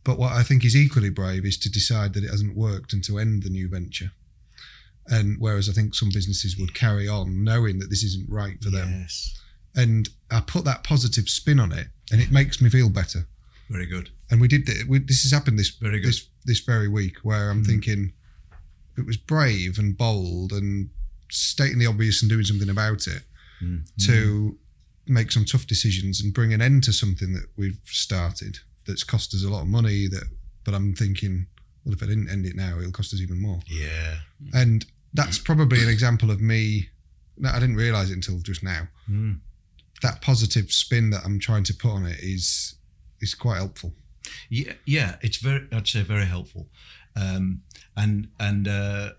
But 0.03 0.17
what 0.17 0.31
I 0.33 0.43
think 0.43 0.65
is 0.65 0.75
equally 0.75 1.09
brave 1.11 1.45
is 1.45 1.57
to 1.59 1.69
decide 1.71 2.13
that 2.13 2.23
it 2.23 2.29
hasn't 2.31 2.55
worked 2.55 2.91
and 2.93 3.03
to 3.03 3.19
end 3.19 3.43
the 3.43 3.49
new 3.49 3.67
venture. 3.69 4.11
And 5.07 5.37
whereas 5.39 5.69
I 5.69 5.73
think 5.73 5.93
some 5.95 6.09
businesses 6.09 6.57
would 6.57 6.73
carry 6.73 7.07
on 7.07 7.43
knowing 7.43 7.79
that 7.79 7.89
this 7.89 8.03
isn't 8.03 8.29
right 8.29 8.61
for 8.63 8.69
them. 8.69 9.01
Yes. 9.01 9.39
And 9.75 10.09
I 10.29 10.41
put 10.41 10.65
that 10.65 10.83
positive 10.83 11.29
spin 11.29 11.59
on 11.59 11.71
it 11.71 11.87
and 12.11 12.21
it 12.21 12.31
makes 12.31 12.61
me 12.61 12.69
feel 12.69 12.89
better. 12.89 13.27
Very 13.69 13.85
good. 13.85 14.09
And 14.29 14.41
we 14.41 14.47
did 14.47 14.65
th- 14.65 14.85
we, 14.85 14.99
this 14.99 15.23
has 15.23 15.31
happened 15.31 15.57
this 15.59 15.69
Very 15.69 15.99
good. 15.99 16.09
this 16.09 16.27
this 16.45 16.59
very 16.61 16.87
week 16.87 17.17
where 17.23 17.49
I'm 17.51 17.63
thinking 17.63 18.13
it 18.97 19.05
was 19.05 19.17
brave 19.17 19.77
and 19.79 19.97
bold 19.97 20.51
and 20.51 20.89
stating 21.29 21.77
the 21.79 21.85
obvious 21.85 22.21
and 22.21 22.29
doing 22.29 22.43
something 22.45 22.69
about 22.69 23.07
it 23.07 23.23
Mm. 23.63 23.83
to 24.07 24.57
make 25.07 25.31
some 25.31 25.45
tough 25.45 25.67
decisions 25.67 26.19
and 26.19 26.33
bring 26.33 26.51
an 26.51 26.61
end 26.63 26.83
to 26.85 26.91
something 26.91 27.33
that 27.33 27.45
we've 27.55 27.79
started 27.85 28.57
that's 28.87 29.03
cost 29.03 29.33
us 29.33 29.43
a 29.43 29.49
lot 29.49 29.61
of 29.61 29.67
money 29.67 30.07
that 30.07 30.23
but 30.65 30.73
I'm 30.73 30.93
thinking 30.93 31.47
well 31.85 31.93
if 31.93 32.01
I 32.03 32.05
didn't 32.07 32.29
end 32.29 32.45
it 32.45 32.55
now 32.55 32.77
it'll 32.79 32.91
cost 32.91 33.13
us 33.13 33.21
even 33.21 33.41
more 33.41 33.59
Yeah. 33.67 34.17
and 34.53 34.85
that's 35.13 35.37
probably 35.39 35.81
an 35.83 35.89
example 35.89 36.31
of 36.31 36.39
me 36.41 36.89
I 37.45 37.59
didn't 37.59 37.75
realize 37.75 38.09
it 38.11 38.15
until 38.15 38.39
just 38.39 38.63
now 38.63 38.87
Mm. 39.09 39.39
that 40.01 40.21
positive 40.21 40.71
spin 40.71 41.09
that 41.11 41.21
I'm 41.25 41.39
trying 41.39 41.63
to 41.65 41.73
put 41.73 41.91
on 41.91 42.05
it 42.05 42.19
is 42.21 42.75
is 43.19 43.33
quite 43.35 43.57
helpful 43.57 43.93
Yeah, 44.49 44.73
yeah, 44.85 45.15
it's 45.21 45.37
very. 45.37 45.67
I'd 45.71 45.87
say 45.87 46.03
very 46.03 46.25
helpful, 46.25 46.67
um, 47.15 47.61
and 47.97 48.27
and 48.39 48.67
uh, 48.67 49.09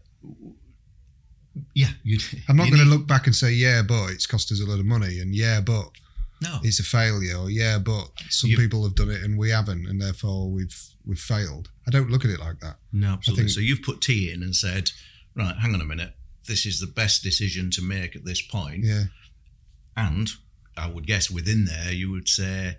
yeah, 1.75 1.89
you. 2.03 2.19
I'm 2.49 2.57
not 2.57 2.69
going 2.71 2.83
to 2.83 2.89
look 2.89 3.07
back 3.07 3.27
and 3.27 3.35
say 3.35 3.53
yeah 3.53 3.83
but 3.83 4.11
it's 4.11 4.27
cost 4.27 4.51
us 4.53 4.61
a 4.61 4.65
lot 4.67 4.79
of 4.79 4.87
money 4.87 5.19
and 5.21 5.35
yeah 5.35 5.61
but 5.61 5.91
No, 6.43 6.59
it's 6.63 6.81
a 6.81 6.83
failure 6.85 7.49
yeah 7.49 7.79
but 7.79 8.11
some 8.29 8.51
You've- 8.51 8.63
people 8.63 8.83
have 8.85 8.95
done 8.95 9.11
it 9.11 9.23
and 9.23 9.39
we 9.39 9.51
haven't 9.51 9.87
and 9.87 10.01
therefore 10.01 10.51
we've 10.51 10.79
we've 11.07 11.19
failed 11.19 11.71
I 11.87 11.91
don't 11.91 12.11
look 12.11 12.25
at 12.25 12.31
it 12.31 12.41
like 12.41 12.61
that 12.61 12.77
no, 12.93 13.13
absolutely. 13.15 13.45
think- 13.45 13.55
so 13.55 13.61
you've 13.61 13.83
put 13.83 14.01
tea 14.01 14.31
in 14.33 14.43
and 14.43 14.55
said, 14.55 14.91
right, 15.35 15.57
hang 15.57 15.75
on 15.75 15.81
a 15.81 15.85
minute. 15.85 16.13
This 16.47 16.67
is 16.67 16.79
the 16.81 16.87
best 16.87 17.23
decision 17.23 17.71
to 17.73 17.83
make 17.83 18.15
at 18.17 18.25
this 18.25 18.43
point. 18.43 18.85
yeah 18.85 19.05
And 19.97 20.29
I 20.77 20.87
would 20.89 21.07
guess 21.07 21.31
within 21.31 21.65
there, 21.67 21.93
you 21.93 22.11
would 22.11 22.29
say, 22.29 22.79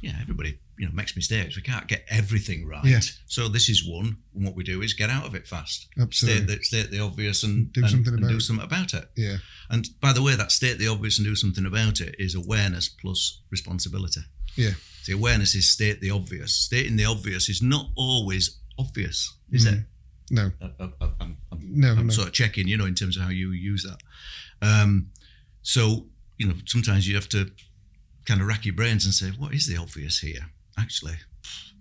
yeah, 0.00 0.16
everybody 0.20 0.58
you 0.78 0.86
know 0.86 0.92
makes 0.92 1.16
mistakes. 1.16 1.56
We 1.56 1.62
can't 1.62 1.86
get 1.88 2.04
everything 2.08 2.66
right. 2.66 2.84
Yeah. 2.84 3.00
So 3.26 3.48
this 3.48 3.68
is 3.68 3.84
one. 3.88 4.18
And 4.34 4.44
what 4.44 4.54
we 4.54 4.62
do 4.64 4.80
is 4.82 4.92
get 4.94 5.10
out 5.10 5.26
of 5.26 5.34
it 5.34 5.46
fast. 5.48 5.88
Absolutely. 6.00 6.44
State 6.46 6.58
the, 6.58 6.64
state 6.64 6.90
the 6.90 7.00
obvious 7.00 7.42
and 7.42 7.72
Do 7.72 7.80
and- 7.82 7.90
something 7.90 8.14
about 8.14 8.30
do 8.30 8.36
it. 8.36 8.40
something 8.42 8.64
about 8.64 8.94
it. 8.94 9.10
Yeah. 9.16 9.36
And 9.70 9.88
by 10.00 10.12
the 10.12 10.22
way, 10.22 10.36
that 10.36 10.52
state 10.52 10.78
the 10.78 10.88
obvious 10.88 11.18
and 11.18 11.26
do 11.26 11.34
something 11.34 11.66
about 11.66 12.00
it 12.00 12.14
is 12.18 12.34
awareness 12.34 12.88
plus 12.88 13.40
responsibility. 13.50 14.20
Yeah. 14.56 14.70
The 15.06 15.14
awareness 15.14 15.54
is 15.54 15.70
state 15.70 16.00
the 16.00 16.10
obvious. 16.10 16.52
Stating 16.54 16.96
the 16.96 17.06
obvious 17.06 17.48
is 17.48 17.60
not 17.62 17.90
always 17.96 18.58
obvious, 18.78 19.34
is 19.50 19.66
Mm. 19.66 19.72
it? 19.72 19.84
No. 20.30 20.52
I, 20.60 20.66
I, 20.84 20.90
I'm, 21.20 21.36
I'm, 21.50 21.58
No. 21.60 21.92
I'm 21.92 22.06
no. 22.08 22.12
sort 22.12 22.28
of 22.28 22.34
checking, 22.34 22.68
you 22.68 22.76
know, 22.76 22.84
in 22.86 22.94
terms 22.94 23.16
of 23.16 23.22
how 23.24 23.30
you 23.30 23.50
use 23.52 23.82
that. 23.84 23.98
Um, 24.60 25.10
so, 25.62 26.06
you 26.36 26.46
know, 26.46 26.54
sometimes 26.66 27.08
you 27.08 27.14
have 27.14 27.28
to 27.30 27.50
kind 28.28 28.40
of 28.42 28.46
rack 28.46 28.64
your 28.66 28.74
brains 28.74 29.04
and 29.06 29.14
say, 29.14 29.28
what 29.30 29.54
is 29.54 29.66
the 29.66 29.76
obvious 29.76 30.18
here? 30.20 30.50
Actually, 30.78 31.14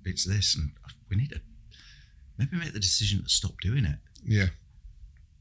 it's 0.05 0.23
this, 0.25 0.55
and 0.55 0.71
we 1.09 1.17
need 1.17 1.29
to 1.31 1.41
maybe 2.37 2.55
make 2.57 2.73
the 2.73 2.79
decision 2.79 3.21
to 3.23 3.29
stop 3.29 3.51
doing 3.61 3.83
it. 3.85 3.97
Yeah. 4.25 4.47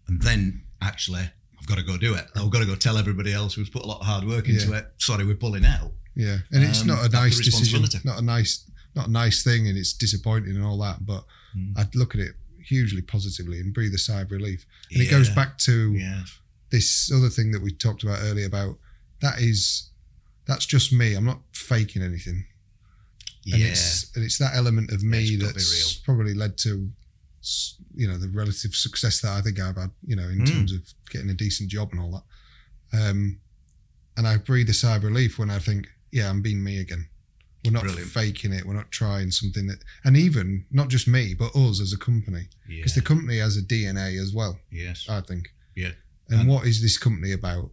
And 0.09 0.21
then 0.21 0.65
actually, 0.83 1.23
I've 1.59 1.67
got 1.67 1.79
to 1.79 1.83
go 1.85 1.97
do 1.97 2.15
it. 2.15 2.27
I've 2.35 2.51
got 2.51 2.59
to 2.61 2.67
go 2.67 2.75
tell 2.75 2.99
everybody 2.99 3.33
else 3.33 3.55
who's 3.55 3.71
put 3.71 3.83
a 3.83 3.87
lot 3.87 4.01
of 4.01 4.07
hard 4.07 4.25
work 4.25 4.49
into 4.49 4.71
Yeah. 4.71 4.79
it. 4.79 4.87
Sorry, 4.99 5.25
we're 5.25 5.37
pulling 5.37 5.65
out. 5.65 5.93
Yeah. 6.15 6.39
And 6.53 6.65
it's 6.65 6.81
Um, 6.83 6.89
not 6.89 7.05
a 7.05 7.09
nice 7.09 7.39
decision. 7.39 7.85
Not 8.05 8.19
a 8.19 8.23
nice 8.23 8.65
not 8.95 9.09
a 9.09 9.11
nice 9.11 9.43
thing 9.43 9.69
and 9.69 9.77
it's 9.77 9.93
disappointing 9.93 10.55
and 10.57 10.65
all 10.65 10.79
that. 10.79 11.05
But 11.05 11.27
Mm. 11.55 11.75
I'd 11.79 11.95
look 11.95 12.15
at 12.15 12.21
it 12.21 12.35
hugely 12.65 13.03
positively 13.03 13.61
and 13.61 13.73
breathe 13.75 13.95
a 13.95 13.99
sigh 13.99 14.23
of 14.23 14.31
relief. 14.31 14.65
And 14.91 15.03
it 15.03 15.11
goes 15.11 15.29
back 15.31 15.59
to 15.59 15.93
Yeah. 15.95 16.25
this 16.71 17.11
other 17.13 17.29
thing 17.29 17.51
that 17.53 17.61
we 17.63 17.73
talked 17.73 18.03
about 18.05 18.21
earlier 18.23 18.47
about 18.47 18.79
that 19.21 19.39
is 19.41 19.91
that's 20.47 20.67
just 20.67 20.93
me. 20.93 21.15
I'm 21.15 21.25
not 21.25 21.41
faking 21.53 22.03
anything. 22.03 22.47
And 23.53 23.61
Yeah. 23.61 23.69
it's 23.69 24.15
and 24.17 24.25
it's 24.25 24.39
that 24.39 24.55
element 24.55 24.91
of 24.91 25.03
me 25.03 25.37
be 25.37 25.37
that's 25.37 25.95
probably 26.05 26.35
led 26.35 26.59
to 26.59 26.91
you 27.95 28.09
know 28.09 28.19
the 28.19 28.29
relative 28.29 28.75
success 28.75 29.21
that 29.21 29.31
I 29.33 29.41
think 29.43 29.61
I've 29.61 29.77
had. 29.77 29.91
You 30.07 30.17
know, 30.17 30.29
in 30.29 30.41
Mm. 30.41 30.47
terms 30.51 30.73
of 30.73 30.83
getting 31.11 31.31
a 31.31 31.35
decent 31.35 31.71
job 31.71 31.91
and 31.93 32.01
all 32.01 32.11
that. 32.93 33.01
Um, 33.01 33.39
and 34.17 34.27
I 34.27 34.37
breathe 34.39 34.69
a 34.71 34.75
sigh 34.75 34.97
of 34.97 35.05
relief 35.05 35.39
when 35.39 35.51
I 35.51 35.59
think, 35.59 35.87
yeah, 36.11 36.29
I'm 36.31 36.41
being 36.43 36.63
me 36.65 36.79
again. 36.79 37.09
We're 37.65 37.73
not 37.73 37.83
Brilliant. 37.83 38.11
faking 38.11 38.53
it. 38.53 38.65
We're 38.65 38.75
not 38.75 38.91
trying 38.93 39.31
something 39.33 39.67
that, 39.67 39.81
and 40.05 40.17
even 40.17 40.65
not 40.71 40.89
just 40.89 41.07
me, 41.09 41.35
but 41.35 41.55
us 41.57 41.81
as 41.81 41.93
a 41.93 41.97
company, 41.99 42.49
yeah. 42.69 42.77
because 42.77 42.95
the 42.95 43.03
company 43.03 43.39
has 43.39 43.57
a 43.57 43.63
DNA 43.63 44.17
as 44.21 44.33
well. 44.33 44.59
yes. 44.71 45.09
I 45.09 45.21
think. 45.21 45.53
Yeah. 45.75 45.93
And, 46.29 46.41
And- 46.41 46.49
what 46.49 46.67
is 46.67 46.81
this 46.81 46.97
company 46.99 47.33
about? 47.33 47.71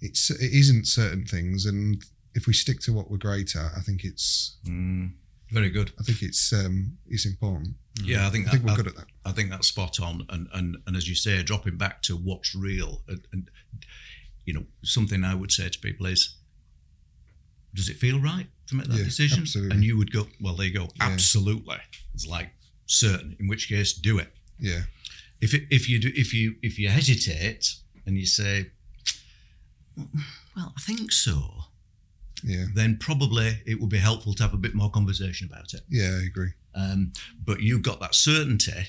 It's 0.00 0.30
it 0.30 0.52
isn't 0.52 0.86
certain 0.88 1.24
things, 1.26 1.66
and 1.66 2.04
if 2.34 2.46
we 2.46 2.52
stick 2.52 2.80
to 2.80 2.92
what 2.92 3.10
we're 3.10 3.18
great 3.18 3.54
at, 3.56 3.72
I 3.76 3.80
think 3.80 4.04
it's 4.04 4.56
Mm. 4.64 5.12
Very 5.50 5.68
good. 5.68 5.92
I 6.00 6.02
think 6.02 6.22
it's 6.22 6.50
um 6.52 6.96
it's 7.06 7.26
important. 7.26 7.76
Yeah, 8.02 8.26
I 8.26 8.30
think 8.30 8.48
I 8.48 8.52
think 8.52 8.62
that- 8.62 8.66
we're 8.68 8.72
I- 8.72 8.76
good 8.76 8.86
at 8.88 8.96
that. 8.96 9.06
I 9.26 9.32
think 9.32 9.50
that's 9.50 9.68
spot 9.68 10.00
on, 10.00 10.24
and 10.30 10.48
and 10.54 10.76
and 10.86 10.96
as 10.96 11.06
you 11.08 11.14
say, 11.14 11.42
dropping 11.42 11.76
back 11.76 12.00
to 12.04 12.16
what's 12.16 12.54
real, 12.54 13.02
and, 13.06 13.20
and 13.32 13.50
you 14.46 14.54
know, 14.54 14.64
something 14.82 15.22
I 15.24 15.34
would 15.34 15.52
say 15.52 15.68
to 15.68 15.78
people 15.78 16.06
is, 16.06 16.36
does 17.74 17.88
it 17.90 17.98
feel 17.98 18.18
right 18.18 18.48
to 18.68 18.74
make 18.76 18.86
that 18.88 18.96
Yeah, 18.96 19.04
decision? 19.04 19.40
absolutely. 19.40 19.74
And 19.76 19.84
you 19.84 19.96
would 19.98 20.10
go, 20.10 20.26
well, 20.40 20.56
there 20.56 20.66
you 20.66 20.72
go, 20.72 20.84
Yeah. 20.96 21.04
absolutely. 21.12 21.76
It's 22.14 22.26
like 22.26 22.50
certain. 22.86 23.36
In 23.38 23.46
which 23.46 23.68
case, 23.68 23.92
do 23.92 24.18
it. 24.18 24.34
Yeah, 24.58 24.84
If 25.42 25.52
it, 25.54 25.64
if 25.70 25.86
you 25.88 25.98
do, 26.00 26.10
if 26.14 26.32
you 26.32 26.56
if 26.62 26.78
you 26.78 26.88
hesitate 26.88 27.74
and 28.06 28.16
you 28.16 28.24
say, 28.26 28.70
well, 30.56 30.72
I 30.76 30.80
think 30.80 31.12
so, 31.12 31.61
yeah, 32.44 32.66
then 32.74 32.96
probably 32.98 33.62
it 33.66 33.80
would 33.80 33.90
be 33.90 33.98
helpful 33.98 34.34
to 34.34 34.42
have 34.42 34.54
a 34.54 34.58
bit 34.58 34.74
more 34.74 34.90
conversation 34.90 35.48
about 35.50 35.72
it. 35.74 35.80
yeah. 35.88 36.18
I 36.20 36.24
agree. 36.26 36.52
um, 36.74 37.12
but 37.44 37.60
you've 37.60 37.82
got 37.82 38.00
that 38.00 38.14
certainty. 38.14 38.88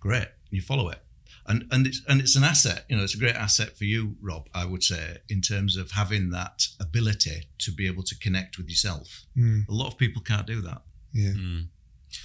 Great, 0.00 0.28
you 0.50 0.60
follow 0.60 0.88
it, 0.88 1.00
and 1.46 1.64
and 1.70 1.86
it's 1.86 2.00
and 2.08 2.20
it's 2.20 2.34
an 2.36 2.42
asset. 2.44 2.84
You 2.88 2.96
know, 2.96 3.04
it's 3.04 3.14
a 3.14 3.18
great 3.18 3.36
asset 3.36 3.76
for 3.78 3.84
you, 3.84 4.16
Rob. 4.20 4.48
I 4.54 4.64
would 4.64 4.82
say 4.82 5.18
in 5.28 5.40
terms 5.40 5.76
of 5.76 5.92
having 5.92 6.30
that 6.30 6.66
ability 6.80 7.44
to 7.58 7.70
be 7.72 7.86
able 7.86 8.02
to 8.04 8.18
connect 8.18 8.58
with 8.58 8.68
yourself. 8.68 9.26
Mm, 9.36 9.68
A 9.68 9.72
lot 9.72 9.86
of 9.88 9.96
people 9.98 10.22
can't 10.22 10.46
do 10.46 10.60
that. 10.62 10.82
yeah, 11.12 11.30
Mm. 11.30 11.66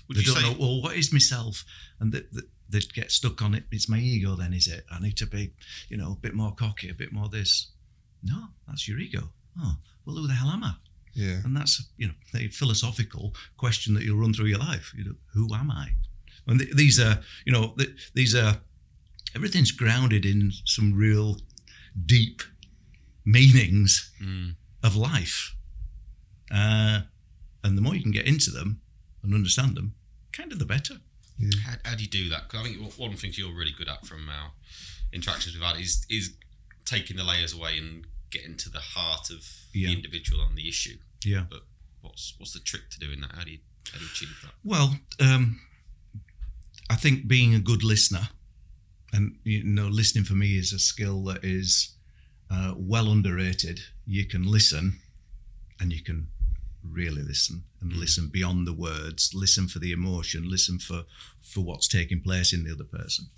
Would 0.08 0.17
they 0.17 0.21
you 0.21 0.26
don't 0.28 0.36
say? 0.41 0.50
know. 0.50 0.58
Well, 0.60 0.82
what 0.82 0.97
is 0.97 1.13
myself? 1.13 1.63
And 2.00 2.12
they, 2.12 2.23
they, 2.34 2.41
they 2.69 2.80
get 2.93 3.10
stuck 3.12 3.41
on 3.41 3.54
it. 3.56 3.63
It's 3.71 3.88
my 3.88 4.00
ego. 4.00 4.36
Then 4.36 4.52
is 4.54 4.67
it? 4.67 4.86
I 4.91 5.00
need 5.00 5.15
to 5.17 5.26
be, 5.28 5.54
you 5.88 5.95
know, 5.97 6.12
a 6.12 6.15
bit 6.15 6.34
more 6.34 6.54
cocky, 6.54 6.89
a 6.89 6.93
bit 6.93 7.13
more 7.13 7.30
this. 7.30 7.67
No, 8.23 8.47
that's 8.67 8.88
your 8.88 9.00
ego. 9.00 9.30
Oh, 9.60 9.78
well, 10.08 10.15
who 10.15 10.28
the 10.28 10.34
hell 10.34 10.50
am 10.50 10.63
I? 10.63 10.74
yeah, 11.13 11.41
And 11.43 11.56
that's 11.56 11.84
you 11.98 12.08
know 12.08 12.13
a 12.36 12.48
philosophical 12.48 13.34
question 13.58 13.93
that 13.96 14.04
you'll 14.04 14.17
run 14.20 14.34
through 14.34 14.46
your 14.48 14.60
life. 14.60 14.93
You 14.98 15.04
know, 15.06 15.15
who 15.34 15.54
am 15.54 15.70
I? 15.72 15.89
And 16.48 16.60
th- 16.60 16.74
these 16.76 17.00
are 17.00 17.20
you 17.46 17.52
know 17.54 17.74
th- 17.78 18.12
these 18.13 18.34
are 18.36 18.62
everything's 19.36 19.72
grounded 19.72 20.26
in 20.26 20.52
some 20.65 20.93
real 20.93 21.38
deep 22.06 22.41
meanings 23.26 24.12
Mm. 24.22 24.56
of 24.84 24.96
life. 24.96 25.56
Uh, 26.52 27.02
and 27.63 27.78
the 27.78 27.82
more 27.82 27.96
you 27.96 28.02
can 28.02 28.12
get 28.12 28.26
into 28.28 28.52
them 28.52 28.80
and 29.22 29.34
understand 29.34 29.76
them, 29.76 29.96
kind 30.32 30.52
of 30.54 30.60
the 30.60 30.65
better. 30.65 30.96
yeah, 31.38 31.50
How, 31.65 31.76
how 31.84 31.96
do 31.96 32.04
you 32.04 32.10
do 32.10 32.30
that? 32.30 32.43
Because 32.48 32.62
I 32.62 32.70
think 32.70 32.98
one 32.98 33.10
of 33.10 33.15
the 33.15 33.22
things 33.22 33.38
you're 33.38 33.54
really 33.54 33.74
good 33.78 33.89
at 33.89 34.06
from 34.06 34.30
our 34.30 34.52
interactions 35.12 35.56
we've 35.56 35.63
had 35.63 35.80
is 35.80 36.06
is 36.10 36.36
taking 36.86 37.17
the 37.17 37.24
layers 37.24 37.54
away 37.54 37.78
and 37.78 38.06
getting 38.32 38.58
to 38.58 38.70
the 38.70 38.80
heart 38.80 39.30
of 39.30 39.46
Yeah. 39.74 39.90
the 39.90 39.96
individual 39.96 40.44
and 40.46 40.58
the 40.58 40.68
issue. 40.68 40.98
Yeah. 41.24 41.46
But 41.50 41.62
what's 42.02 42.34
what's 42.38 42.54
the 42.54 42.60
trick 42.60 42.90
to 42.92 43.00
doing 43.00 43.22
that? 43.22 43.34
How 43.36 43.44
do 43.44 43.52
you 43.52 43.60
how 43.92 43.98
do 44.00 44.04
you 44.06 44.12
achieve 44.12 44.38
that? 44.44 44.52
Well, 44.63 45.00
um, 45.20 45.62
I 46.90 46.96
think 46.96 47.28
being 47.28 47.54
a 47.54 47.60
good 47.60 47.84
listener, 47.84 48.30
and 49.13 49.38
you 49.44 49.63
know, 49.63 49.88
listening 49.88 50.24
for 50.26 50.36
me 50.36 50.58
is 50.58 50.74
a 50.74 50.80
skill 50.80 51.24
that 51.26 51.44
is 51.44 51.96
uh, 52.50 52.74
well 52.78 53.10
underrated. 53.12 53.80
You 54.06 54.26
can 54.26 54.44
listen, 54.50 55.00
and 55.80 55.92
you 55.92 56.02
can 56.04 56.28
really 56.84 57.22
listen 57.22 57.63
and 57.82 57.92
listen 57.94 58.30
beyond 58.30 58.66
the 58.66 58.74
words. 58.74 59.34
Listen 59.34 59.68
for 59.68 59.80
the 59.80 59.92
emotion. 59.92 60.50
Listen 60.50 60.80
for 60.80 61.04
for 61.42 61.62
what's 61.63 61.88
taking 61.88 62.22
place 62.22 62.54
in 62.54 62.63
the 62.63 62.72
other 62.74 62.84
person, 62.86 63.30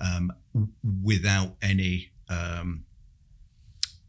um, 0.00 0.32
without 1.02 1.56
any 1.62 2.10
um, 2.28 2.84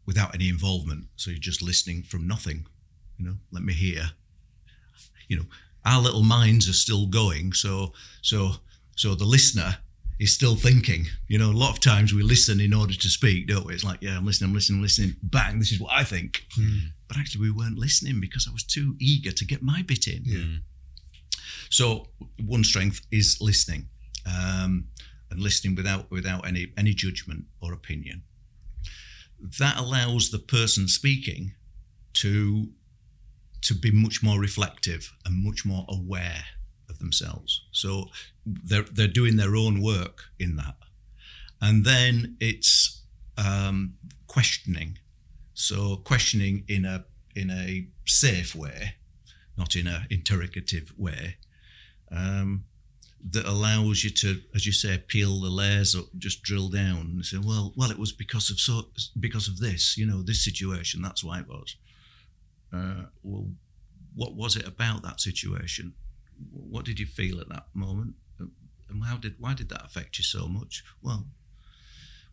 without 0.06 0.34
any 0.34 0.48
involvement. 0.48 1.06
So 1.16 1.30
you're 1.30 1.38
just 1.38 1.62
listening 1.62 2.02
from 2.02 2.26
nothing. 2.26 2.66
You 3.18 3.26
know, 3.26 3.36
let 3.50 3.62
me 3.62 3.72
hear. 3.72 4.10
You 5.28 5.38
know, 5.38 5.46
our 5.84 6.00
little 6.00 6.22
minds 6.22 6.68
are 6.68 6.74
still 6.74 7.06
going. 7.06 7.52
So 7.52 7.92
so 8.20 8.52
so 8.96 9.14
the 9.14 9.24
listener 9.24 9.78
is 10.18 10.32
still 10.32 10.54
thinking. 10.54 11.06
You 11.26 11.38
know, 11.38 11.50
a 11.50 11.52
lot 11.52 11.70
of 11.70 11.80
times 11.80 12.14
we 12.14 12.22
listen 12.22 12.60
in 12.60 12.72
order 12.72 12.94
to 12.94 13.08
speak, 13.08 13.48
don't 13.48 13.66
we? 13.66 13.74
It's 13.74 13.84
like, 13.84 14.00
yeah, 14.02 14.16
I'm 14.16 14.24
listening, 14.24 14.50
I'm 14.50 14.54
listening, 14.54 14.78
I'm 14.78 14.82
listening. 14.82 15.16
Bang, 15.22 15.58
this 15.58 15.72
is 15.72 15.80
what 15.80 15.92
I 15.92 16.04
think. 16.04 16.46
But 17.08 17.16
actually, 17.18 17.42
we 17.42 17.50
weren't 17.50 17.78
listening 17.78 18.20
because 18.20 18.46
I 18.48 18.52
was 18.52 18.62
too 18.62 18.94
eager 19.00 19.32
to 19.32 19.44
get 19.44 19.62
my 19.62 19.82
bit 19.82 20.06
in. 20.06 20.22
Yeah. 20.24 20.58
So 21.70 22.08
one 22.44 22.64
strength 22.64 23.00
is 23.10 23.38
listening, 23.40 23.88
um, 24.26 24.88
and 25.30 25.40
listening 25.40 25.74
without 25.74 26.10
without 26.10 26.46
any 26.46 26.72
any 26.76 26.92
judgment 26.94 27.44
or 27.60 27.72
opinion. 27.72 28.22
That 29.58 29.78
allows 29.78 30.30
the 30.30 30.38
person 30.38 30.88
speaking 30.88 31.54
to 32.14 32.68
to 33.62 33.74
be 33.74 33.90
much 33.90 34.22
more 34.22 34.40
reflective 34.40 35.12
and 35.24 35.44
much 35.44 35.64
more 35.64 35.86
aware 35.88 36.44
of 36.88 36.98
themselves. 36.98 37.64
So 37.72 38.06
they're 38.46 38.82
they're 38.82 39.08
doing 39.08 39.36
their 39.36 39.56
own 39.56 39.82
work 39.82 40.24
in 40.38 40.56
that, 40.56 40.76
and 41.60 41.84
then 41.84 42.36
it's 42.40 43.02
um, 43.36 43.94
questioning. 44.26 44.98
So 45.54 45.96
questioning 45.96 46.64
in 46.68 46.84
a 46.84 47.04
in 47.34 47.50
a 47.50 47.88
safe 48.06 48.54
way, 48.54 48.94
not 49.56 49.74
in 49.76 49.86
a 49.86 50.06
interrogative 50.10 50.92
way, 50.96 51.36
um, 52.10 52.64
that 53.30 53.46
allows 53.46 54.02
you 54.02 54.10
to, 54.10 54.40
as 54.54 54.66
you 54.66 54.72
say, 54.72 54.98
peel 54.98 55.40
the 55.40 55.48
layers 55.48 55.94
up, 55.94 56.06
just 56.18 56.42
drill 56.42 56.68
down 56.68 57.12
and 57.14 57.24
say, 57.24 57.38
well, 57.38 57.72
well, 57.76 57.90
it 57.90 57.98
was 57.98 58.12
because 58.12 58.50
of 58.50 58.58
so 58.58 58.88
because 59.18 59.48
of 59.48 59.58
this, 59.58 59.96
you 59.96 60.06
know, 60.06 60.22
this 60.22 60.44
situation. 60.44 61.02
That's 61.02 61.22
why 61.22 61.40
it 61.40 61.48
was. 61.48 61.76
Uh, 62.72 63.04
well, 63.22 63.46
what 64.14 64.34
was 64.34 64.56
it 64.56 64.66
about 64.66 65.02
that 65.02 65.20
situation? 65.20 65.94
What 66.50 66.84
did 66.84 66.98
you 66.98 67.06
feel 67.06 67.40
at 67.40 67.48
that 67.50 67.66
moment? 67.74 68.14
And 68.38 69.04
how 69.04 69.16
did 69.16 69.36
why 69.38 69.54
did 69.54 69.68
that 69.68 69.84
affect 69.84 70.18
you 70.18 70.24
so 70.24 70.48
much? 70.48 70.82
Well, 71.00 71.26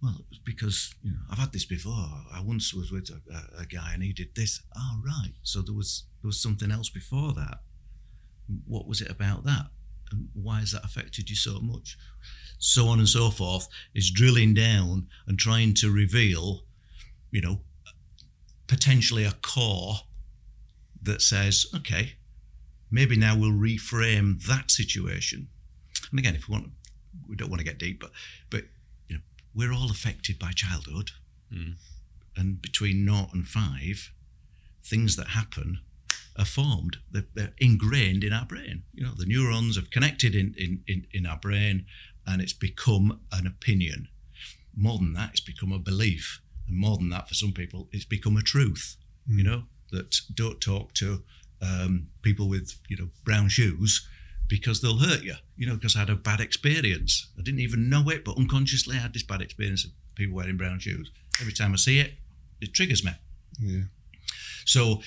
well, 0.02 0.16
it 0.20 0.26
was 0.30 0.40
because 0.40 0.96
you 1.04 1.12
know 1.12 1.20
I've 1.30 1.38
had 1.38 1.54
this 1.54 1.66
before. 1.66 2.24
I 2.34 2.42
once 2.42 2.74
was 2.74 2.92
with 2.92 3.10
a, 3.10 3.62
a, 3.62 3.66
guy 3.66 3.94
and 3.94 4.02
he 4.02 4.12
did 4.12 4.34
this. 4.36 4.62
Oh, 4.76 5.02
right. 5.06 5.34
So 5.44 5.62
there 5.62 5.76
was 5.76 6.06
there 6.22 6.28
was 6.28 6.42
something 6.42 6.72
else 6.72 6.90
before 6.90 7.34
that. 7.34 7.60
What 8.66 8.88
was 8.88 9.02
it 9.02 9.12
about 9.12 9.44
that? 9.46 9.68
And 10.12 10.30
why 10.34 10.60
has 10.60 10.72
that 10.72 10.86
affected 10.86 11.30
you 11.30 11.36
so 11.36 11.60
much? 11.60 11.98
So 12.58 12.88
on 12.88 13.00
and 13.00 13.08
so 13.08 13.30
forth 13.30 13.68
is 13.94 14.12
drilling 14.12 14.54
down 14.54 15.08
and 15.28 15.40
trying 15.40 15.74
to 15.76 15.92
reveal, 15.92 16.64
you 17.32 17.42
know, 17.42 17.62
potentially 18.68 19.26
a 19.26 19.32
core 19.42 19.96
that 21.02 21.22
says, 21.22 21.66
okay, 21.76 22.14
maybe 22.92 23.16
now 23.16 23.38
we'll 23.38 23.52
reframe 23.52 24.44
that 24.46 24.72
situation. 24.72 25.48
And 26.12 26.20
again, 26.20 26.36
if 26.36 26.48
we 26.48 26.54
want, 26.54 26.72
we 27.28 27.36
don't 27.36 27.50
want 27.50 27.60
to 27.60 27.66
get 27.66 27.78
deep, 27.78 28.00
but 28.00 28.12
but 28.50 28.64
you 29.08 29.16
know, 29.16 29.22
we're 29.54 29.74
all 29.74 29.92
affected 29.92 30.40
by 30.40 30.52
childhood, 30.52 31.12
hmm. 31.52 31.72
and 32.36 32.62
between 32.62 33.06
naught 33.06 33.34
and 33.34 33.48
five, 33.48 34.12
things 34.84 35.16
that 35.16 35.30
happen 35.30 35.80
are 36.38 36.46
formed. 36.46 36.98
They're, 37.12 37.26
they're 37.34 37.54
ingrained 37.58 38.24
in 38.24 38.34
our 38.34 38.46
brain. 38.46 38.84
You 38.94 39.04
know, 39.04 39.14
the 39.16 39.26
neurons 39.26 39.76
have 39.76 39.92
connected 39.92 40.36
in, 40.36 40.56
in, 40.58 40.84
in, 40.88 41.06
in 41.12 41.26
our 41.26 41.38
brain, 41.38 41.86
and 42.26 42.42
it's 42.42 42.54
become 42.54 43.20
an 43.32 43.46
opinion. 43.46 44.08
More 44.76 44.98
than 44.98 45.14
that, 45.14 45.32
it's 45.32 45.40
become 45.42 45.72
a 45.72 45.80
belief, 45.80 46.42
and 46.68 46.78
more 46.78 46.98
than 46.98 47.10
that, 47.10 47.28
for 47.28 47.34
some 47.34 47.52
people, 47.52 47.90
it's 47.92 48.06
become 48.06 48.38
a 48.38 48.42
truth. 48.42 48.96
You 49.28 49.44
know, 49.44 49.64
that 49.92 50.16
don't 50.34 50.62
talk 50.62 50.94
to 50.96 51.24
um, 51.62 52.08
people 52.22 52.48
with 52.48 52.80
you 52.88 52.98
know 52.98 53.10
brown 53.24 53.50
shoes 53.50 54.08
because 54.48 54.82
they'll 54.82 54.98
hurt 54.98 55.24
you. 55.24 55.36
You 55.58 55.68
know, 55.68 55.76
because 55.76 55.96
I 55.96 56.00
had 56.00 56.10
a 56.10 56.16
bad 56.16 56.40
experience. 56.40 57.30
I 57.38 57.42
didn't 57.42 57.60
even 57.60 57.90
know 57.90 58.10
it, 58.10 58.24
but 58.26 58.38
unconsciously 58.38 58.98
I 58.98 59.00
had 59.00 59.14
this 59.14 59.24
bad 59.24 59.42
experience 59.42 59.86
of 59.86 59.92
people 60.16 60.36
wearing 60.36 60.58
brown 60.58 60.80
shoes. 60.80 61.12
Every 61.40 61.54
time 61.54 61.74
I 61.74 61.78
see 61.78 62.00
it, 62.00 62.14
it 62.62 62.74
triggers 62.74 63.04
me. 63.04 63.12
Yeah. 63.60 63.84
So, 64.66 65.02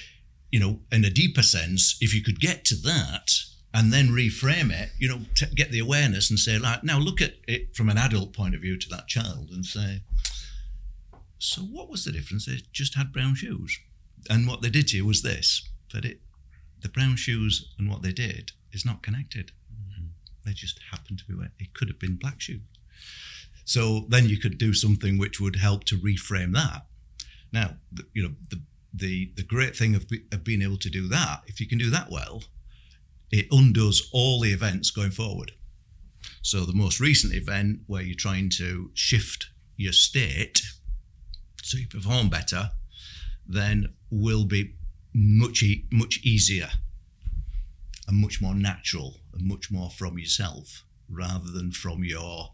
you 0.52 0.60
know, 0.60 0.78
in 0.92 1.04
a 1.04 1.10
deeper 1.10 1.42
sense, 1.42 1.96
if 2.00 2.14
you 2.14 2.22
could 2.22 2.38
get 2.38 2.64
to 2.66 2.76
that 2.76 3.32
and 3.74 3.92
then 3.92 4.08
reframe 4.08 4.70
it, 4.70 4.90
you 4.98 5.08
know, 5.08 5.22
t- 5.34 5.46
get 5.54 5.72
the 5.72 5.78
awareness 5.78 6.30
and 6.30 6.38
say, 6.38 6.58
like, 6.58 6.84
now 6.84 6.98
look 6.98 7.22
at 7.22 7.34
it 7.48 7.74
from 7.74 7.88
an 7.88 7.96
adult 7.96 8.34
point 8.34 8.54
of 8.54 8.60
view 8.60 8.78
to 8.78 8.88
that 8.90 9.08
child 9.08 9.48
and 9.50 9.64
say, 9.64 10.02
so 11.38 11.62
what 11.62 11.90
was 11.90 12.04
the 12.04 12.12
difference? 12.12 12.46
They 12.46 12.58
just 12.70 12.94
had 12.94 13.12
brown 13.12 13.34
shoes. 13.34 13.76
And 14.30 14.46
what 14.46 14.60
they 14.62 14.70
did 14.70 14.88
to 14.88 14.98
you 14.98 15.06
was 15.06 15.22
this, 15.22 15.68
that 15.92 16.04
it, 16.04 16.20
the 16.82 16.90
brown 16.90 17.16
shoes 17.16 17.74
and 17.78 17.90
what 17.90 18.02
they 18.02 18.12
did 18.12 18.52
is 18.72 18.84
not 18.84 19.02
connected. 19.02 19.52
Mm-hmm. 19.72 20.08
They 20.44 20.52
just 20.52 20.78
happened 20.90 21.18
to 21.20 21.24
be 21.24 21.34
wet. 21.34 21.50
It 21.58 21.72
could 21.72 21.88
have 21.88 21.98
been 21.98 22.16
black 22.16 22.40
shoes. 22.40 22.60
So 23.64 24.04
then 24.08 24.28
you 24.28 24.38
could 24.38 24.58
do 24.58 24.74
something 24.74 25.18
which 25.18 25.40
would 25.40 25.56
help 25.56 25.84
to 25.84 25.96
reframe 25.96 26.52
that. 26.54 26.84
Now, 27.52 27.76
the, 27.90 28.04
you 28.12 28.22
know, 28.22 28.34
the, 28.50 28.60
the 28.94 29.32
the 29.36 29.42
great 29.42 29.76
thing 29.76 29.94
of, 29.94 30.08
be, 30.08 30.22
of 30.32 30.44
being 30.44 30.62
able 30.62 30.78
to 30.78 30.90
do 30.90 31.08
that, 31.08 31.42
if 31.46 31.60
you 31.60 31.66
can 31.66 31.78
do 31.78 31.90
that 31.90 32.10
well, 32.10 32.44
it 33.30 33.46
undoes 33.50 34.08
all 34.12 34.40
the 34.40 34.52
events 34.52 34.90
going 34.90 35.10
forward. 35.10 35.52
So 36.42 36.60
the 36.60 36.74
most 36.74 37.00
recent 37.00 37.34
event 37.34 37.80
where 37.86 38.02
you're 38.02 38.14
trying 38.14 38.50
to 38.50 38.90
shift 38.94 39.48
your 39.76 39.92
state 39.92 40.60
so 41.62 41.78
you 41.78 41.88
perform 41.88 42.28
better, 42.28 42.70
then 43.46 43.94
will 44.10 44.44
be 44.44 44.74
much 45.14 45.64
much 45.90 46.20
easier 46.22 46.70
and 48.08 48.18
much 48.18 48.40
more 48.40 48.54
natural 48.54 49.16
and 49.32 49.46
much 49.46 49.70
more 49.70 49.90
from 49.90 50.18
yourself 50.18 50.84
rather 51.08 51.50
than 51.50 51.70
from 51.70 52.04
your 52.04 52.52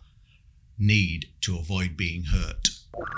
need 0.78 1.26
to 1.42 1.58
avoid 1.58 1.96
being 1.96 2.24
hurt. 2.24 2.68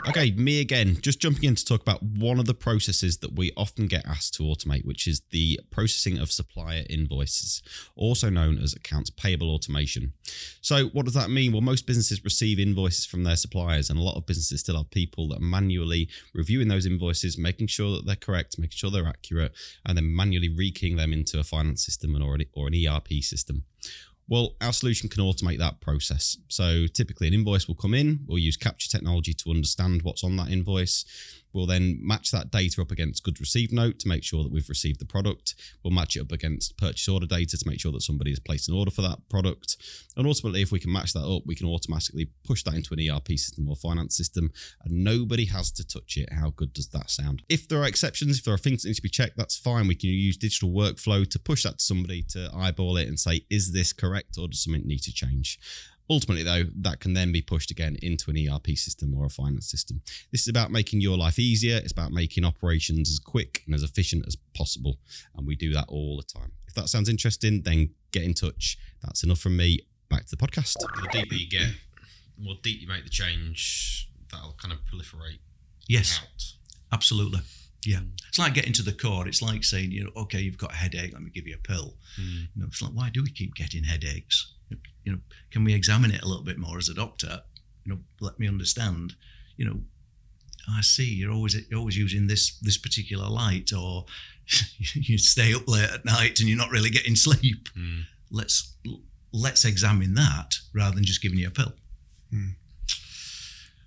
Okay, 0.09 0.33
me 0.33 0.61
again, 0.61 0.99
just 1.01 1.21
jumping 1.21 1.45
in 1.45 1.55
to 1.55 1.65
talk 1.65 1.83
about 1.83 2.03
one 2.03 2.39
of 2.39 2.47
the 2.47 2.55
processes 2.55 3.19
that 3.19 3.35
we 3.35 3.53
often 3.57 3.87
get 3.87 4.07
asked 4.07 4.35
to 4.35 4.43
automate, 4.43 4.85
which 4.85 5.07
is 5.07 5.21
the 5.31 5.61
processing 5.71 6.19
of 6.19 6.33
supplier 6.33 6.85
invoices, 6.89 7.63
also 7.97 8.31
known 8.31 8.59
as 8.59 8.75
accounts 8.75 9.11
payable 9.11 9.51
automation. 9.51 10.13
So, 10.61 10.87
what 10.89 11.05
does 11.05 11.15
that 11.15 11.31
mean? 11.31 11.53
Well, 11.53 11.61
most 11.61 11.87
businesses 11.87 12.25
receive 12.25 12.59
invoices 12.59 13.07
from 13.07 13.25
their 13.25 13.37
suppliers, 13.37 13.91
and 13.91 13.99
a 13.99 14.03
lot 14.03 14.17
of 14.17 14.27
businesses 14.27 14.61
still 14.61 14.77
have 14.77 14.91
people 14.91 15.29
that 15.29 15.39
are 15.39 15.45
manually 15.45 16.09
reviewing 16.35 16.69
those 16.69 16.87
invoices, 16.87 17.39
making 17.39 17.69
sure 17.69 17.97
that 17.97 18.07
they're 18.07 18.17
correct, 18.17 18.59
making 18.59 18.77
sure 18.77 18.91
they're 18.91 19.07
accurate, 19.07 19.53
and 19.87 19.97
then 19.97 20.15
manually 20.15 20.49
rekeying 20.49 20.97
them 20.97 21.13
into 21.13 21.39
a 21.39 21.45
finance 21.45 21.85
system 21.85 22.21
or 22.21 22.35
an, 22.35 22.45
or 22.55 22.69
an 22.69 22.87
ERP 22.87 23.23
system. 23.23 23.65
Well, 24.31 24.55
our 24.61 24.73
solution 24.73 25.09
can 25.09 25.25
automate 25.25 25.59
that 25.59 25.81
process. 25.81 26.39
So 26.47 26.87
typically, 26.87 27.27
an 27.27 27.35
invoice 27.35 27.67
will 27.67 27.75
come 27.75 27.95
in. 27.95 28.21
We'll 28.29 28.39
use 28.39 28.57
capture 28.57 28.89
technology 28.89 29.35
to 29.35 29.51
understand 29.51 30.03
what's 30.03 30.23
on 30.23 30.37
that 30.37 30.51
invoice. 30.51 31.05
We'll 31.53 31.67
then 31.67 31.99
match 32.01 32.31
that 32.31 32.51
data 32.51 32.81
up 32.81 32.91
against 32.91 33.25
goods 33.25 33.41
received 33.41 33.73
note 33.73 33.99
to 34.01 34.09
make 34.09 34.25
sure 34.25 34.43
that 34.43 34.53
we've 34.53 34.69
received 34.69 35.01
the 35.01 35.07
product. 35.07 35.55
We'll 35.83 35.93
match 35.93 36.17
it 36.17 36.21
up 36.21 36.33
against 36.33 36.77
purchase 36.77 37.09
order 37.09 37.27
data 37.27 37.57
to 37.57 37.69
make 37.69 37.81
sure 37.81 37.93
that 37.93 38.03
somebody 38.03 38.31
has 38.31 38.39
placed 38.39 38.69
an 38.69 38.75
order 38.75 38.91
for 38.91 39.03
that 39.03 39.19
product. 39.29 39.77
And 40.17 40.27
ultimately, 40.27 40.63
if 40.63 40.73
we 40.73 40.81
can 40.81 40.93
match 40.93 41.13
that 41.13 41.25
up, 41.25 41.43
we 41.47 41.55
can 41.55 41.67
automatically 41.67 42.31
push 42.45 42.63
that 42.65 42.75
into 42.75 42.95
an 42.95 43.11
ERP 43.11 43.29
system 43.31 43.69
or 43.69 43.77
finance 43.77 44.17
system, 44.17 44.53
and 44.85 45.05
nobody 45.05 45.47
has 45.47 45.71
to 45.73 45.87
touch 45.87 46.17
it. 46.17 46.33
How 46.33 46.51
good 46.51 46.73
does 46.73 46.89
that 46.89 47.11
sound? 47.11 47.43
If 47.49 47.69
there 47.69 47.81
are 47.81 47.87
exceptions, 47.87 48.39
if 48.39 48.45
there 48.45 48.55
are 48.55 48.59
things 48.59 48.83
that 48.83 48.89
need 48.89 48.97
to 48.97 49.03
be 49.03 49.09
checked, 49.09 49.37
that's 49.37 49.57
fine. 49.57 49.89
We 49.89 49.95
can 49.95 50.11
use 50.11 50.37
digital 50.37 50.71
workflow 50.71 51.29
to 51.29 51.39
push 51.39 51.65
that 51.65 51.79
to 51.79 51.85
somebody 51.85 52.23
to 52.31 52.51
eyeball 52.55 52.97
it 52.97 53.09
and 53.09 53.19
say, 53.19 53.47
is 53.51 53.73
this 53.73 53.93
correct 53.93 54.37
or 54.39 54.49
does 54.49 54.63
something 54.63 54.87
need 54.87 55.03
to 55.03 55.13
change? 55.13 55.59
Ultimately, 56.11 56.43
though, 56.43 56.65
that 56.81 56.99
can 56.99 57.15
then 57.15 57.31
be 57.31 57.41
pushed 57.41 57.71
again 57.71 57.97
into 58.03 58.31
an 58.31 58.37
ERP 58.37 58.71
system 58.77 59.15
or 59.17 59.27
a 59.27 59.31
finance 59.31 59.71
system. 59.71 60.03
This 60.33 60.43
is 60.43 60.49
about 60.49 60.73
making 60.73 61.01
your 61.01 61.17
life 61.17 61.39
easier. 61.39 61.77
It's 61.77 61.93
about 61.93 62.11
making 62.11 62.45
operations 62.45 63.09
as 63.09 63.21
quick 63.21 63.63
and 63.67 63.75
as 63.77 63.85
efficient 63.85 64.27
as 64.27 64.37
possible. 64.53 64.99
And 65.37 65.47
we 65.47 65.55
do 65.55 65.73
that 65.73 65.85
all 65.89 66.17
the 66.17 66.25
time. 66.25 66.51
If 66.67 66.75
that 66.75 66.89
sounds 66.89 67.09
interesting, 67.09 67.63
then 67.63 67.91
get 68.11 68.25
in 68.25 68.35
touch. 68.35 68.77
That's 69.03 69.23
enough 69.23 69.39
from 69.39 69.57
me. 69.57 69.79
Back 70.09 70.27
to 70.27 70.37
the 70.37 70.45
podcast. 70.45 70.75
The 70.81 71.09
deeper 71.13 71.35
you 71.37 71.49
get, 71.49 71.69
the 72.37 72.45
more 72.45 72.57
deep 72.61 72.81
you 72.83 72.89
make 72.89 73.05
the 73.05 73.11
change, 73.11 74.11
that'll 74.33 74.55
kind 74.61 74.73
of 74.73 74.81
proliferate 74.81 75.39
Yes. 75.89 76.19
out. 76.21 76.43
Absolutely. 76.93 77.41
Yeah. 77.87 77.99
Mm. 77.99 78.11
It's 78.29 78.39
like 78.39 78.55
getting 78.55 78.73
to 78.75 78.83
the 78.83 78.93
core. 78.93 79.29
It's 79.29 79.41
like 79.43 79.63
saying, 79.63 79.93
you 79.93 80.05
know, 80.05 80.11
okay, 80.23 80.41
you've 80.41 80.59
got 80.59 80.73
a 80.73 80.77
headache, 80.77 81.13
let 81.13 81.23
me 81.23 81.31
give 81.31 81.47
you 81.47 81.55
a 81.55 81.59
pill. 81.59 81.95
Mm. 82.21 82.49
You 82.55 82.63
know, 82.63 82.67
it's 82.67 82.83
like, 82.83 82.93
why 82.93 83.11
do 83.11 83.23
we 83.23 83.31
keep 83.31 83.55
getting 83.55 83.85
headaches? 83.85 84.55
You 85.11 85.17
know, 85.17 85.23
can 85.51 85.65
we 85.65 85.75
examine 85.75 86.13
it 86.13 86.23
a 86.23 86.29
little 86.29 86.45
bit 86.45 86.57
more 86.59 86.79
as 86.79 86.89
a 86.89 86.95
doctor? 86.95 87.43
You 87.85 87.95
know, 87.95 88.01
let 88.21 88.39
me 88.39 88.47
understand, 88.47 89.15
you 89.57 89.65
know, 89.65 89.81
I 90.69 90.83
see 90.83 91.05
you're 91.05 91.33
always 91.33 91.57
you're 91.69 91.81
always 91.81 91.97
using 91.97 92.29
this 92.29 92.57
this 92.61 92.79
particular 92.79 93.29
light 93.29 93.73
or 93.73 94.05
you 94.95 95.19
stay 95.19 95.53
up 95.53 95.67
late 95.67 95.91
at 95.91 96.05
night 96.05 96.39
and 96.39 96.49
you're 96.49 96.59
not 96.59 96.71
really 96.71 96.91
getting 96.91 97.17
sleep. 97.17 97.69
Mm. 97.77 98.03
Let's 98.31 98.77
let's 99.33 99.65
examine 99.65 100.15
that 100.15 100.59
rather 100.73 100.95
than 100.95 101.05
just 101.05 101.23
giving 101.23 101.39
you 101.39 101.49
a 101.49 101.51
pill. 101.51 101.73
Mm. 102.33 102.55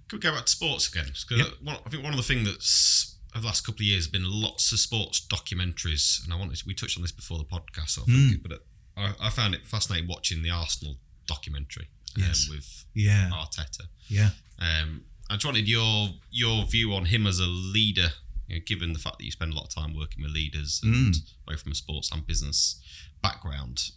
Could 0.10 0.18
we 0.18 0.30
go 0.30 0.36
back 0.36 0.46
to 0.46 0.52
sports 0.52 0.90
again? 0.90 1.06
'Cause 1.06 1.38
Yep. 1.38 1.80
I 1.86 1.90
think 1.90 2.04
one 2.04 2.14
of 2.14 2.18
the 2.18 2.24
things 2.24 2.48
that's 2.48 3.16
over 3.34 3.42
the 3.42 3.48
last 3.48 3.66
couple 3.66 3.82
of 3.82 3.88
years 3.88 4.08
been 4.08 4.30
lots 4.30 4.72
of 4.72 4.80
sports 4.80 5.20
documentaries, 5.20 6.24
and 6.24 6.34
I 6.34 6.36
wanted 6.36 6.58
to, 6.58 6.66
we 6.68 6.74
touched 6.74 6.98
on 6.98 7.02
this 7.02 7.12
before 7.12 7.40
the 7.40 7.46
podcast, 7.46 7.90
so 7.90 8.04
I 8.04 8.06
think, 8.06 8.42
mm. 8.42 8.44
but 8.44 8.64
I, 8.96 9.16
I 9.20 9.30
found 9.30 9.56
it 9.56 9.66
fascinating 9.66 10.08
watching 10.08 10.44
the 10.44 10.52
Arsenal 10.52 10.98
documentary 11.28 11.90
um, 12.18 12.24
Yes. 12.24 12.48
with 12.50 12.86
Yeah. 12.94 13.30
Arteta. 13.34 13.88
Yeah. 14.08 14.30
Um, 14.60 15.04
I 15.30 15.34
just 15.36 15.46
wanted 15.46 15.68
your 15.68 16.10
your 16.32 16.66
view 16.66 16.94
on 16.94 17.06
him 17.06 17.26
as 17.28 17.40
a 17.40 17.46
leader, 17.48 18.10
you 18.48 18.56
know, 18.58 18.62
given 18.66 18.94
the 18.94 19.00
fact 19.00 19.18
that 19.20 19.26
you 19.26 19.32
spend 19.32 19.54
a 19.54 19.56
lot 19.56 19.64
of 19.66 19.70
time 19.76 19.96
working 19.96 20.24
with 20.24 20.32
leaders, 20.34 20.80
and 20.84 21.16
both 21.48 21.62
from 21.62 21.72
a 21.72 21.76
sports 21.76 22.12
and 22.12 22.26
business 22.28 22.82
background. 23.22 23.92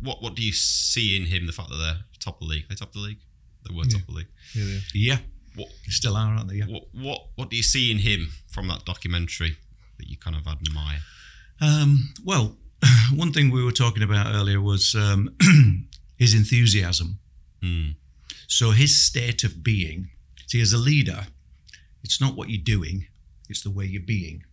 What 0.00 0.22
what 0.22 0.34
do 0.34 0.42
you 0.42 0.52
see 0.52 1.16
in 1.16 1.26
him? 1.26 1.46
The 1.46 1.52
fact 1.52 1.68
that 1.70 1.76
they're 1.76 1.98
top 2.18 2.40
of 2.40 2.48
the 2.48 2.54
league, 2.54 2.68
they 2.68 2.74
top 2.74 2.88
of 2.88 2.94
the 2.94 3.00
league, 3.00 3.18
they 3.68 3.74
were 3.74 3.84
top 3.84 4.00
of 4.02 4.06
the 4.06 4.12
league. 4.12 4.28
Yeah, 4.54 4.64
yeah. 4.64 4.80
Yeah. 4.94 5.18
What 5.56 5.68
They 5.86 5.90
still 5.92 6.16
are, 6.16 6.34
aren't 6.34 6.48
they? 6.48 6.56
Yeah. 6.56 6.66
what 6.66 6.84
what 6.92 7.20
what 7.34 7.50
do 7.50 7.56
you 7.56 7.62
see 7.62 7.90
in 7.90 7.98
him 7.98 8.28
from 8.50 8.68
that 8.68 8.84
documentary 8.84 9.56
that 9.98 10.08
you 10.08 10.16
kind 10.16 10.36
of 10.36 10.46
admire? 10.46 11.00
Um, 11.60 12.14
well, 12.24 12.56
one 13.14 13.32
thing 13.32 13.50
we 13.50 13.62
were 13.64 13.72
talking 13.72 14.02
about 14.02 14.32
earlier 14.34 14.60
was 14.60 14.94
um, 14.94 15.34
his 16.20 16.34
enthusiasm. 16.34 17.18
Hmm. 17.62 17.88
So 18.46 18.70
his 18.70 19.00
state 19.00 19.42
of 19.42 19.64
being. 19.64 20.10
See, 20.46 20.60
as 20.60 20.72
a 20.72 20.78
leader, 20.78 21.26
it's 22.04 22.20
not 22.20 22.36
what 22.36 22.50
you're 22.50 22.62
doing; 22.76 23.06
it's 23.48 23.62
the 23.62 23.70
way 23.70 23.84
you're 23.86 24.02
being. 24.02 24.44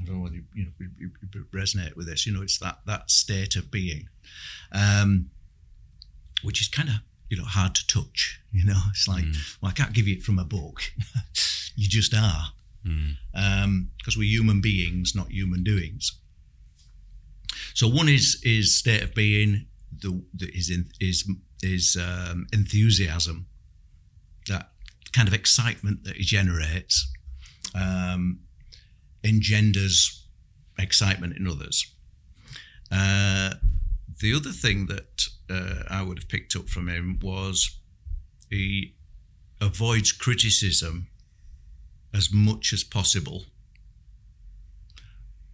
I 0.00 0.04
don't 0.04 0.16
know 0.16 0.22
whether 0.24 0.34
you, 0.36 0.44
you 0.54 0.64
know 0.66 0.70
you, 0.78 1.10
you- 1.32 1.44
resonate 1.52 1.96
with 1.96 2.06
this. 2.06 2.26
You 2.26 2.32
know, 2.34 2.42
it's 2.42 2.58
that 2.58 2.78
that 2.86 3.10
state 3.10 3.56
of 3.56 3.70
being, 3.70 4.08
um, 4.72 5.30
which 6.42 6.60
is 6.60 6.68
kind 6.68 6.88
of 6.88 6.96
you 7.30 7.36
know 7.36 7.44
hard 7.44 7.74
to 7.76 7.86
touch. 7.86 8.40
You 8.52 8.64
know, 8.64 8.80
it's 8.90 9.08
like 9.08 9.24
well, 9.60 9.70
I 9.70 9.72
can't 9.72 9.92
give 9.92 10.06
you 10.08 10.16
it 10.16 10.22
from 10.22 10.38
a 10.38 10.44
book. 10.44 10.92
you 11.76 11.88
just 11.88 12.12
are, 12.14 12.52
because 12.82 14.16
we're 14.18 14.24
human 14.28 14.60
beings, 14.60 15.14
not 15.14 15.30
human 15.30 15.62
doings. 15.62 16.18
So 17.74 17.88
one 17.88 18.08
is 18.08 18.40
is 18.44 18.76
state 18.76 19.02
of 19.02 19.14
being, 19.14 19.66
the, 20.00 20.22
the 20.34 20.50
is 20.54 20.70
in, 20.70 20.90
is 21.00 21.28
is 21.62 21.96
um, 21.96 22.46
enthusiasm, 22.52 23.46
that 24.48 24.70
kind 25.12 25.28
of 25.28 25.34
excitement 25.34 26.04
that 26.04 26.16
he 26.16 26.24
generates, 26.24 27.10
um, 27.74 28.40
engenders 29.22 30.26
excitement 30.78 31.36
in 31.36 31.46
others. 31.46 31.86
Uh, 32.90 33.54
the 34.20 34.34
other 34.34 34.50
thing 34.50 34.86
that 34.86 35.28
uh, 35.50 35.84
I 35.88 36.02
would 36.02 36.18
have 36.18 36.28
picked 36.28 36.54
up 36.56 36.68
from 36.68 36.88
him 36.88 37.18
was 37.22 37.78
he 38.50 38.94
avoids 39.60 40.12
criticism 40.12 41.08
as 42.12 42.32
much 42.32 42.72
as 42.72 42.84
possible, 42.84 43.44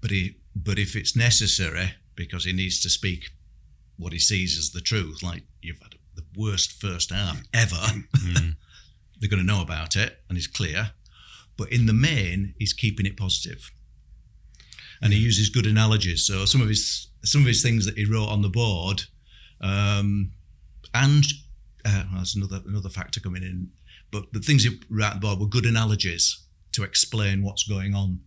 but 0.00 0.10
he 0.10 0.36
but 0.54 0.78
if 0.78 0.96
it's 0.96 1.14
necessary 1.14 1.94
because 2.16 2.44
he 2.44 2.52
needs 2.52 2.80
to 2.82 2.90
speak 2.90 3.30
what 4.00 4.12
he 4.12 4.18
sees 4.18 4.58
as 4.58 4.70
the 4.70 4.80
truth, 4.80 5.22
like 5.22 5.42
you've 5.62 5.80
had 5.80 5.94
the 6.16 6.24
worst 6.36 6.72
first 6.80 7.10
half 7.12 7.40
ever, 7.54 7.76
they're 9.20 9.28
going 9.30 9.40
to 9.40 9.52
know 9.52 9.62
about 9.62 9.96
it 9.96 10.20
and 10.28 10.36
it's 10.38 10.46
clear. 10.46 10.90
But 11.56 11.70
in 11.72 11.86
the 11.86 11.92
main, 11.92 12.54
he's 12.58 12.72
keeping 12.72 13.04
it 13.06 13.16
positive, 13.16 13.70
and 15.02 15.12
he 15.12 15.18
uses 15.18 15.50
good 15.50 15.66
analogies. 15.66 16.26
So 16.26 16.44
some 16.46 16.62
of 16.62 16.68
his 16.68 17.08
some 17.24 17.42
of 17.42 17.46
his 17.46 17.62
things 17.62 17.84
that 17.84 17.98
he 17.98 18.04
wrote 18.06 18.28
on 18.28 18.40
the 18.42 18.48
board, 18.48 19.02
um, 19.60 20.32
and 20.94 21.24
uh, 21.84 22.04
there's 22.14 22.34
another 22.34 22.60
another 22.66 22.88
factor 22.88 23.20
coming 23.20 23.42
in. 23.42 23.68
But 24.10 24.32
the 24.32 24.40
things 24.40 24.64
he 24.64 24.80
wrote 24.88 25.12
on 25.12 25.14
the 25.14 25.20
board 25.20 25.38
were 25.38 25.46
good 25.46 25.66
analogies 25.66 26.44
to 26.72 26.82
explain 26.82 27.42
what's 27.42 27.64
going 27.68 27.94
on 27.94 28.20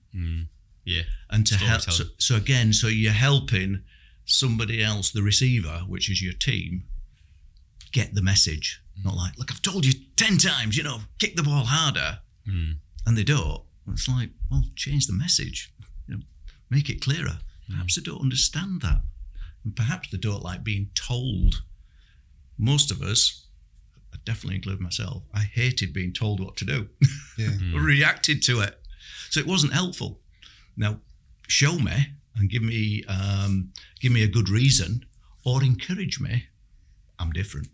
Yeah. 0.85 1.03
and 1.29 1.45
to 1.47 1.55
help. 1.55 1.81
So, 1.81 2.03
so 2.19 2.35
again, 2.35 2.71
so 2.73 2.87
you're 2.87 3.11
helping 3.13 3.83
somebody 4.25 4.83
else, 4.83 5.11
the 5.11 5.21
receiver, 5.21 5.83
which 5.87 6.09
is 6.09 6.21
your 6.21 6.33
team, 6.33 6.83
get 7.91 8.15
the 8.15 8.21
message. 8.21 8.81
Mm. 8.99 9.05
Not 9.05 9.15
like, 9.15 9.37
look, 9.37 9.51
I've 9.51 9.61
told 9.61 9.85
you 9.85 9.93
ten 10.15 10.37
times, 10.37 10.77
you 10.77 10.83
know, 10.83 10.99
kick 11.19 11.35
the 11.35 11.43
ball 11.43 11.65
harder, 11.65 12.19
mm. 12.47 12.75
and 13.05 13.17
they 13.17 13.23
don't. 13.23 13.61
It's 13.91 14.07
like, 14.07 14.29
well, 14.49 14.63
change 14.75 15.07
the 15.07 15.13
message, 15.13 15.73
you 16.07 16.15
know, 16.15 16.21
make 16.69 16.89
it 16.89 17.01
clearer. 17.01 17.39
Mm. 17.69 17.73
Perhaps 17.73 17.95
they 17.95 18.01
don't 18.01 18.21
understand 18.21 18.81
that, 18.81 19.01
and 19.63 19.75
perhaps 19.75 20.09
they 20.09 20.17
don't 20.17 20.43
like 20.43 20.63
being 20.63 20.89
told. 20.95 21.63
Most 22.57 22.91
of 22.91 23.01
us, 23.01 23.47
I 24.13 24.17
definitely 24.25 24.55
include 24.55 24.79
myself, 24.79 25.23
I 25.33 25.39
hated 25.39 25.91
being 25.91 26.13
told 26.13 26.39
what 26.39 26.55
to 26.57 26.65
do. 26.65 26.89
Yeah. 27.37 27.49
I 27.75 27.77
reacted 27.79 28.43
to 28.43 28.61
it. 28.61 28.79
So 29.31 29.39
it 29.39 29.47
wasn't 29.47 29.73
helpful. 29.73 30.19
Now, 30.77 30.99
show 31.47 31.79
me 31.79 32.13
and 32.35 32.49
give 32.49 32.63
me 32.63 33.03
um, 33.07 33.71
give 33.99 34.11
me 34.11 34.23
a 34.23 34.27
good 34.27 34.49
reason, 34.49 35.05
or 35.45 35.63
encourage 35.63 36.19
me. 36.19 36.47
I'm 37.19 37.31
different. 37.31 37.69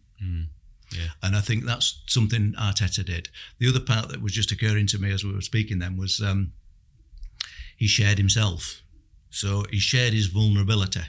Yeah. 0.91 1.07
And 1.21 1.35
I 1.35 1.41
think 1.41 1.65
that's 1.65 2.01
something 2.07 2.53
Arteta 2.59 3.05
did. 3.05 3.29
The 3.59 3.69
other 3.69 3.79
part 3.79 4.09
that 4.09 4.21
was 4.21 4.33
just 4.33 4.51
occurring 4.51 4.87
to 4.87 4.99
me 4.99 5.11
as 5.13 5.23
we 5.23 5.33
were 5.33 5.41
speaking 5.41 5.79
then 5.79 5.97
was 5.97 6.19
um, 6.19 6.53
he 7.77 7.87
shared 7.87 8.17
himself. 8.17 8.81
So 9.29 9.65
he 9.69 9.79
shared 9.79 10.13
his 10.13 10.27
vulnerability. 10.27 11.01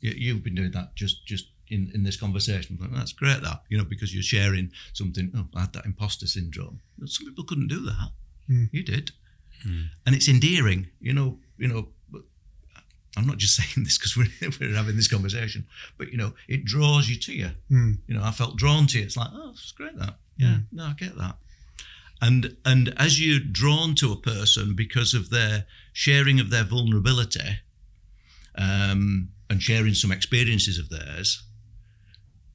You, 0.00 0.12
you've 0.16 0.44
been 0.44 0.54
doing 0.54 0.72
that 0.72 0.94
just 0.94 1.26
just 1.26 1.46
in, 1.68 1.90
in 1.94 2.02
this 2.02 2.16
conversation. 2.16 2.76
But 2.78 2.92
that's 2.92 3.12
great, 3.12 3.42
that 3.42 3.62
you 3.68 3.78
know, 3.78 3.84
because 3.84 4.14
you're 4.14 4.22
sharing 4.22 4.70
something. 4.92 5.32
Oh, 5.34 5.46
I 5.56 5.62
had 5.62 5.72
that 5.72 5.86
imposter 5.86 6.26
syndrome. 6.26 6.80
Some 7.06 7.26
people 7.26 7.44
couldn't 7.44 7.68
do 7.68 7.80
that. 7.86 8.10
You 8.72 8.82
did, 8.82 9.12
and 10.04 10.14
it's 10.14 10.28
endearing. 10.28 10.88
You 11.00 11.14
know, 11.14 11.38
you 11.58 11.68
know. 11.68 11.88
I'm 13.16 13.26
not 13.26 13.38
just 13.38 13.56
saying 13.60 13.84
this 13.84 13.98
because 13.98 14.16
we're, 14.16 14.50
we're 14.60 14.76
having 14.76 14.96
this 14.96 15.08
conversation, 15.08 15.66
but 15.98 16.10
you 16.10 16.18
know, 16.18 16.32
it 16.48 16.64
draws 16.64 17.08
you 17.08 17.16
to 17.16 17.32
you. 17.32 17.50
Mm. 17.70 17.98
You 18.06 18.14
know, 18.14 18.22
I 18.22 18.30
felt 18.30 18.56
drawn 18.56 18.86
to 18.88 18.98
you. 18.98 19.04
It's 19.04 19.16
like, 19.16 19.30
oh, 19.32 19.50
it's 19.50 19.72
great 19.72 19.96
that. 19.98 20.16
Yeah, 20.36 20.56
no, 20.72 20.84
I 20.84 20.92
get 20.94 21.18
that. 21.18 21.36
And 22.22 22.56
and 22.64 22.94
as 22.96 23.20
you're 23.20 23.40
drawn 23.40 23.94
to 23.96 24.12
a 24.12 24.16
person 24.16 24.74
because 24.74 25.12
of 25.12 25.30
their 25.30 25.66
sharing 25.92 26.40
of 26.40 26.50
their 26.50 26.64
vulnerability, 26.64 27.60
um, 28.56 29.30
and 29.48 29.62
sharing 29.62 29.94
some 29.94 30.12
experiences 30.12 30.78
of 30.78 30.88
theirs, 30.88 31.42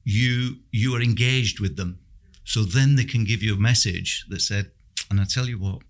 you 0.04 0.56
you 0.70 0.94
are 0.94 1.02
engaged 1.02 1.60
with 1.60 1.76
them. 1.76 1.98
So 2.44 2.62
then 2.62 2.96
they 2.96 3.04
can 3.04 3.24
give 3.24 3.42
you 3.42 3.54
a 3.54 3.58
message 3.58 4.24
that 4.28 4.40
said, 4.40 4.70
and 5.10 5.20
I 5.20 5.24
tell 5.24 5.46
you 5.46 5.58
what, 5.58 5.82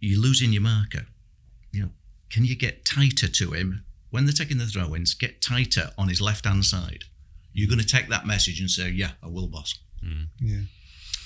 you're 0.00 0.20
losing 0.20 0.52
your 0.52 0.62
marker. 0.62 1.06
You 2.32 2.42
know, 2.42 2.44
can 2.44 2.44
you 2.44 2.56
get 2.56 2.84
tighter 2.84 3.28
to 3.28 3.52
him 3.52 3.84
when 4.10 4.24
they're 4.24 4.32
taking 4.32 4.58
the 4.58 4.66
throw-ins? 4.66 5.14
Get 5.14 5.40
tighter 5.40 5.90
on 5.98 6.08
his 6.08 6.20
left-hand 6.20 6.64
side. 6.64 7.04
You're 7.52 7.68
going 7.68 7.80
to 7.80 7.86
take 7.86 8.08
that 8.08 8.26
message 8.26 8.60
and 8.60 8.70
say, 8.70 8.90
"Yeah, 8.90 9.12
I 9.22 9.28
will, 9.28 9.48
boss." 9.48 9.74
Mm. 10.04 10.28
Yeah. 10.40 10.60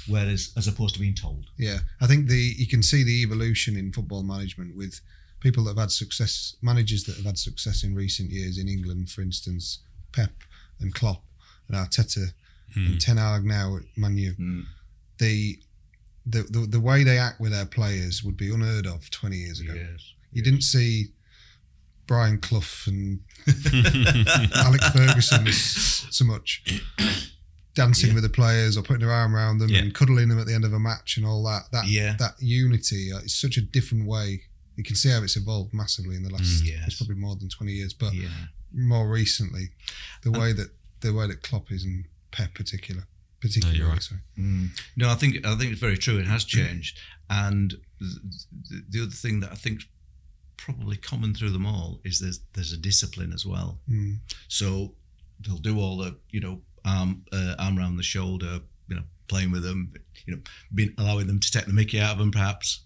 Whereas, 0.06 0.52
as 0.56 0.68
opposed 0.68 0.94
to 0.94 1.00
being 1.00 1.14
told, 1.14 1.46
Yeah, 1.56 1.78
I 2.00 2.06
think 2.06 2.28
the 2.28 2.54
you 2.56 2.66
can 2.66 2.82
see 2.82 3.04
the 3.04 3.22
evolution 3.22 3.76
in 3.76 3.92
football 3.92 4.22
management 4.22 4.76
with 4.76 5.00
people 5.40 5.64
that 5.64 5.70
have 5.70 5.78
had 5.78 5.90
success, 5.90 6.56
managers 6.62 7.04
that 7.04 7.16
have 7.16 7.24
had 7.24 7.38
success 7.38 7.84
in 7.84 7.94
recent 7.94 8.30
years 8.30 8.58
in 8.58 8.68
England, 8.68 9.10
for 9.10 9.22
instance, 9.22 9.80
Pep 10.12 10.32
and 10.80 10.94
Klopp 10.94 11.22
and 11.68 11.76
Arteta 11.76 12.32
and 12.74 12.88
hmm. 12.88 12.98
Ten 12.98 13.16
Hag 13.16 13.44
now 13.44 13.76
at 13.76 13.82
Man 13.96 14.16
U. 14.16 14.32
Hmm. 14.32 14.60
The, 15.18 15.58
the 16.26 16.42
the 16.42 16.66
the 16.66 16.80
way 16.80 17.04
they 17.04 17.18
act 17.18 17.40
with 17.40 17.52
their 17.52 17.66
players 17.66 18.22
would 18.24 18.36
be 18.36 18.52
unheard 18.52 18.86
of 18.86 19.10
twenty 19.10 19.36
years 19.36 19.60
ago. 19.60 19.74
You 20.34 20.42
didn't 20.42 20.62
see 20.62 21.06
Brian 22.06 22.38
Clough 22.38 22.86
and 22.86 23.20
Alex 24.54 24.88
Ferguson 24.90 25.46
so 25.52 26.24
much 26.24 26.62
dancing 27.74 28.14
with 28.14 28.22
the 28.22 28.28
players 28.28 28.76
or 28.76 28.82
putting 28.82 29.00
their 29.00 29.10
arm 29.14 29.34
around 29.34 29.58
them 29.58 29.68
Yeah. 29.70 29.78
and 29.80 29.94
cuddling 29.94 30.28
them 30.28 30.38
at 30.38 30.46
the 30.46 30.54
end 30.54 30.64
of 30.64 30.72
a 30.72 30.78
match 30.78 31.16
and 31.16 31.26
all 31.26 31.42
that. 31.44 31.62
That 31.72 31.86
Yeah. 31.88 32.14
that 32.18 32.34
unity 32.40 33.12
uh, 33.12 33.18
is 33.18 33.34
such 33.34 33.56
a 33.56 33.62
different 33.62 34.06
way. 34.06 34.42
You 34.76 34.84
can 34.84 34.96
see 34.96 35.08
how 35.10 35.22
it's 35.22 35.36
evolved 35.36 35.72
massively 35.72 36.16
in 36.16 36.22
the 36.24 36.30
last. 36.30 36.62
Mm, 36.62 36.66
yes. 36.66 36.82
It's 36.88 36.96
probably 36.96 37.16
more 37.16 37.36
than 37.36 37.48
twenty 37.48 37.72
years, 37.72 37.92
but 37.94 38.12
yeah, 38.14 38.28
more 38.72 39.08
recently, 39.08 39.70
the 40.22 40.32
way 40.32 40.52
that 40.52 40.70
the 41.00 41.12
way 41.14 41.26
that 41.28 41.42
Klopp 41.42 41.70
is 41.70 41.84
and 41.84 42.06
Pep 42.32 42.54
particular, 42.54 43.06
particularly. 43.40 43.82
right. 43.82 44.02
sorry. 44.02 44.20
No, 44.96 45.08
I 45.10 45.14
think 45.14 45.46
I 45.46 45.54
think 45.56 45.70
it's 45.72 45.80
very 45.80 45.96
true. 45.96 46.18
It 46.18 46.26
has 46.26 46.44
changed, 46.44 46.98
and 47.30 47.70
th- 48.00 48.12
th- 48.68 48.82
the 48.90 49.02
other 49.02 49.10
thing 49.12 49.38
that 49.40 49.52
I 49.52 49.54
think 49.54 49.82
probably 50.56 50.96
common 50.96 51.34
through 51.34 51.50
them 51.50 51.66
all 51.66 52.00
is 52.04 52.18
there's 52.20 52.40
there's 52.54 52.72
a 52.72 52.76
discipline 52.78 53.32
as 53.32 53.44
well. 53.46 53.80
Mm. 53.90 54.16
So 54.48 54.94
they'll 55.40 55.56
do 55.58 55.78
all 55.80 55.96
the 55.98 56.16
you 56.30 56.40
know 56.40 56.60
arm 56.84 57.24
uh, 57.32 57.54
arm 57.58 57.78
around 57.78 57.96
the 57.96 58.02
shoulder, 58.02 58.60
you 58.88 58.96
know, 58.96 59.02
playing 59.28 59.50
with 59.52 59.62
them, 59.62 59.92
you 60.26 60.34
know, 60.34 60.40
being 60.74 60.94
allowing 60.98 61.26
them 61.26 61.40
to 61.40 61.50
take 61.50 61.66
the 61.66 61.72
Mickey 61.72 62.00
out 62.00 62.12
of 62.12 62.18
them 62.18 62.30
perhaps 62.30 62.80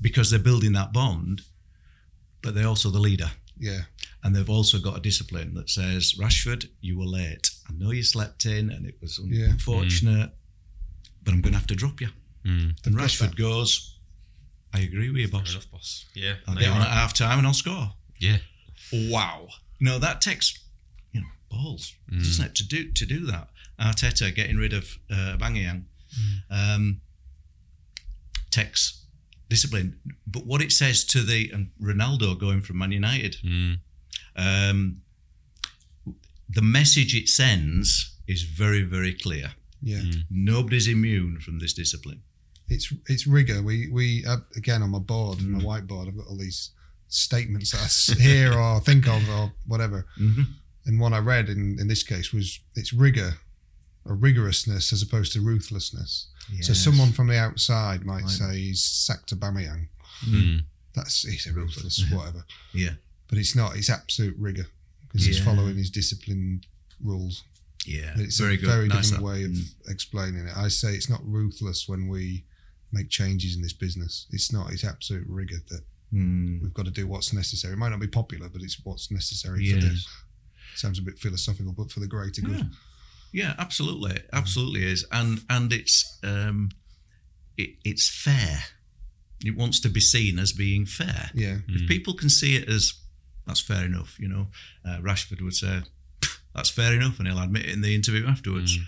because 0.00 0.30
they're 0.30 0.38
building 0.38 0.72
that 0.72 0.92
bond, 0.92 1.42
but 2.42 2.54
they're 2.54 2.66
also 2.68 2.90
the 2.90 2.98
leader. 3.00 3.30
Yeah, 3.58 3.80
And 4.22 4.36
they've 4.36 4.50
also 4.50 4.78
got 4.78 4.98
a 4.98 5.00
discipline 5.00 5.54
that 5.54 5.70
says, 5.70 6.12
Rashford, 6.20 6.68
you 6.82 6.98
were 6.98 7.06
late. 7.06 7.48
I 7.66 7.72
know 7.72 7.90
you 7.90 8.02
slept 8.02 8.44
in 8.44 8.70
and 8.70 8.84
it 8.86 8.96
was 9.00 9.18
un- 9.18 9.30
Yeah. 9.32 9.46
unfortunate, 9.46 10.30
but 11.22 11.32
I'm 11.32 11.40
going 11.40 11.54
to 11.54 11.58
have 11.58 11.66
to 11.68 11.74
drop 11.74 12.02
you. 12.02 12.08
And 12.44 12.74
Rashford 12.84 13.34
goes, 13.34 13.95
I 14.76 14.80
agree 14.82 15.08
with 15.10 15.20
you, 15.20 15.28
Fair 15.28 15.40
boss. 15.40 15.52
enough, 15.52 15.70
boss. 15.70 16.06
Yeah. 16.14 16.34
I'll 16.46 16.54
no, 16.54 16.60
get 16.60 16.70
on 16.70 16.78
right. 16.78 16.86
at 16.86 16.92
half 16.92 17.12
time 17.14 17.38
and 17.38 17.46
I'll 17.46 17.54
score. 17.54 17.92
Yeah. 18.18 18.38
Wow. 18.92 19.48
No, 19.80 19.98
that 19.98 20.20
takes, 20.20 20.58
you 21.12 21.20
know, 21.20 21.26
balls, 21.50 21.94
doesn't 22.10 22.44
it, 22.46 22.54
to 22.56 22.66
do 22.66 22.90
to 22.92 23.06
do 23.06 23.26
that. 23.26 23.48
Arteta 23.80 24.34
getting 24.34 24.56
rid 24.56 24.72
of 24.72 24.98
uh, 25.10 25.36
Aubameyang 25.36 25.84
um, 26.50 27.00
takes 28.50 29.04
discipline. 29.48 29.98
But 30.26 30.46
what 30.46 30.62
it 30.62 30.72
says 30.72 31.04
to 31.06 31.22
the 31.22 31.50
and 31.52 31.70
Ronaldo 31.82 32.38
going 32.38 32.62
from 32.62 32.78
Man 32.78 32.92
United, 32.92 33.36
um, 34.36 35.02
the 36.48 36.62
message 36.62 37.14
it 37.14 37.28
sends 37.28 38.14
is 38.26 38.42
very, 38.42 38.82
very 38.82 39.12
clear. 39.14 39.52
yeah. 39.82 40.02
Nobody's 40.30 40.88
immune 40.88 41.40
from 41.40 41.58
this 41.58 41.72
discipline. 41.74 42.22
It's 42.68 42.92
it's 43.08 43.26
rigor. 43.26 43.62
We 43.62 43.88
we 43.88 44.24
uh, 44.26 44.38
again 44.56 44.82
on 44.82 44.90
my 44.90 44.98
board, 44.98 45.38
Mm. 45.38 45.62
my 45.62 45.80
whiteboard. 45.80 46.08
I've 46.08 46.16
got 46.16 46.26
all 46.26 46.36
these 46.36 46.70
statements 47.08 47.70
that 47.70 48.16
I 48.18 48.22
hear 48.22 48.52
or 48.52 48.80
think 48.80 49.06
of 49.06 49.28
or 49.30 49.52
whatever. 49.66 50.06
Mm-hmm. 50.20 50.42
And 50.86 51.00
one 51.00 51.12
I 51.12 51.18
read 51.18 51.48
in 51.48 51.78
in 51.80 51.88
this 51.88 52.02
case 52.02 52.32
was 52.32 52.58
it's 52.74 52.92
rigor, 52.92 53.34
a 54.04 54.10
rigorousness 54.12 54.92
as 54.92 55.02
opposed 55.02 55.32
to 55.34 55.40
ruthlessness. 55.40 56.28
So 56.60 56.74
someone 56.74 57.10
from 57.12 57.26
the 57.26 57.36
outside 57.38 58.04
might 58.04 58.22
Right. 58.22 58.30
say 58.30 58.56
he's 58.58 58.82
sacked 58.84 59.34
Aubameyang. 59.34 59.88
Mm. 60.24 60.60
That's 60.94 61.22
he's 61.22 61.46
a 61.46 61.52
ruthless 61.52 62.04
whatever. 62.10 62.44
Yeah. 62.72 62.94
But 63.28 63.38
it's 63.38 63.54
not. 63.56 63.76
It's 63.76 63.90
absolute 63.90 64.36
rigor 64.38 64.66
because 65.02 65.26
he's 65.26 65.40
following 65.44 65.76
his 65.76 65.90
disciplined 65.90 66.66
rules. 67.02 67.42
Yeah. 67.84 68.14
It's 68.16 68.38
very 68.38 68.54
a 68.54 68.56
good. 68.58 68.66
very 68.68 68.88
Nice 68.88 69.10
different 69.10 69.24
that. 69.24 69.30
way 69.32 69.44
of 69.44 69.50
Mm. 69.50 69.64
explaining 69.88 70.46
it. 70.46 70.56
I 70.56 70.68
say 70.68 70.94
it's 70.94 71.08
not 71.08 71.20
ruthless 71.24 71.88
when 71.88 72.06
we 72.08 72.44
make 72.92 73.08
changes 73.10 73.56
in 73.56 73.62
this 73.62 73.72
business. 73.72 74.26
It's 74.30 74.52
not. 74.52 74.72
It's 74.72 74.84
absolute 74.84 75.26
rigor 75.28 75.58
that 75.70 75.82
Mm. 76.14 76.62
we've 76.62 76.72
got 76.72 76.84
to 76.84 76.92
do 76.92 77.06
what's 77.08 77.32
necessary. 77.32 77.74
It 77.74 77.78
might 77.78 77.88
not 77.88 77.98
be 77.98 78.06
popular, 78.06 78.48
but 78.48 78.62
it's 78.62 78.78
what's 78.84 79.10
necessary 79.10 79.68
for 79.70 79.76
Yes. 79.78 79.82
the. 79.82 80.78
Sounds 80.78 80.98
a 81.00 81.02
bit 81.02 81.18
philosophical, 81.18 81.72
but 81.72 81.90
for 81.90 81.98
the 82.00 82.06
greater 82.06 82.42
good. 82.42 82.58
Yeah. 82.58 82.64
Yeah, 83.32 83.54
absolutely, 83.58 84.20
absolutely 84.32 84.84
is, 84.84 85.04
and 85.10 85.44
and 85.50 85.72
it's 85.72 86.18
um, 86.22 86.70
it, 87.56 87.70
it's 87.84 88.08
fair. 88.08 88.64
It 89.44 89.56
wants 89.56 89.80
to 89.80 89.88
be 89.88 90.00
seen 90.00 90.38
as 90.38 90.52
being 90.52 90.86
fair. 90.86 91.30
Yeah, 91.34 91.58
If 91.68 91.88
people 91.88 92.14
can 92.14 92.30
see 92.30 92.54
it 92.56 92.68
as 92.68 92.94
that's 93.46 93.60
fair 93.60 93.84
enough, 93.84 94.16
you 94.18 94.28
know, 94.28 94.48
uh, 94.84 94.98
Rashford 95.00 95.42
would 95.42 95.54
say 95.56 95.82
that's 96.54 96.70
fair 96.70 96.94
enough, 96.94 97.18
and 97.18 97.26
he'll 97.28 97.38
admit 97.42 97.66
it 97.66 97.72
in 97.72 97.80
the 97.82 97.94
interview 97.94 98.26
afterwards. 98.26 98.78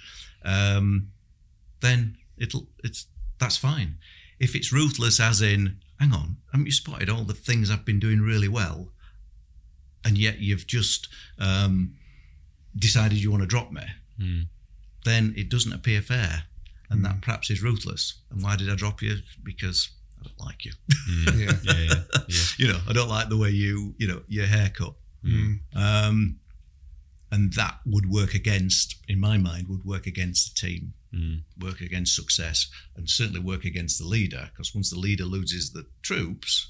Um, 0.44 1.10
then 1.80 2.16
it'll 2.38 2.68
it's 2.84 3.06
that's 3.38 3.56
fine. 3.56 3.96
If 4.38 4.54
it's 4.54 4.72
ruthless, 4.72 5.20
as 5.20 5.42
in 5.42 5.78
hang 5.98 6.12
on, 6.12 6.36
haven't 6.52 6.66
you 6.66 6.72
spotted 6.72 7.10
all 7.10 7.24
the 7.24 7.34
things 7.34 7.70
I've 7.70 7.84
been 7.84 8.00
doing 8.00 8.20
really 8.20 8.48
well, 8.48 8.92
and 10.04 10.16
yet 10.16 10.38
you've 10.38 10.66
just 10.66 11.08
um, 11.38 11.94
decided 12.76 13.18
you 13.18 13.30
want 13.30 13.42
to 13.42 13.48
drop 13.48 13.72
me? 13.72 13.82
Hmm. 14.20 14.40
Then 15.04 15.34
it 15.36 15.48
doesn't 15.48 15.72
appear 15.72 16.00
fair, 16.02 16.44
and 16.90 17.04
that 17.04 17.22
perhaps 17.22 17.50
is 17.50 17.62
ruthless. 17.62 18.20
And 18.30 18.42
why 18.42 18.56
did 18.56 18.70
I 18.70 18.74
drop 18.74 19.02
you? 19.02 19.16
Because 19.42 19.90
I 20.20 20.24
don't 20.24 20.40
like 20.40 20.64
you. 20.64 20.72
Yeah. 21.08 21.32
Yeah, 21.36 21.52
yeah, 21.64 21.94
yeah. 22.28 22.44
you 22.58 22.68
know, 22.68 22.80
I 22.88 22.92
don't 22.92 23.08
like 23.08 23.28
the 23.28 23.36
way 23.36 23.50
you, 23.50 23.94
you 23.98 24.08
know, 24.08 24.22
your 24.28 24.46
haircut. 24.46 24.94
Mm. 25.24 25.60
Um, 25.74 26.36
and 27.30 27.52
that 27.54 27.80
would 27.84 28.10
work 28.10 28.34
against, 28.34 28.96
in 29.08 29.20
my 29.20 29.38
mind, 29.38 29.68
would 29.68 29.84
work 29.84 30.06
against 30.06 30.54
the 30.60 30.66
team, 30.66 30.94
Mm. 31.14 31.40
work 31.58 31.80
against 31.80 32.14
success, 32.14 32.68
and 32.94 33.08
certainly 33.08 33.40
work 33.40 33.64
against 33.64 33.98
the 33.98 34.04
leader. 34.04 34.50
Because 34.52 34.74
once 34.74 34.90
the 34.90 34.98
leader 34.98 35.24
loses 35.24 35.70
the 35.72 35.86
troops, 36.02 36.68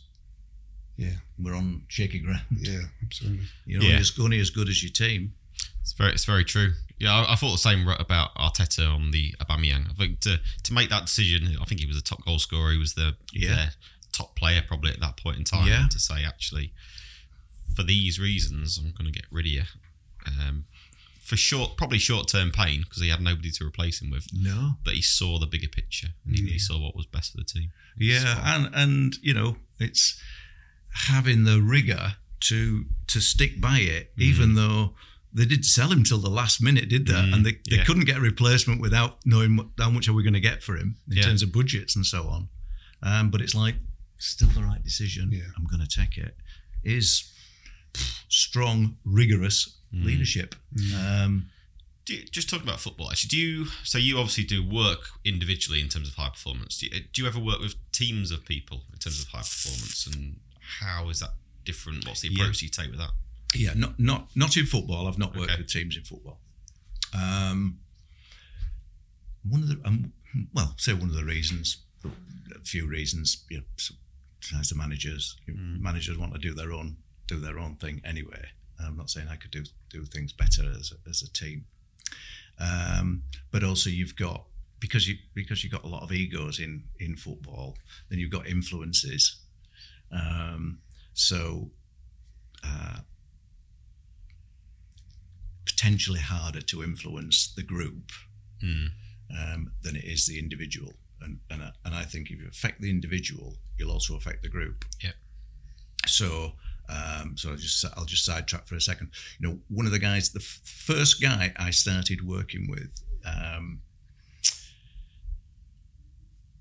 Yeah. 0.97 1.17
we're 1.39 1.55
on 1.57 1.83
shaky 1.89 2.21
ground. 2.21 2.43
Yeah. 2.57 2.83
Absolutely. 3.03 3.47
You're 3.67 3.83
Yeah. 3.83 3.89
only, 3.89 4.01
as, 4.01 4.19
only 4.19 4.39
as 4.41 4.51
good 4.51 4.69
as 4.69 4.83
your 4.83 4.93
team. 4.93 5.35
It's 5.81 5.93
very, 5.93 6.13
it's 6.13 6.25
very 6.25 6.45
true. 6.45 6.75
Yeah, 6.99 7.15
I, 7.15 7.33
I 7.33 7.37
thought 7.37 7.53
the 7.53 7.59
same 7.59 7.89
about 7.89 8.35
Arteta 8.37 8.89
on 8.95 9.11
the 9.11 9.35
Aubameyang. 9.41 9.91
I 9.91 9.95
think 9.95 10.21
to 10.21 10.41
to 10.65 10.73
make 10.73 10.91
that 10.91 11.07
decision, 11.07 11.57
I 11.61 11.65
think 11.65 11.81
he 11.81 11.87
was 11.87 11.97
the 11.97 12.03
top 12.03 12.25
goal 12.25 12.39
scorer. 12.39 12.73
He 12.73 12.79
was 12.79 12.95
the 12.95 13.17
Yeah. 13.33 13.71
top 14.13 14.37
player 14.37 14.63
probably 14.67 14.93
at 14.93 15.01
that 15.01 15.17
point 15.17 15.39
in 15.39 15.45
time. 15.45 15.67
Yeah. 15.67 15.89
To 15.89 15.99
say 15.99 16.25
actually, 16.25 16.75
for 17.75 17.83
these 17.83 18.19
reasons, 18.21 18.77
I'm 18.79 18.91
going 18.93 19.13
to 19.13 19.19
get 19.19 19.27
rid 19.31 19.47
of 19.47 19.53
you. 19.53 19.63
Um, 20.27 20.67
for 21.29 21.37
short, 21.37 21.77
probably 21.77 21.99
short 21.99 22.27
term 22.27 22.51
pain 22.51 22.81
because 22.83 23.03
he 23.03 23.11
had 23.11 23.21
nobody 23.21 23.51
to 23.51 23.65
replace 23.67 24.01
him 24.01 24.11
with. 24.11 24.27
No. 24.33 24.73
But 24.83 24.95
he 24.95 25.03
saw 25.03 25.39
the 25.39 25.47
bigger 25.47 25.69
picture 25.69 26.09
and 26.27 26.39
he, 26.39 26.47
he 26.47 26.59
saw 26.59 26.81
what 26.83 26.97
was 26.97 27.05
best 27.07 27.33
for 27.33 27.37
the 27.39 27.45
team. 27.45 27.71
Yeah, 27.99 28.41
and 28.45 28.75
and 28.75 29.17
you 29.23 29.35
know, 29.35 29.57
it's 29.79 30.19
having 30.95 31.45
the 31.45 31.61
rigor 31.61 32.15
to 32.41 32.85
to 33.09 33.21
stick 33.21 33.61
by 33.61 33.79
it, 33.81 34.13
even 34.17 34.55
though 34.55 34.95
they 35.33 35.45
did 35.45 35.67
sell 35.67 35.93
him 35.93 36.03
till 36.03 36.19
the 36.19 36.31
last 36.31 36.63
minute, 36.63 36.89
did 36.89 37.07
they? 37.07 37.15
and 37.15 37.45
they, 37.45 37.53
they 37.69 37.77
yeah. 37.77 37.85
couldn't 37.85 38.07
get 38.07 38.17
a 38.17 38.21
replacement 38.21 38.81
without 38.81 39.19
knowing 39.27 39.57
what, 39.57 39.67
how 39.79 39.91
much 39.91 40.09
are 40.09 40.15
we 40.15 40.23
going 40.23 40.33
to 40.33 40.41
get 40.41 40.63
for 40.63 40.77
him 40.77 40.97
in 41.11 41.19
Yeah. 41.19 41.25
terms 41.25 41.43
of 41.43 41.53
budgets 41.53 41.95
and 41.95 42.07
so 42.07 42.23
on. 42.29 42.49
Um, 43.03 43.31
but 43.31 43.43
it's 43.43 43.55
like 43.55 43.75
still 44.17 44.49
the 44.49 44.63
right 44.63 44.83
decision. 44.83 45.31
Yeah. 45.31 45.43
I'm 45.57 45.67
going 45.67 45.87
to 45.87 46.01
take 46.01 46.17
it. 46.17 46.35
Is 46.83 47.31
strong, 48.29 48.97
rigorous 49.05 49.78
leadership. 49.93 50.55
Um, 50.97 51.51
Do 52.05 52.15
you, 52.15 52.25
just 52.25 52.49
talking 52.49 52.67
about 52.67 52.81
football, 52.81 53.11
actually, 53.11 53.29
do 53.29 53.37
you? 53.39 53.65
So 53.85 53.99
you 53.99 54.17
obviously 54.19 54.45
do 54.45 54.67
work 54.67 55.01
individually 55.25 55.81
in 55.81 55.89
terms 55.89 56.09
of 56.09 56.15
high 56.15 56.31
performance. 56.31 56.79
Do 56.79 56.87
you, 56.87 57.01
do 57.13 57.23
you 57.23 57.29
ever 57.29 57.39
work 57.39 57.61
with 57.61 57.75
teams 57.93 58.31
of 58.31 58.45
people 58.47 58.85
in 58.93 58.99
terms 58.99 59.21
of 59.23 59.29
high 59.29 59.41
performance, 59.41 60.07
and 60.07 60.41
how 60.81 61.09
is 61.11 61.21
that 61.21 61.35
different? 61.65 62.07
What's 62.07 62.23
the 62.23 62.29
Yeah. 62.29 62.45
approach 62.45 62.63
you 62.63 62.69
take 62.71 62.91
with 62.91 62.99
that? 62.99 63.11
Yeah, 63.55 63.73
not 63.75 63.99
not 63.99 64.31
not 64.37 64.57
in 64.57 64.67
football. 64.67 65.07
I've 65.09 65.19
not 65.19 65.35
worked 65.37 65.51
Okay. 65.53 65.61
with 65.63 65.71
teams 65.71 65.97
in 65.97 66.05
football. 66.05 66.41
Um, 67.15 67.81
one 69.43 69.63
of 69.63 69.69
the 69.69 69.81
um, 69.87 70.13
well, 70.53 70.75
say 70.79 70.93
one 70.93 71.09
of 71.09 71.15
the 71.15 71.25
reasons, 71.25 71.79
a 72.05 72.61
few 72.65 72.87
reasons. 72.87 73.45
You 73.51 73.59
know, 73.59 73.65
sometimes 74.41 74.69
the 74.71 74.77
managers 74.77 75.37
managers 75.47 76.17
want 76.19 76.33
to 76.35 76.39
do 76.39 76.53
their 76.55 76.73
own 76.73 76.97
do 77.27 77.39
their 77.39 77.59
own 77.59 77.77
thing 77.77 78.01
anyway. 78.05 78.49
I'm 78.85 78.97
not 78.97 79.11
saying 79.11 79.29
I 79.29 79.37
could 79.37 79.51
do 79.51 79.65
do 79.91 80.05
things 80.05 80.33
better 80.33 80.63
as 80.79 80.93
a, 80.93 81.09
as 81.09 81.23
a 81.23 81.33
team, 81.33 81.65
um, 82.59 83.23
but 83.51 83.63
also 83.65 83.91
you've 83.91 84.17
got 84.17 84.45
because 84.81 85.09
you 85.09 85.17
because 85.35 85.63
you've 85.65 85.73
got 85.73 85.85
a 85.85 85.89
lot 85.89 86.03
of 86.03 86.13
egos 86.13 86.59
in 86.61 86.85
in 87.01 87.17
football, 87.17 87.77
then 88.09 88.19
you've 88.19 88.31
got 88.31 88.47
influences. 88.47 89.41
Um, 90.13 90.79
so 91.15 91.71
uh, 92.65 92.99
potentially 95.65 96.21
harder 96.21 96.61
to 96.63 96.83
influence 96.83 97.53
the 97.55 97.63
group 97.63 98.13
Mm. 98.63 98.89
um, 99.31 99.71
than 99.83 99.95
it 99.95 100.05
is 100.05 100.27
the 100.27 100.37
individual. 100.39 100.95
And 101.21 101.39
and 101.51 101.63
I, 101.63 101.71
and 101.85 101.95
I 101.95 102.03
think 102.03 102.31
if 102.31 102.41
you 102.41 102.49
affect 102.49 102.81
the 102.81 102.91
individual, 102.91 103.57
you'll 103.77 103.93
also 103.93 104.17
affect 104.17 104.43
the 104.43 104.49
group. 104.49 104.85
Yeah. 105.01 105.13
So 106.07 106.55
um, 106.89 107.37
so 107.37 107.51
I'll 107.51 107.57
just 107.57 107.85
I'll 107.97 108.05
just 108.05 108.25
sidetrack 108.25 108.67
for 108.67 108.75
a 108.77 108.81
second. 108.81 109.11
You 109.39 109.49
know, 109.49 109.59
one 109.69 109.87
of 109.87 109.93
the 109.93 109.99
guys, 109.99 110.31
the 110.31 110.41
f- 110.41 110.61
first 110.65 111.21
guy 111.21 111.53
I 111.57 111.71
started 111.71 112.27
working 112.27 112.67
with. 112.69 112.91
Um, 113.25 113.81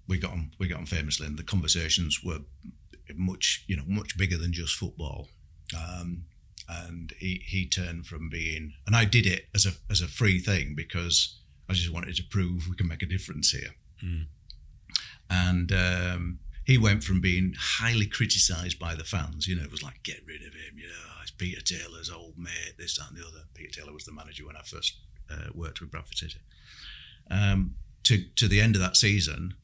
we 0.08 0.18
got 0.18 0.32
on 0.32 0.52
we 0.60 0.68
got 0.68 0.80
on 0.80 0.86
famously 0.86 1.28
and 1.28 1.38
the 1.38 1.44
conversations 1.44 2.22
were 2.24 2.40
much 3.16 3.64
you 3.68 3.76
know 3.76 3.84
much 3.88 4.18
bigger 4.18 4.38
than 4.38 4.54
just 4.54 4.76
football 4.76 5.28
um, 5.78 6.24
and 6.70 7.14
he, 7.20 7.42
he 7.46 7.68
turned 7.68 8.06
from 8.06 8.30
being 8.30 8.74
and 8.86 8.96
I 8.96 9.06
did 9.06 9.26
it 9.26 9.48
as 9.54 9.66
a 9.66 9.72
as 9.90 10.02
a 10.02 10.08
free 10.08 10.40
thing 10.40 10.76
because 10.76 11.40
I 11.70 11.74
just 11.74 11.92
wanted 11.94 12.16
to 12.16 12.24
prove 12.24 12.68
we 12.70 12.76
can 12.76 12.88
make 12.88 13.04
a 13.04 13.08
difference 13.08 13.52
here 13.52 13.72
Mm. 14.06 14.28
and 15.32 15.72
um, 15.72 16.40
he 16.68 16.78
went 16.78 17.02
from 17.02 17.22
being 17.22 17.54
highly 17.58 18.06
criticised 18.06 18.78
by 18.78 18.94
the 18.94 19.04
fans 19.04 19.48
you 19.48 19.56
know 19.56 19.64
it 19.64 19.72
was 19.72 19.82
like 19.82 20.04
get 20.04 20.22
rid 20.28 20.42
of 20.42 20.54
him 20.54 20.76
you 20.76 20.88
know 20.88 21.22
it's 21.22 21.32
Peter 21.32 21.62
Taylor's 21.62 22.12
old 22.12 22.38
mate 22.38 22.76
this 22.78 22.98
that 22.98 23.10
and 23.10 23.18
the 23.18 23.26
other 23.26 23.46
Peter 23.54 23.80
Taylor 23.80 23.94
was 23.94 24.06
the 24.06 24.12
manager 24.12 24.46
when 24.46 24.58
I 24.58 24.62
first 24.62 24.98
uh, 25.32 25.50
worked 25.56 25.80
with 25.82 25.92
Bradford 25.92 26.18
City 26.18 26.40
um, 27.32 27.76
to 28.04 28.24
to 28.36 28.48
the 28.48 28.62
end 28.62 28.76
of 28.76 28.82
that 28.82 28.98
season 28.98 29.56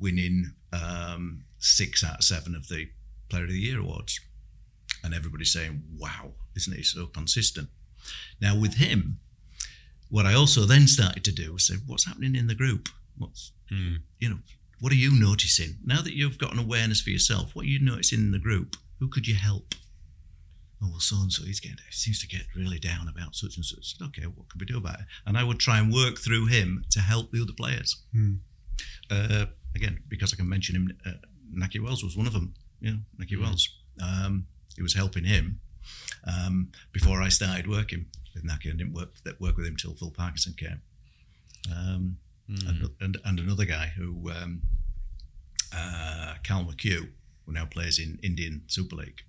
winning 0.00 0.54
um, 0.72 1.44
six 1.58 2.02
out 2.02 2.18
of 2.18 2.24
seven 2.24 2.54
of 2.54 2.68
the 2.68 2.88
Player 3.28 3.44
of 3.44 3.50
the 3.50 3.58
Year 3.58 3.80
awards, 3.80 4.20
and 5.04 5.14
everybody's 5.14 5.52
saying, 5.52 5.82
"Wow, 5.98 6.32
isn't 6.56 6.74
he 6.76 6.82
so 6.82 7.06
consistent?" 7.06 7.68
Now 8.40 8.58
with 8.58 8.74
him, 8.74 9.20
what 10.08 10.26
I 10.26 10.34
also 10.34 10.62
then 10.62 10.86
started 10.86 11.24
to 11.24 11.32
do 11.32 11.52
was 11.52 11.66
say, 11.66 11.74
"What's 11.86 12.06
happening 12.06 12.34
in 12.34 12.46
the 12.46 12.54
group? 12.54 12.88
What's 13.18 13.52
Mm. 13.70 14.00
you 14.18 14.30
know, 14.30 14.38
what 14.80 14.92
are 14.92 14.96
you 14.96 15.18
noticing 15.18 15.78
now 15.84 16.02
that 16.02 16.14
you've 16.14 16.38
got 16.38 16.52
an 16.52 16.58
awareness 16.58 17.00
for 17.00 17.10
yourself? 17.10 17.54
What 17.54 17.64
are 17.64 17.68
you 17.68 17.80
noticing 17.80 18.20
in 18.20 18.30
the 18.32 18.38
group? 18.38 18.76
Who 19.00 19.08
could 19.08 19.26
you 19.26 19.34
help?" 19.34 19.74
Oh 20.80 20.88
well, 20.90 21.00
so 21.00 21.16
and 21.16 21.32
so 21.32 21.44
he's 21.44 21.60
getting 21.60 21.78
he 21.84 21.92
seems 21.92 22.20
to 22.20 22.28
get 22.28 22.42
really 22.54 22.78
down 22.78 23.08
about 23.08 23.34
such 23.34 23.56
and 23.56 23.64
such. 23.64 23.94
Okay, 24.00 24.22
what 24.22 24.48
could 24.48 24.60
we 24.60 24.66
do 24.66 24.78
about 24.78 25.00
it? 25.00 25.06
And 25.26 25.36
I 25.36 25.42
would 25.44 25.58
try 25.58 25.78
and 25.78 25.92
work 25.92 26.18
through 26.18 26.46
him 26.46 26.84
to 26.90 27.00
help 27.00 27.32
the 27.32 27.42
other 27.42 27.52
players 27.52 27.96
Hmm. 28.12 28.34
uh, 29.10 29.46
again, 29.74 29.98
because 30.08 30.32
I 30.32 30.36
can 30.36 30.48
mention 30.48 30.76
him, 30.76 30.96
uh, 31.04 31.12
Nahki 31.52 31.82
Wells 31.82 32.04
was 32.04 32.16
one 32.16 32.26
of 32.26 32.32
them. 32.32 32.54
Yeah, 32.80 32.92
know, 32.92 32.98
Nahki 33.20 33.40
Wells. 33.40 33.68
Um, 34.00 34.46
it 34.76 34.82
was 34.82 34.94
helping 34.94 35.24
him 35.24 35.60
um, 36.24 36.70
before 36.92 37.20
I 37.20 37.28
started 37.28 37.66
working 37.66 38.06
with 38.34 38.44
Nahki. 38.44 38.68
I 38.68 38.76
didn't 38.76 38.92
work 38.92 39.14
work 39.40 39.56
with 39.56 39.66
him 39.66 39.76
till 39.76 39.94
Phil 39.94 40.12
Parkinson 40.12 40.54
came. 40.56 40.80
Um, 41.74 42.18
and, 42.48 42.90
and, 43.00 43.18
and 43.24 43.38
another 43.38 43.64
guy 43.64 43.92
who, 43.96 44.30
um, 44.30 44.62
uh, 45.74 46.34
Carl 46.46 46.64
McHugh, 46.64 47.10
who 47.44 47.52
now 47.52 47.66
plays 47.66 47.98
in 47.98 48.18
Indian 48.22 48.62
Super 48.66 48.96
League. 48.96 49.22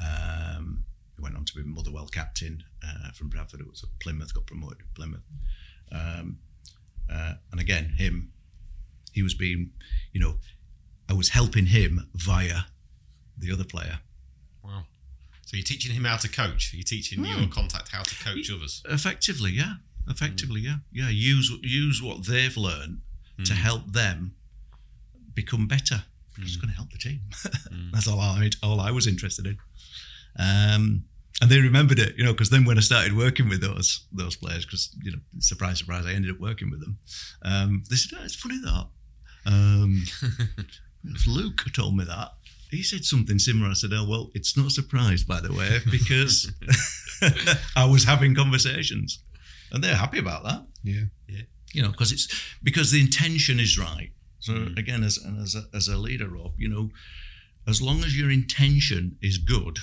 Um, 0.00 0.84
he 1.16 1.22
went 1.22 1.36
on 1.36 1.44
to 1.44 1.54
be 1.54 1.62
Motherwell 1.62 2.08
captain 2.08 2.64
uh, 2.86 3.12
from 3.12 3.28
Bradford. 3.28 3.60
It 3.60 3.68
was 3.68 3.84
Plymouth, 4.00 4.34
got 4.34 4.46
promoted 4.46 4.80
to 4.80 4.84
Plymouth. 4.94 5.22
Um, 5.90 6.38
uh, 7.10 7.34
and 7.50 7.60
again, 7.60 7.94
him, 7.98 8.32
he 9.12 9.22
was 9.22 9.34
being, 9.34 9.70
you 10.12 10.20
know, 10.20 10.36
I 11.08 11.14
was 11.14 11.30
helping 11.30 11.66
him 11.66 12.08
via 12.14 12.62
the 13.36 13.52
other 13.52 13.64
player. 13.64 13.98
Wow. 14.64 14.84
So 15.44 15.56
you're 15.56 15.64
teaching 15.64 15.94
him 15.94 16.04
how 16.04 16.16
to 16.16 16.28
coach. 16.28 16.72
You're 16.72 16.84
teaching 16.84 17.24
your 17.24 17.48
contact 17.48 17.88
how 17.88 18.02
to 18.02 18.14
coach 18.24 18.50
others. 18.50 18.82
Effectively, 18.88 19.50
yeah. 19.50 19.74
Effectively, 20.08 20.60
yeah. 20.60 20.76
Yeah. 20.92 21.08
Use 21.08 21.50
use 21.62 22.02
what 22.02 22.26
they've 22.26 22.56
learned 22.56 23.00
to 23.44 23.54
help 23.54 23.92
them 23.92 24.34
become 25.34 25.66
better. 25.66 26.04
It's 26.38 26.56
going 26.56 26.70
to 26.70 26.76
help 26.76 26.90
the 26.90 26.98
team. 26.98 27.20
That's 27.92 28.08
all 28.08 28.20
I 28.20 28.50
all 28.62 28.80
I 28.80 28.90
was 28.90 29.06
interested 29.06 29.46
in. 29.46 29.58
Um, 30.38 31.04
and 31.40 31.50
they 31.50 31.60
remembered 31.60 31.98
it, 31.98 32.16
you 32.16 32.24
know, 32.24 32.32
because 32.32 32.50
then 32.50 32.64
when 32.64 32.78
I 32.78 32.80
started 32.80 33.16
working 33.16 33.48
with 33.48 33.60
those 33.60 34.06
those 34.12 34.36
players, 34.36 34.64
because 34.64 34.94
you 35.02 35.12
know, 35.12 35.18
surprise, 35.38 35.78
surprise, 35.78 36.06
I 36.06 36.12
ended 36.12 36.30
up 36.30 36.40
working 36.40 36.70
with 36.70 36.80
them. 36.80 36.98
Um, 37.42 37.82
they 37.90 37.96
said, 37.96 38.18
oh, 38.20 38.24
"It's 38.24 38.34
funny 38.34 38.60
that." 38.60 38.86
Um, 39.44 40.04
Luke 41.26 41.64
told 41.74 41.96
me 41.96 42.04
that. 42.04 42.32
He 42.70 42.82
said 42.82 43.04
something 43.04 43.38
similar. 43.38 43.70
I 43.70 43.74
said, 43.74 43.90
"Oh 43.92 44.06
well, 44.08 44.30
it's 44.34 44.56
not 44.56 44.66
a 44.66 44.70
surprise, 44.70 45.24
by 45.24 45.40
the 45.40 45.52
way, 45.52 45.80
because 45.90 46.52
I 47.76 47.84
was 47.84 48.04
having 48.04 48.34
conversations, 48.34 49.18
and 49.72 49.82
they're 49.82 49.96
happy 49.96 50.18
about 50.18 50.44
that." 50.44 50.66
Yeah. 50.84 51.04
yeah. 51.28 51.42
you 51.72 51.82
know, 51.82 51.90
because 51.90 52.12
it's 52.12 52.28
because 52.62 52.90
the 52.90 53.00
intention 53.00 53.58
is 53.58 53.78
right. 53.78 54.12
So 54.38 54.52
mm. 54.52 54.78
again, 54.78 55.02
as 55.04 55.18
and 55.18 55.40
as 55.40 55.54
a, 55.54 55.64
as 55.74 55.88
a 55.88 55.96
leader, 55.96 56.28
Rob, 56.28 56.54
you 56.58 56.68
know, 56.68 56.90
as 57.66 57.80
long 57.80 58.04
as 58.04 58.18
your 58.18 58.30
intention 58.30 59.16
is 59.22 59.38
good, 59.38 59.78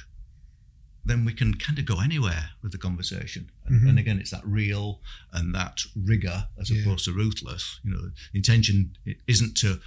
then 1.06 1.26
we 1.26 1.34
can 1.34 1.54
kind 1.56 1.80
of 1.80 1.86
go 1.86 2.02
anywhere 2.02 2.52
with 2.62 2.72
the 2.72 2.78
conversation. 2.78 3.50
And, 3.66 3.80
mm-hmm. 3.80 3.90
and 3.90 4.00
again, 4.00 4.20
it's 4.20 4.32
that 4.32 4.46
real 4.46 5.02
and 5.32 5.56
that 5.56 5.82
rigor 5.96 6.48
as 6.60 6.70
Yeah. 6.70 6.82
opposed 6.82 7.06
to 7.06 7.14
ruthless. 7.14 7.80
You 7.84 7.92
know, 7.92 8.12
intention 8.34 8.98
isn't 9.28 9.56
to, 9.58 9.80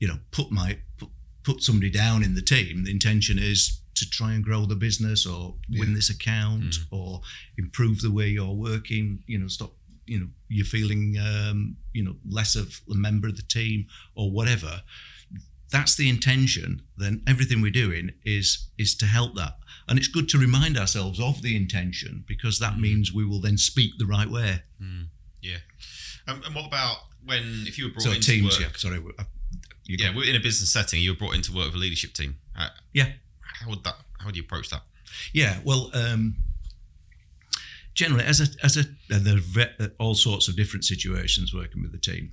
you 0.00 0.08
know, 0.08 0.18
put 0.30 0.50
my 0.50 0.78
put, 0.98 1.10
put 1.44 1.62
somebody 1.62 1.90
down 1.90 2.22
in 2.22 2.34
the 2.34 2.42
team. 2.42 2.84
The 2.84 2.90
intention 2.90 3.38
is 3.38 3.77
to 3.98 4.08
try 4.10 4.32
and 4.34 4.42
grow 4.44 4.66
the 4.66 4.76
business 4.76 5.26
or 5.26 5.54
win 5.70 5.88
Yeah. 5.90 5.94
this 5.94 6.10
account 6.10 6.76
or 6.90 7.22
improve 7.56 8.00
the 8.00 8.10
way 8.10 8.28
you're 8.28 8.52
working. 8.54 9.22
You 9.26 9.38
know, 9.38 9.48
stop. 9.48 9.74
You 10.06 10.20
know, 10.20 10.28
you're 10.48 10.64
feeling 10.64 11.16
um, 11.18 11.76
you 11.92 12.02
know 12.02 12.16
less 12.28 12.56
of 12.56 12.80
a 12.90 12.94
member 12.94 13.28
of 13.28 13.36
the 13.36 13.42
team 13.42 13.86
or 14.14 14.30
whatever. 14.30 14.82
That's 15.70 15.94
the 15.96 16.08
intention. 16.08 16.80
Then 16.96 17.22
everything 17.26 17.60
we're 17.60 17.70
doing 17.70 18.12
is 18.24 18.68
is 18.78 18.94
to 18.96 19.06
help 19.06 19.34
that, 19.36 19.58
and 19.86 19.98
it's 19.98 20.08
good 20.08 20.28
to 20.30 20.38
remind 20.38 20.78
ourselves 20.78 21.20
of 21.20 21.42
the 21.42 21.54
intention 21.56 22.24
because 22.26 22.58
that 22.58 22.78
means 22.78 23.12
we 23.12 23.24
will 23.26 23.40
then 23.40 23.58
speak 23.58 23.98
the 23.98 24.06
right 24.06 24.30
way. 24.30 24.62
Yeah. 25.42 25.58
Um, 26.26 26.42
and 26.46 26.54
what 26.54 26.66
about 26.66 26.96
when 27.24 27.64
if 27.66 27.76
you 27.78 27.84
were 27.84 27.90
brought 27.90 28.02
So 28.04 28.12
into 28.12 28.30
teams, 28.30 28.58
work? 28.58 28.60
yeah. 28.72 28.76
Sorry, 28.78 28.98
I- 29.18 29.26
Yeah, 29.86 30.14
we're 30.16 30.28
in 30.28 30.36
a 30.36 30.40
business 30.40 30.70
setting. 30.70 31.02
You 31.02 31.10
were 31.12 31.16
brought 31.18 31.34
into 31.34 31.52
work 31.52 31.66
with 31.66 31.74
a 31.74 31.78
leadership 31.78 32.12
team. 32.14 32.36
Uh, 32.56 32.68
yeah. 32.94 33.12
How 33.60 33.70
would 33.70 33.84
that? 33.84 33.96
How 34.18 34.26
would 34.26 34.36
you 34.36 34.42
approach 34.42 34.70
that? 34.70 34.82
Yeah, 35.32 35.58
well, 35.64 35.90
um, 35.94 36.36
generally, 37.94 38.24
as 38.24 38.40
a 38.40 38.46
as 38.64 38.76
a 38.76 38.84
and 39.10 39.24
there 39.26 39.70
are 39.80 39.90
all 39.98 40.14
sorts 40.14 40.48
of 40.48 40.56
different 40.56 40.84
situations 40.84 41.54
working 41.54 41.82
with 41.82 41.92
the 41.92 41.98
team, 41.98 42.32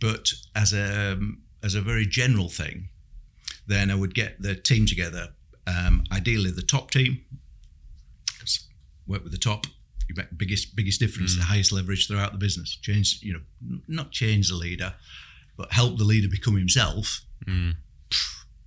but 0.00 0.32
as 0.54 0.72
a 0.72 1.12
um, 1.12 1.42
as 1.62 1.74
a 1.74 1.80
very 1.80 2.06
general 2.06 2.48
thing, 2.48 2.88
then 3.66 3.90
I 3.90 3.94
would 3.94 4.14
get 4.14 4.40
the 4.40 4.54
team 4.54 4.86
together. 4.86 5.30
Um, 5.66 6.04
ideally, 6.12 6.50
the 6.50 6.62
top 6.62 6.90
team, 6.90 7.24
work 9.06 9.22
with 9.22 9.32
the 9.32 9.38
top. 9.38 9.66
You 10.08 10.14
make 10.16 10.36
biggest 10.36 10.76
biggest 10.76 11.00
difference, 11.00 11.36
the 11.36 11.42
highest 11.44 11.72
leverage 11.72 12.06
throughout 12.06 12.32
the 12.32 12.38
business. 12.38 12.76
Change, 12.76 13.20
you 13.22 13.32
know, 13.32 13.80
not 13.88 14.12
change 14.12 14.48
the 14.48 14.54
leader, 14.54 14.94
but 15.56 15.72
help 15.72 15.98
the 15.98 16.04
leader 16.04 16.28
become 16.28 16.56
himself. 16.56 17.22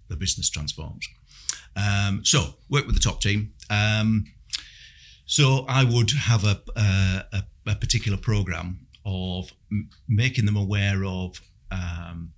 The 0.10 0.18
business 0.18 0.50
transforms. 0.50 1.08
Um, 1.76 2.24
so 2.24 2.56
work 2.70 2.86
with 2.86 2.96
the 2.96 3.02
top 3.02 3.22
team. 3.22 3.54
Um, 3.70 4.26
so 5.26 5.66
I 5.68 5.84
would 5.84 6.12
have 6.12 6.44
a, 6.44 6.62
a, 6.76 7.44
a, 7.68 7.76
particular 7.76 8.18
program 8.18 8.88
of 9.06 9.52
m- 9.72 9.90
making 10.08 10.46
them 10.46 10.56
aware 10.56 11.06
of 11.06 11.40
um, 11.72 12.32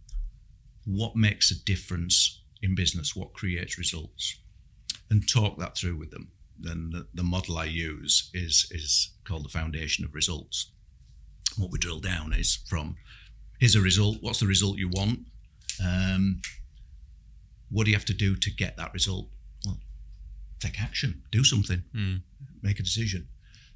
what 0.85 1.15
makes 1.15 1.51
a 1.51 1.63
difference 1.63 2.41
in 2.61 2.75
business, 2.75 3.15
what 3.15 3.33
creates 3.33 3.77
results, 3.77 4.39
and 5.09 5.27
talk 5.27 5.57
that 5.57 5.77
through 5.77 5.95
with 5.95 6.11
them. 6.11 6.31
Then 6.59 6.89
the, 6.91 7.07
the 7.13 7.23
model 7.23 7.57
I 7.57 7.65
use 7.65 8.29
is 8.33 8.67
is 8.71 9.13
called 9.23 9.45
the 9.45 9.49
foundation 9.49 10.05
of 10.05 10.13
results. 10.13 10.71
What 11.57 11.71
we 11.71 11.79
drill 11.79 11.99
down 11.99 12.33
is 12.33 12.59
from 12.69 12.97
here's 13.59 13.75
a 13.75 13.81
result. 13.81 14.17
What's 14.19 14.41
the 14.41 14.47
result 14.47 14.77
you 14.77 14.89
want? 14.89 15.19
Um, 15.83 16.41
what 17.71 17.85
do 17.85 17.91
you 17.91 17.97
have 17.97 18.05
to 18.05 18.13
do 18.13 18.35
to 18.35 18.51
get 18.51 18.77
that 18.77 18.93
result? 18.93 19.27
Well, 19.65 19.79
take 20.59 20.81
action, 20.81 21.23
do 21.31 21.43
something, 21.43 21.83
hmm. 21.93 22.15
make 22.61 22.79
a 22.79 22.83
decision. 22.83 23.27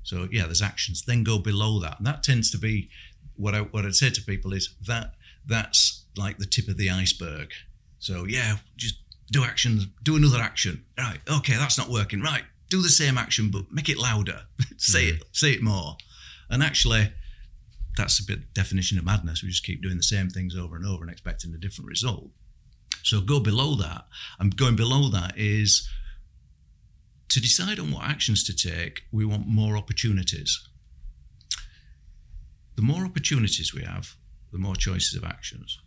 So 0.03 0.27
yeah, 0.31 0.43
there's 0.43 0.61
actions. 0.61 1.03
Then 1.03 1.23
go 1.23 1.39
below 1.39 1.79
that, 1.79 1.97
and 1.97 2.05
that 2.05 2.23
tends 2.23 2.51
to 2.51 2.57
be 2.57 2.89
what 3.35 3.55
I 3.55 3.61
what 3.61 3.85
I'd 3.85 3.95
say 3.95 4.09
to 4.11 4.21
people 4.21 4.53
is 4.53 4.75
that 4.85 5.13
that's 5.45 6.05
like 6.15 6.37
the 6.37 6.45
tip 6.45 6.67
of 6.67 6.77
the 6.77 6.89
iceberg. 6.89 7.51
So 7.99 8.25
yeah, 8.25 8.57
just 8.77 8.99
do 9.31 9.43
actions, 9.43 9.87
do 10.03 10.15
another 10.15 10.39
action. 10.39 10.85
Right, 10.97 11.19
okay, 11.29 11.55
that's 11.55 11.77
not 11.77 11.89
working. 11.89 12.21
Right, 12.21 12.43
do 12.69 12.81
the 12.81 12.89
same 12.89 13.17
action, 13.17 13.49
but 13.51 13.71
make 13.71 13.89
it 13.89 13.97
louder. 13.97 14.41
say 14.77 15.09
hmm. 15.09 15.15
it, 15.15 15.23
say 15.31 15.51
it 15.53 15.63
more. 15.63 15.97
And 16.49 16.61
actually, 16.61 17.11
that's 17.97 18.19
a 18.19 18.23
bit 18.23 18.53
definition 18.53 18.99
of 18.99 19.05
madness. 19.05 19.41
We 19.41 19.49
just 19.49 19.65
keep 19.65 19.81
doing 19.81 19.97
the 19.97 20.03
same 20.03 20.29
things 20.29 20.55
over 20.55 20.75
and 20.75 20.85
over 20.85 21.03
and 21.03 21.11
expecting 21.11 21.53
a 21.53 21.57
different 21.57 21.89
result. 21.89 22.29
So 23.05 23.21
go 23.21 23.39
below 23.39 23.75
that. 23.75 24.07
And 24.39 24.57
going 24.57 24.75
below 24.75 25.09
that 25.09 25.37
is 25.37 25.87
to 27.29 27.39
decide 27.39 27.79
on 27.79 27.91
what 27.91 28.03
actions 28.03 28.43
to 28.45 28.55
take, 28.55 29.03
we 29.11 29.23
want 29.25 29.47
more 29.47 29.77
opportunities. 29.77 30.67
The 32.75 32.81
more 32.81 33.05
opportunities 33.05 33.75
we 33.75 33.83
have, 33.83 34.15
the 34.51 34.57
more 34.57 34.75
choices 34.75 35.15
of 35.15 35.23
actions. 35.23 35.79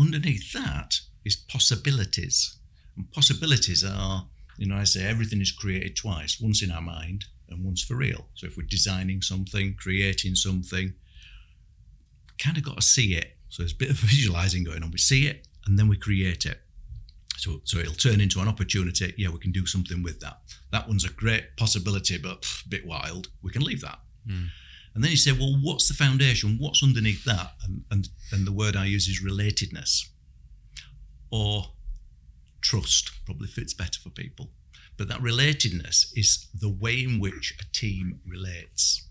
Underneath 0.00 0.52
that 0.52 0.98
is 1.24 1.36
possibilities. 1.36 2.58
And 2.96 3.10
possibilities 3.12 3.84
are, 3.84 4.26
you 4.58 4.66
know, 4.66 4.76
I 4.76 4.84
say 4.84 5.06
everything 5.06 5.40
is 5.40 5.52
created 5.52 5.94
twice 5.94 6.40
once 6.40 6.60
in 6.60 6.72
our 6.72 6.82
mind 6.82 7.26
and 7.48 7.64
once 7.64 7.84
for 7.84 7.94
real. 7.94 8.26
So 8.34 8.48
if 8.48 8.56
we're 8.56 8.66
designing 8.66 9.22
something, 9.22 9.76
creating 9.78 10.34
something, 10.34 10.92
kind 12.42 12.56
of 12.56 12.64
got 12.64 12.78
to 12.78 12.82
see 12.82 13.14
it. 13.14 13.36
So 13.48 13.62
there's 13.62 13.72
a 13.72 13.76
bit 13.76 13.90
of 13.90 13.96
visualizing 14.00 14.64
going 14.64 14.82
on. 14.82 14.90
We 14.90 14.98
see 14.98 15.28
it 15.28 15.46
and 15.66 15.78
then 15.78 15.88
we 15.88 15.96
create 15.96 16.46
it. 16.46 16.60
So, 17.36 17.60
so 17.64 17.78
it'll 17.78 17.94
turn 17.94 18.20
into 18.20 18.40
an 18.40 18.48
opportunity. 18.48 19.12
Yeah, 19.18 19.28
we 19.28 19.38
can 19.38 19.52
do 19.52 19.66
something 19.66 20.02
with 20.02 20.20
that. 20.20 20.40
That 20.72 20.88
one's 20.88 21.04
a 21.04 21.10
great 21.10 21.56
possibility, 21.56 22.16
but 22.18 22.42
pff, 22.42 22.64
a 22.64 22.68
bit 22.68 22.86
wild. 22.86 23.28
We 23.42 23.50
can 23.50 23.62
leave 23.62 23.82
that. 23.82 23.98
Hmm. 24.26 24.46
And 24.94 25.04
then 25.04 25.10
you 25.10 25.18
say, 25.18 25.32
well, 25.32 25.58
what's 25.62 25.88
the 25.88 25.94
foundation? 25.94 26.56
What's 26.58 26.82
underneath 26.82 27.24
that? 27.24 27.52
And, 27.64 27.84
and, 27.90 28.08
and 28.32 28.46
the 28.46 28.52
word 28.52 28.76
I 28.76 28.86
use 28.86 29.08
is 29.08 29.22
relatedness 29.22 30.08
or 31.30 31.66
trust, 32.62 33.10
probably 33.26 33.48
fits 33.48 33.74
better 33.74 34.00
for 34.00 34.08
people. 34.08 34.48
But 34.96 35.08
that 35.08 35.20
relatedness 35.20 36.06
is 36.16 36.48
the 36.58 36.70
way 36.70 37.02
in 37.02 37.20
which 37.20 37.54
a 37.60 37.64
team 37.76 38.20
relates, 38.26 39.06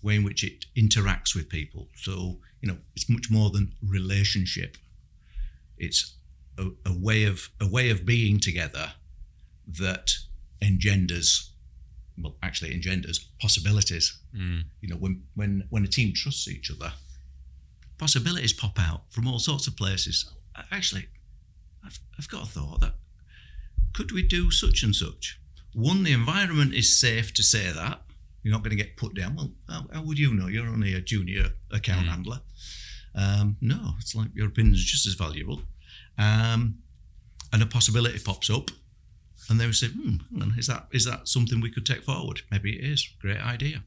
way 0.00 0.16
in 0.16 0.24
which 0.24 0.42
it 0.42 0.64
interacts 0.74 1.34
with 1.34 1.50
people. 1.50 1.88
So, 1.96 2.38
you 2.62 2.68
know, 2.68 2.78
it's 2.94 3.10
much 3.10 3.30
more 3.30 3.50
than 3.50 3.74
relationship. 3.86 4.78
It's 5.78 6.14
a, 6.58 6.68
a 6.84 6.98
way 6.98 7.24
of 7.24 7.50
a 7.60 7.68
way 7.68 7.90
of 7.90 8.06
being 8.06 8.40
together 8.40 8.92
that 9.66 10.12
engenders 10.62 11.50
well 12.18 12.36
actually 12.42 12.72
engenders 12.72 13.18
possibilities. 13.40 14.18
Mm. 14.34 14.64
You 14.80 14.88
know 14.88 14.96
when 14.96 15.22
when 15.34 15.64
when 15.70 15.84
a 15.84 15.88
team 15.88 16.12
trusts 16.14 16.48
each 16.48 16.70
other 16.70 16.92
possibilities 17.98 18.52
pop 18.52 18.78
out 18.78 19.02
from 19.10 19.26
all 19.26 19.38
sorts 19.38 19.66
of 19.66 19.76
places. 19.76 20.30
Actually 20.70 21.06
i've, 21.84 21.98
I've 22.18 22.28
got 22.28 22.44
a 22.44 22.46
thought 22.46 22.80
that 22.80 22.94
could 23.92 24.12
we 24.12 24.22
do 24.22 24.50
such 24.50 24.82
and 24.82 24.94
such? 24.94 25.38
One 25.72 26.02
the 26.02 26.12
environment 26.12 26.74
is 26.74 26.98
safe 26.98 27.32
to 27.34 27.42
say 27.42 27.70
that. 27.70 28.02
You're 28.42 28.52
not 28.52 28.62
going 28.62 28.76
to 28.76 28.82
get 28.82 28.96
put 28.96 29.14
down. 29.14 29.36
Well 29.36 29.52
how, 29.68 29.86
how 29.92 30.02
would 30.02 30.18
you 30.18 30.32
know? 30.34 30.46
You're 30.46 30.68
only 30.68 30.94
a 30.94 31.00
junior 31.00 31.50
account 31.70 32.06
mm. 32.06 32.10
handler 32.10 32.40
um, 33.16 33.56
no 33.60 33.94
it's 33.98 34.14
like 34.14 34.28
your 34.34 34.46
opinion 34.46 34.74
is 34.74 34.84
just 34.84 35.06
as 35.06 35.14
valuable 35.14 35.62
um, 36.18 36.78
and 37.52 37.62
a 37.62 37.66
possibility 37.66 38.18
pops 38.18 38.50
up 38.50 38.70
and 39.48 39.60
they 39.60 39.66
would 39.66 39.76
say, 39.76 39.88
hmm, 39.88 40.16
is 40.58 40.66
that 40.66 40.86
is 40.92 41.04
that 41.04 41.28
something 41.28 41.60
we 41.60 41.70
could 41.70 41.86
take 41.86 42.02
forward? 42.02 42.40
Maybe 42.50 42.76
it 42.76 42.84
is. 42.84 43.08
Great 43.20 43.40
idea. 43.40 43.84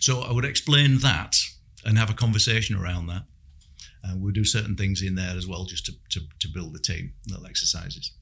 So 0.00 0.20
I 0.22 0.32
would 0.32 0.44
explain 0.44 0.98
that 0.98 1.36
and 1.84 1.98
have 1.98 2.10
a 2.10 2.14
conversation 2.14 2.76
around 2.76 3.06
that. 3.06 3.22
And 4.02 4.22
we'll 4.22 4.32
do 4.32 4.44
certain 4.44 4.76
things 4.76 5.02
in 5.02 5.16
there 5.16 5.36
as 5.36 5.46
well 5.46 5.64
just 5.64 5.86
to, 5.86 5.92
to, 6.10 6.20
to 6.38 6.48
build 6.48 6.74
the 6.74 6.78
team, 6.78 7.12
little 7.28 7.46
exercises. 7.46 8.12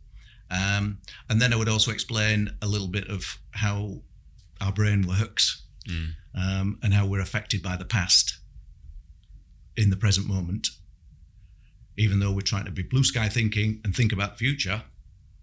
Um, 0.51 0.99
and 1.29 1.41
then 1.41 1.53
I 1.53 1.57
would 1.57 1.69
also 1.69 1.91
explain 1.91 2.51
a 2.63 2.67
little 2.67 2.89
bit 2.89 3.09
of 3.09 3.39
how 3.51 4.01
our 4.61 4.73
brain 4.73 5.07
works 5.07 5.63
um, 6.35 6.79
and 6.83 6.95
how 6.95 7.07
we're 7.07 7.21
affected 7.21 7.63
by 7.63 7.77
the 7.77 7.85
past 7.85 8.39
in 9.77 9.91
the 9.91 9.97
present 9.97 10.27
moment. 10.29 10.69
Even 11.97 12.19
though 12.19 12.33
we're 12.33 12.41
trying 12.41 12.65
to 12.65 12.73
be 12.73 12.83
blue 12.83 13.05
sky 13.05 13.29
thinking 13.29 13.81
and 13.85 13.95
think 13.95 14.13
about 14.13 14.33
the 14.33 14.39
future, 14.39 14.83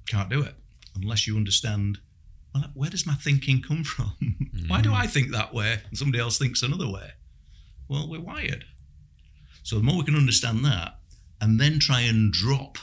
can't 0.08 0.30
do 0.30 0.42
it 0.42 0.56
unless 0.96 1.26
you 1.26 1.38
understand 1.38 2.00
well 2.54 2.66
where 2.74 2.90
does 2.90 3.08
my 3.08 3.14
thinking 3.14 3.62
come 3.62 3.84
from? 3.84 4.14
Why 4.68 4.82
do 4.82 4.90
mm. 4.90 4.96
i 4.96 5.08
think 5.08 5.32
that 5.32 5.54
way 5.54 5.80
and 5.88 5.98
somebody 5.98 6.22
else 6.22 6.38
thinks 6.38 6.62
another 6.62 6.90
way? 6.90 7.12
Well 7.88 8.10
we're 8.10 8.20
wired. 8.20 8.66
So 9.64 9.78
the 9.78 9.84
more 9.84 9.98
we 9.98 10.04
can 10.04 10.16
understand 10.16 10.66
that 10.66 10.96
and 11.40 11.60
then 11.60 11.80
try 11.80 12.02
and 12.02 12.32
drop 12.32 12.78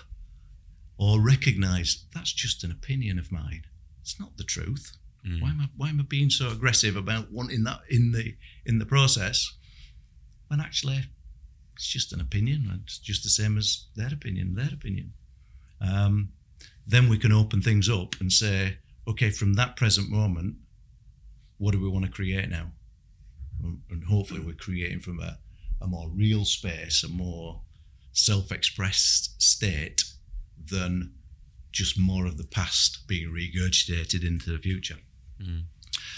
or 0.99 1.20
recognize 1.20 2.05
that's 2.14 2.32
just 2.32 2.64
an 2.64 2.70
opinion 2.70 3.18
of 3.18 3.30
mine. 3.30 3.62
It's 4.01 4.18
not 4.18 4.36
the 4.36 4.44
truth. 4.44 4.96
Mm. 5.26 5.42
Why 5.42 5.51
am 5.51 5.61
i 5.61 5.68
why 5.76 5.88
am 5.90 6.01
i 6.01 6.05
being 6.05 6.30
so 6.30 6.51
aggressive 6.51 6.96
about 6.96 7.30
wanting 7.30 7.64
that 7.64 7.80
in 7.90 8.12
the 8.12 8.36
in 8.64 8.78
the 8.78 8.86
process 8.86 9.55
when 10.49 10.61
actually 10.61 11.05
it's 11.79 11.87
just 11.87 12.12
an 12.12 12.20
opinion 12.20 12.81
it's 12.83 12.99
just 12.99 13.22
the 13.22 13.31
same 13.31 13.57
as 13.57 13.87
their 13.97 14.12
opinion 14.12 14.55
their 14.55 14.70
opinion 14.72 15.12
um, 15.81 16.31
then 16.87 17.09
we 17.09 17.18
can 17.18 17.33
open 17.33 17.61
things 17.61 17.89
up 17.89 18.18
and 18.20 18.33
say, 18.33 18.79
okay, 19.07 19.31
from 19.31 19.55
that 19.55 19.76
present 19.76 20.11
moment, 20.11 20.57
what 21.59 21.72
do 21.72 21.81
we 21.81 21.89
want 21.89 22.05
to 22.07 22.11
create 22.11 22.49
now? 22.49 22.72
And 23.62 23.83
and 23.91 24.05
hopefully, 24.05 24.41
we're 24.41 24.55
creating 24.55 25.01
from 25.01 25.20
a, 25.20 25.39
a 25.83 25.87
more 25.87 26.09
real 26.09 26.45
space, 26.45 27.05
a 27.05 27.09
more 27.09 27.61
self 28.12 28.51
expressed 28.51 29.41
state 29.43 30.03
than 30.70 31.12
just 31.70 31.99
more 31.99 32.26
of 32.26 32.39
the 32.39 32.45
past 32.45 33.07
being 33.07 33.29
regurgitated 33.29 34.26
into 34.26 34.51
the 34.51 34.59
future. 34.59 34.99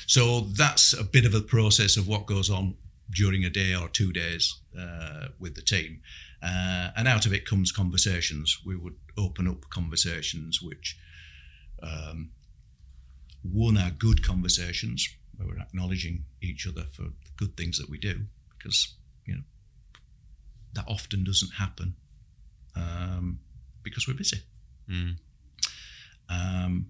So 0.06 0.40
that's 0.40 0.92
a 0.92 1.04
bit 1.04 1.24
of 1.24 1.34
a 1.34 1.40
process 1.40 1.96
of 1.96 2.06
what 2.06 2.26
goes 2.26 2.50
on 2.50 2.76
during 3.10 3.44
a 3.44 3.50
day 3.50 3.74
or 3.74 3.88
two 3.88 4.12
days 4.12 4.60
uh, 4.78 5.28
with 5.38 5.54
the 5.54 5.62
team. 5.62 6.00
Uh, 6.42 6.90
and 6.96 7.08
out 7.08 7.26
of 7.26 7.32
it 7.32 7.44
comes 7.44 7.72
conversations. 7.72 8.58
We 8.64 8.76
would 8.76 8.94
open 9.18 9.48
up 9.48 9.68
conversations 9.70 10.62
which, 10.62 10.98
um, 11.82 12.30
one, 13.42 13.76
are 13.76 13.90
good 13.90 14.24
conversations 14.24 15.08
where 15.36 15.48
we're 15.48 15.60
acknowledging 15.60 16.24
each 16.40 16.66
other 16.66 16.84
for 16.92 17.02
the 17.02 17.30
good 17.36 17.56
things 17.56 17.78
that 17.78 17.90
we 17.90 17.98
do, 17.98 18.26
because, 18.56 18.94
you 19.26 19.34
know, 19.34 19.42
that 20.74 20.84
often 20.86 21.24
doesn't 21.24 21.54
happen 21.54 21.96
um, 22.76 23.40
because 23.82 24.06
we're 24.06 24.14
busy. 24.14 24.38
Mm. 24.88 25.16
Um, 26.28 26.86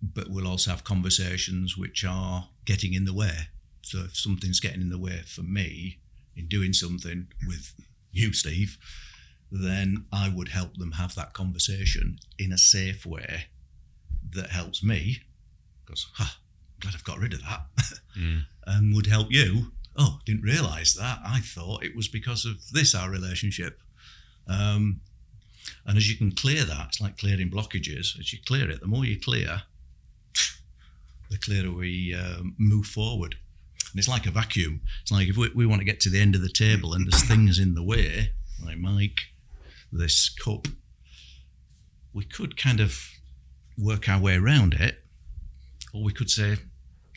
but 0.00 0.30
we'll 0.30 0.46
also 0.46 0.70
have 0.70 0.84
conversations 0.84 1.76
which 1.76 2.04
are 2.04 2.50
getting 2.64 2.94
in 2.94 3.04
the 3.04 3.14
way. 3.14 3.48
So 3.88 4.00
if 4.00 4.16
something's 4.18 4.60
getting 4.60 4.82
in 4.82 4.90
the 4.90 4.98
way 4.98 5.22
for 5.26 5.42
me 5.42 5.98
in 6.36 6.46
doing 6.46 6.74
something 6.74 7.28
with 7.46 7.74
you, 8.12 8.34
Steve, 8.34 8.76
then 9.50 10.04
I 10.12 10.28
would 10.28 10.48
help 10.48 10.76
them 10.76 10.92
have 10.92 11.14
that 11.14 11.32
conversation 11.32 12.18
in 12.38 12.52
a 12.52 12.58
safe 12.58 13.06
way 13.06 13.44
that 14.30 14.50
helps 14.50 14.82
me 14.82 15.22
because 15.86 16.06
huh, 16.16 16.24
I'm 16.26 16.80
glad 16.80 16.94
I've 16.94 17.04
got 17.04 17.18
rid 17.18 17.32
of 17.32 17.40
that 17.42 17.62
Mm. 18.18 18.44
and 18.66 18.94
would 18.94 19.06
help 19.06 19.28
you. 19.30 19.72
Oh, 19.96 20.18
didn't 20.26 20.42
realise 20.42 20.92
that. 20.94 21.20
I 21.24 21.40
thought 21.40 21.82
it 21.82 21.96
was 21.96 22.08
because 22.08 22.44
of 22.44 22.70
this, 22.72 22.94
our 22.94 23.10
relationship. 23.10 23.80
Um, 24.46 25.00
and 25.86 25.96
as 25.96 26.10
you 26.10 26.16
can 26.16 26.32
clear 26.32 26.64
that, 26.64 26.88
it's 26.88 27.00
like 27.00 27.16
clearing 27.16 27.50
blockages. 27.50 28.18
As 28.18 28.32
you 28.32 28.38
clear 28.44 28.68
it, 28.70 28.80
the 28.80 28.86
more 28.86 29.04
you 29.04 29.18
clear, 29.18 29.62
the 31.30 31.38
clearer 31.38 31.70
we 31.70 32.14
um, 32.14 32.54
move 32.58 32.86
forward. 32.86 33.36
And 33.90 33.98
it's 33.98 34.08
like 34.08 34.26
a 34.26 34.30
vacuum. 34.30 34.82
It's 35.02 35.10
like 35.10 35.28
if 35.28 35.36
we, 35.36 35.50
we 35.54 35.66
want 35.66 35.80
to 35.80 35.84
get 35.84 36.00
to 36.00 36.10
the 36.10 36.20
end 36.20 36.34
of 36.34 36.42
the 36.42 36.48
table 36.48 36.92
and 36.92 37.10
there's 37.10 37.22
things 37.22 37.58
in 37.58 37.74
the 37.74 37.82
way, 37.82 38.32
like 38.64 38.78
Mike, 38.78 39.20
this 39.90 40.28
cup, 40.28 40.68
we 42.12 42.24
could 42.24 42.56
kind 42.56 42.80
of 42.80 43.00
work 43.78 44.08
our 44.08 44.20
way 44.20 44.36
around 44.36 44.74
it, 44.74 45.02
or 45.94 46.02
we 46.02 46.12
could 46.12 46.30
say, 46.30 46.56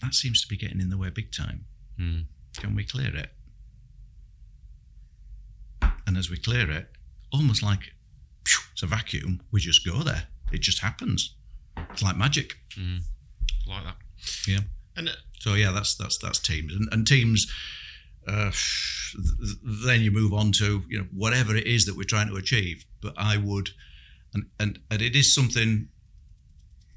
that 0.02 0.14
seems 0.14 0.42
to 0.42 0.48
be 0.48 0.58
getting 0.58 0.80
in 0.80 0.90
the 0.90 0.98
way 0.98 1.10
big 1.10 1.32
time. 1.32 1.66
Mm. 2.00 2.26
Can 2.58 2.76
we 2.76 2.84
clear 2.84 3.16
it? 3.16 3.32
And 6.08 6.18
as 6.18 6.30
we 6.30 6.38
clear 6.38 6.70
it, 6.72 6.90
almost 7.32 7.64
like 7.64 7.94
phew, 8.46 8.62
it's 8.74 8.84
a 8.84 8.88
vacuum, 8.88 9.42
we 9.52 9.60
just 9.60 9.86
go 9.86 10.04
there. 10.04 10.28
It 10.52 10.62
just 10.62 10.80
happens. 10.80 11.36
It's 11.92 12.04
like 12.04 12.18
magic. 12.18 12.56
Like 13.68 13.84
that. 13.84 13.96
Yeah. 14.48 14.60
And 14.96 15.10
uh, 15.10 15.14
So 15.40 15.54
yeah, 15.54 15.72
that's 15.72 15.96
that's 15.96 16.18
that's 16.18 16.40
teams 16.40 16.74
and, 16.74 16.88
and 16.92 17.08
teams. 17.08 17.52
Uh, 18.28 18.52
th- 18.52 19.58
then 19.64 20.02
you 20.02 20.12
move 20.12 20.34
on 20.34 20.52
to 20.54 20.84
you 20.88 21.00
know 21.00 21.08
whatever 21.14 21.56
it 21.56 21.66
is 21.66 21.86
that 21.86 21.98
we're 21.98 22.04
trying 22.04 22.28
to 22.28 22.36
achieve. 22.36 22.86
But 23.02 23.14
I 23.18 23.38
would, 23.38 23.70
and 24.34 24.46
and, 24.60 24.80
and 24.90 25.02
it 25.02 25.16
is 25.16 25.34
something. 25.34 25.90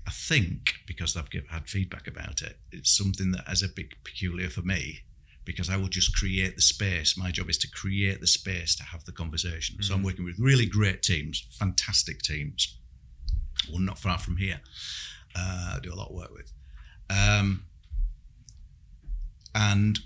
I 0.07 0.11
think 0.11 0.75
because 0.87 1.17
I've 1.17 1.31
get, 1.31 1.45
had 1.51 1.67
feedback 1.67 2.07
about 2.07 2.43
it, 2.43 2.59
it's 2.71 2.95
something 2.95 3.33
that 3.33 3.49
has 3.49 3.63
a 3.63 3.69
bit 3.69 3.87
peculiar 4.05 4.51
for 4.51 4.61
me 4.61 5.01
because 5.47 5.71
I 5.71 5.77
will 5.77 5.89
just 5.89 6.15
create 6.15 6.57
the 6.57 6.63
space. 6.63 7.17
My 7.17 7.31
job 7.31 7.49
is 7.49 7.59
to 7.59 7.71
create 7.71 8.21
the 8.21 8.27
space 8.27 8.75
to 8.77 8.83
have 8.85 9.05
the 9.05 9.13
conversation. 9.13 9.83
So 9.83 9.95
I'm 9.95 10.03
working 10.03 10.25
with 10.25 10.39
really 10.39 10.67
great 10.67 11.03
teams, 11.03 11.47
fantastic 11.59 12.21
teams, 12.21 12.79
one 13.71 13.85
not 13.85 13.99
far 13.99 14.19
from 14.19 14.37
here. 14.37 14.61
Uh, 15.35 15.75
I 15.77 15.79
do 15.83 15.93
a 15.93 15.97
lot 15.97 16.11
of 16.11 16.15
work 16.15 16.33
with. 16.33 16.53
Um, 17.11 17.65
and 19.55 19.99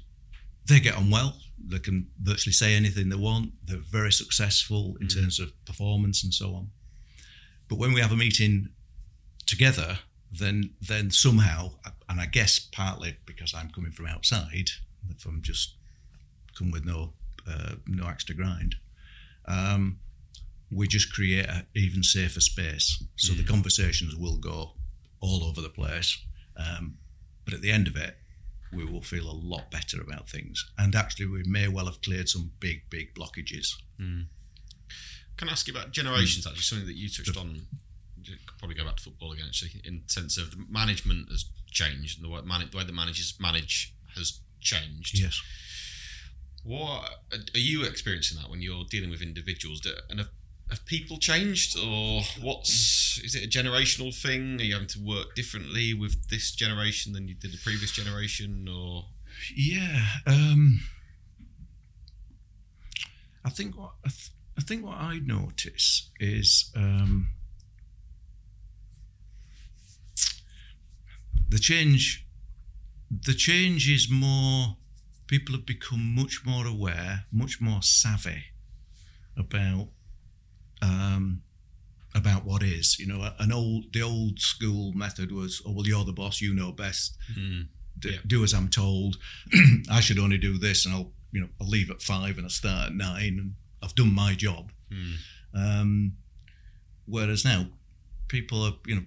they 0.67 0.81
get 0.81 0.97
on 0.97 1.11
well. 1.11 1.37
They 1.59 1.79
can 1.79 2.09
virtually 2.23 2.53
say 2.53 2.75
anything 2.75 3.09
they 3.09 3.17
want. 3.17 3.53
They're 3.65 3.79
very 3.79 4.13
successful 4.13 4.97
in 5.01 5.09
terms 5.09 5.41
of 5.41 5.53
performance 5.65 6.23
and 6.23 6.33
so 6.33 6.55
on. 6.55 6.71
But 7.69 7.79
when 7.79 7.93
we 7.93 8.01
have 8.01 8.13
a 8.13 8.17
meeting 8.17 8.69
together, 9.47 9.99
then 10.31 10.75
then 10.81 11.11
somehow, 11.11 11.73
and 12.09 12.21
I 12.21 12.27
guess 12.27 12.59
partly 12.59 13.17
because 13.27 13.55
I'm 13.55 13.71
coming 13.71 13.93
from 13.93 14.07
outside, 14.07 14.71
I'm 15.27 15.43
just 15.43 15.75
come 16.57 16.71
with 16.71 16.85
no 16.85 17.15
uh, 17.47 17.77
no 17.87 18.07
extra 18.09 18.35
grind, 18.35 18.77
um, 19.47 19.99
we 20.71 20.87
just 20.87 21.13
create 21.13 21.47
an 21.47 21.67
even 21.75 22.03
safer 22.03 22.41
space. 22.41 23.03
So 23.17 23.33
the 23.33 23.45
conversations 23.45 24.15
will 24.15 24.37
go 24.37 24.73
all 25.21 25.45
over 25.45 25.61
the 25.61 25.71
place, 25.71 26.23
um, 26.57 26.99
but 27.45 27.55
at 27.55 27.63
the 27.63 27.71
end 27.71 27.89
of 27.89 27.97
it, 27.97 28.17
we 28.73 28.85
will 28.85 29.03
feel 29.03 29.31
a 29.31 29.33
lot 29.33 29.71
better 29.71 30.01
about 30.01 30.29
things. 30.29 30.65
And 30.77 30.95
actually, 30.95 31.27
we 31.27 31.43
may 31.45 31.69
well 31.69 31.87
have 31.87 32.01
cleared 32.03 32.29
some 32.29 32.53
big, 32.61 32.83
big 32.91 33.15
blockages. 33.15 33.75
Hmm. 33.99 34.23
can 35.37 35.49
I 35.49 35.53
ask 35.53 35.67
you 35.69 35.75
about 35.75 35.93
generations? 35.93 36.47
Actually, 36.47 36.63
something 36.63 36.87
that 36.87 36.97
you 36.97 37.09
touched 37.09 37.37
on. 37.37 37.63
You 38.23 38.35
could 38.47 38.59
probably 38.59 38.77
go 38.77 38.85
back 38.85 38.97
to 38.97 39.03
football 39.03 39.33
again. 39.33 39.47
Actually, 39.49 39.81
in 39.85 40.03
sense 40.07 40.37
of 40.37 40.51
the 40.51 40.65
management 40.69 41.31
has 41.31 41.47
changed 41.71 42.19
and 42.19 42.25
the 42.25 42.35
way, 42.35 42.41
the 42.43 42.77
way 42.77 42.85
the 42.85 42.93
managers 42.93 43.35
manage 43.41 43.95
has 44.17 44.41
changed. 44.61 45.19
Yes. 45.19 45.41
What 46.65 47.09
are 47.33 47.59
you 47.59 47.85
experiencing 47.85 48.39
that 48.41 48.51
when 48.51 48.61
you're 48.61 48.85
dealing 48.91 49.11
with 49.11 49.23
individuals? 49.23 49.81
Do- 49.81 49.95
And 50.11 50.19
have, 50.19 50.29
have 50.71 50.85
people 50.85 51.19
changed, 51.19 51.79
or 51.79 52.23
what's 52.41 53.21
is 53.25 53.35
it 53.35 53.45
a 53.45 53.49
generational 53.49 54.15
thing? 54.15 54.61
Are 54.61 54.65
you 54.65 54.75
having 54.75 54.89
to 54.89 55.01
work 55.03 55.35
differently 55.35 55.95
with 55.95 56.29
this 56.29 56.51
generation 56.53 57.13
than 57.13 57.27
you 57.29 57.35
did 57.35 57.53
the 57.53 57.59
previous 57.59 57.91
generation, 57.93 58.69
or 58.69 59.07
Yeah. 59.55 60.05
Um, 60.27 60.81
I 63.45 63.51
think 63.51 63.77
what 63.77 63.93
I, 64.05 64.09
th- 64.09 64.31
I 64.59 64.63
think 64.63 64.85
what 64.85 64.99
I 64.99 65.21
notice 65.21 66.11
is 66.21 66.71
um, 66.77 67.31
the 71.49 71.59
change. 71.59 72.27
The 73.11 73.35
change 73.35 73.89
is 73.89 74.11
more. 74.11 74.77
People 75.27 75.55
have 75.55 75.67
become 75.67 76.15
much 76.15 76.43
more 76.45 76.67
aware, 76.67 77.25
much 77.33 77.61
more 77.61 77.83
savvy 77.83 78.45
about 79.37 79.89
um, 80.83 81.43
about 82.15 82.45
what 82.45 82.63
is. 82.63 82.99
You 82.99 83.07
know, 83.07 83.31
an 83.39 83.53
old 83.53 83.93
the 83.93 84.03
old 84.03 84.41
school 84.41 84.93
method 84.93 85.31
was, 85.33 85.63
oh 85.67 85.73
well, 85.73 85.87
you're 85.87 86.05
the 86.05 86.13
boss, 86.13 86.41
you 86.41 86.55
know 86.55 86.73
best 86.73 87.17
d- 87.99 88.11
Yeah. 88.13 88.19
do 88.27 88.43
as 88.45 88.53
I'm 88.55 88.69
told. 88.69 89.17
I 89.91 90.01
should 90.01 90.19
only 90.19 90.39
do 90.39 90.59
this, 90.59 90.85
and 90.87 90.95
I'll 90.95 91.13
you 91.33 91.41
know 91.41 91.49
I'll 91.61 91.69
leave 91.69 91.91
at 91.91 92.03
five 92.03 92.37
and 92.39 92.47
I 92.47 92.49
start 92.49 92.89
at 92.89 92.95
nine, 92.95 93.39
and 93.39 93.55
I've 93.83 93.95
done 93.95 94.13
my 94.13 94.35
job. 94.35 94.71
Um, 95.55 96.15
whereas 97.07 97.45
now, 97.45 97.67
people 98.29 98.63
are 98.63 98.75
you 98.87 98.95
know 98.97 99.05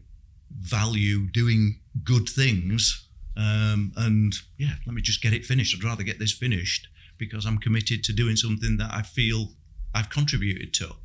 value 0.60 1.28
doing 1.32 1.80
good 2.04 2.28
things, 2.30 3.08
um, 3.38 3.92
and 3.96 4.34
yeah, 4.58 4.76
let 4.86 4.94
me 4.96 5.02
just 5.02 5.22
get 5.22 5.34
it 5.34 5.46
finished. 5.46 5.76
I'd 5.76 5.84
rather 5.84 6.04
get 6.04 6.20
this 6.20 6.32
finished 6.34 6.88
because 7.18 7.46
I'm 7.46 7.58
committed 7.60 8.04
to 8.06 8.14
doing 8.14 8.36
something 8.36 8.78
that 8.78 8.92
I 8.94 9.02
feel 9.04 9.50
I've 9.94 10.10
contributed 10.10 10.74
to, 10.76 10.96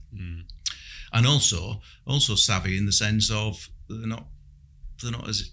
and 1.17 1.27
also 1.27 1.81
also 2.07 2.35
savvy 2.35 2.77
in 2.77 2.85
the 2.85 2.93
sense 2.93 3.31
of 3.31 3.69
they're 3.89 4.07
not 4.07 4.27
they're 5.03 5.11
not 5.11 5.29
as 5.29 5.51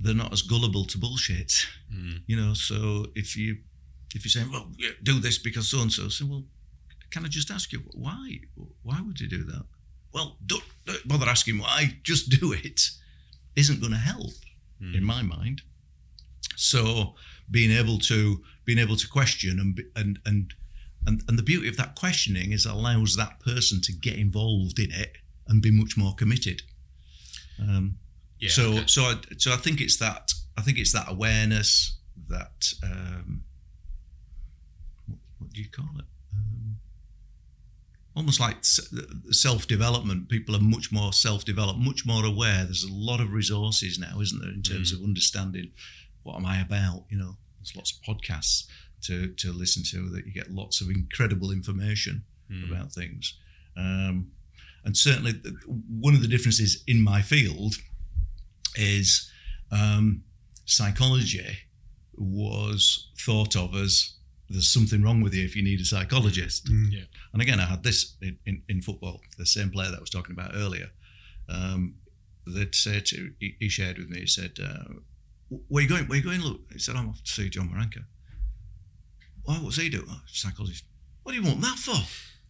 they're 0.00 0.14
not 0.14 0.32
as 0.32 0.42
gullible 0.42 0.84
to 0.86 0.98
bullshit. 0.98 1.66
Hmm. 1.90 2.16
You 2.26 2.36
know, 2.36 2.52
so 2.52 3.06
if 3.14 3.36
you 3.36 3.58
if 4.14 4.24
you're 4.24 4.30
saying, 4.30 4.50
well, 4.52 4.70
do 5.02 5.20
this 5.20 5.38
because 5.38 5.68
so 5.68 5.80
and 5.80 5.92
so, 5.92 6.08
say, 6.08 6.24
well, 6.24 6.44
can 7.10 7.24
I 7.24 7.28
just 7.28 7.50
ask 7.50 7.72
you 7.72 7.82
why? 7.92 8.40
Why 8.82 9.00
would 9.00 9.20
you 9.20 9.28
do 9.28 9.44
that? 9.44 9.64
Well, 10.12 10.36
don't, 10.44 10.64
don't 10.84 11.08
bother 11.08 11.28
asking 11.28 11.58
why. 11.58 11.98
Just 12.02 12.28
do 12.40 12.52
it. 12.52 12.80
Isn't 13.56 13.80
going 13.80 13.92
to 13.92 13.98
help, 13.98 14.34
hmm. 14.80 14.94
in 14.94 15.04
my 15.04 15.22
mind. 15.22 15.62
So 16.56 17.14
being 17.50 17.70
able 17.70 17.98
to 17.98 18.42
being 18.64 18.78
able 18.78 18.96
to 18.96 19.08
question 19.08 19.60
and 19.60 19.80
and 19.94 20.18
and 20.26 20.54
and 21.06 21.22
and 21.28 21.38
the 21.38 21.42
beauty 21.42 21.68
of 21.68 21.76
that 21.76 21.94
questioning 21.94 22.52
is 22.52 22.66
it 22.66 22.72
allows 22.72 23.16
that 23.16 23.40
person 23.40 23.80
to 23.82 23.92
get 23.92 24.16
involved 24.16 24.78
in 24.78 24.90
it 24.90 25.16
and 25.46 25.62
be 25.62 25.70
much 25.70 25.96
more 25.96 26.14
committed. 26.14 26.62
Um, 27.60 27.98
yeah? 28.38 28.50
so 28.50 28.72
okay. 28.72 28.84
so 28.86 29.02
I, 29.02 29.14
so 29.36 29.52
I 29.52 29.56
think 29.56 29.80
it's 29.80 29.96
that 29.98 30.32
I 30.56 30.62
think 30.62 30.78
it's 30.78 30.92
that 30.92 31.10
awareness 31.10 31.98
that 32.28 32.72
um, 32.82 33.42
what, 35.06 35.18
what 35.38 35.52
do 35.52 35.60
you 35.60 35.68
call 35.68 35.88
it? 35.98 36.04
Um, 36.32 36.76
almost 38.16 38.40
like 38.40 38.58
self 38.62 39.66
development. 39.66 40.28
People 40.28 40.56
are 40.56 40.60
much 40.60 40.90
more 40.90 41.12
self 41.12 41.44
developed, 41.44 41.78
much 41.80 42.06
more 42.06 42.24
aware. 42.24 42.64
There's 42.64 42.84
a 42.84 42.92
lot 42.92 43.20
of 43.20 43.32
resources 43.32 43.98
now, 43.98 44.20
isn't 44.20 44.40
there, 44.40 44.52
in 44.52 44.62
terms 44.62 44.92
of 44.92 45.02
understanding 45.02 45.72
what 46.22 46.36
am 46.36 46.46
I 46.46 46.60
about? 46.60 47.04
You 47.10 47.18
know, 47.18 47.36
there's 47.58 47.76
lots 47.76 47.92
of 47.92 48.02
podcasts 48.02 48.64
to 49.04 49.28
to 49.34 49.52
listen 49.52 49.82
to 49.90 50.08
that 50.10 50.26
you 50.26 50.32
get 50.32 50.50
lots 50.50 50.80
of 50.80 50.88
incredible 50.88 51.50
information 51.50 52.24
about 52.70 52.92
things. 52.92 53.38
Um, 53.76 54.30
and 54.84 54.96
certainly, 54.96 55.32
the, 55.32 55.56
one 55.88 56.14
of 56.14 56.22
the 56.22 56.28
differences 56.28 56.82
in 56.86 57.02
my 57.02 57.22
field 57.22 57.74
is 58.76 59.30
um, 59.70 60.22
psychology 60.66 61.58
was 62.16 63.10
thought 63.18 63.56
of 63.56 63.74
as 63.74 64.14
there's 64.48 64.68
something 64.68 65.02
wrong 65.02 65.22
with 65.22 65.34
you 65.34 65.44
if 65.44 65.56
you 65.56 65.62
need 65.62 65.80
a 65.80 65.84
psychologist. 65.84 66.68
Yeah. 66.68 67.04
And 67.32 67.40
again, 67.40 67.60
I 67.60 67.64
had 67.64 67.82
this 67.82 68.16
in, 68.20 68.38
in, 68.46 68.62
in 68.68 68.82
football. 68.82 69.20
The 69.38 69.46
same 69.46 69.70
player 69.70 69.90
that 69.90 69.96
I 69.96 70.00
was 70.00 70.10
talking 70.10 70.32
about 70.32 70.52
earlier. 70.54 70.90
Um, 71.48 71.94
that 72.46 72.74
said, 72.74 73.08
he, 73.40 73.56
he 73.58 73.68
shared 73.70 73.98
with 73.98 74.10
me. 74.10 74.20
He 74.20 74.26
said, 74.26 74.58
uh, 74.62 74.94
"Where 75.68 75.82
you 75.82 75.88
going? 75.88 76.04
Where 76.04 76.18
are 76.18 76.20
you 76.20 76.24
going, 76.24 76.42
Luke?" 76.42 76.60
He 76.72 76.78
said, 76.78 76.94
"I'm 76.94 77.08
off 77.08 77.22
to 77.22 77.30
see 77.30 77.48
John 77.48 77.70
Muranka." 77.70 78.00
Why? 79.44 79.56
What's 79.56 79.76
he 79.76 79.88
do? 79.88 80.04
Oh, 80.08 80.20
psychologist. 80.26 80.84
What 81.22 81.32
do 81.32 81.38
you 81.40 81.44
want 81.46 81.60
that 81.62 81.76
for? 81.78 81.96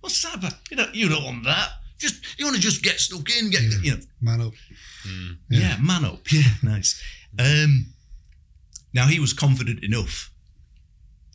What's 0.01 0.22
that 0.22 0.34
about? 0.36 0.55
You 0.70 0.76
know, 0.76 0.86
you 0.92 1.09
don't 1.09 1.24
want 1.24 1.45
that. 1.45 1.68
Just 1.99 2.38
you 2.38 2.45
want 2.45 2.57
to 2.57 2.62
just 2.62 2.82
get 2.82 2.99
stuck 3.01 3.28
in, 3.38 3.51
get 3.51 3.62
Yeah. 3.62 3.78
you 3.82 3.90
know, 3.92 4.01
Man 4.20 4.40
up. 4.40 4.53
yeah. 5.51 5.61
Yeah. 5.61 5.76
man 5.80 6.05
up. 6.05 6.20
Yeah, 6.32 6.42
nice. 6.62 7.01
Um, 7.38 7.86
now 8.92 9.07
he 9.07 9.18
was 9.20 9.32
confident 9.32 9.82
enough 9.84 10.30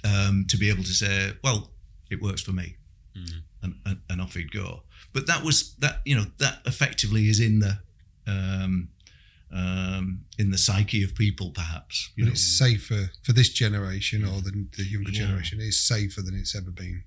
um, 0.03 0.45
to 0.49 0.57
be 0.57 0.70
able 0.70 0.84
to 0.84 0.93
say, 0.93 1.34
"Well, 1.43 1.72
it 2.10 2.22
works 2.22 2.41
for 2.41 2.51
me," 2.51 2.78
and, 3.62 3.76
and, 3.86 3.99
and 4.10 4.22
off 4.22 4.34
he'd 4.36 4.51
go. 4.51 4.84
But 5.14 5.28
that 5.28 5.43
was 5.43 5.76
that. 5.80 6.01
You 6.05 6.16
know, 6.16 6.26
that 6.38 6.62
effectively 6.66 7.28
is 7.30 7.39
in 7.39 7.60
the 7.60 7.80
um, 8.28 8.89
um, 9.52 10.26
in 10.38 10.52
the 10.52 10.58
psyche 10.58 11.04
of 11.04 11.16
people, 11.16 11.52
perhaps. 11.52 12.12
You 12.16 12.24
But 12.24 12.28
know, 12.30 12.32
it's 12.34 12.58
safer 12.58 13.12
for 13.24 13.34
this 13.34 13.50
generation 13.50 14.24
or 14.24 14.41
the, 14.41 14.66
the 14.78 14.84
younger 14.84 15.12
Yeah. 15.12 15.22
generation. 15.26 15.60
It's 15.62 15.78
safer 15.80 16.22
than 16.22 16.36
it's 16.36 16.56
ever 16.56 16.72
been 16.72 17.04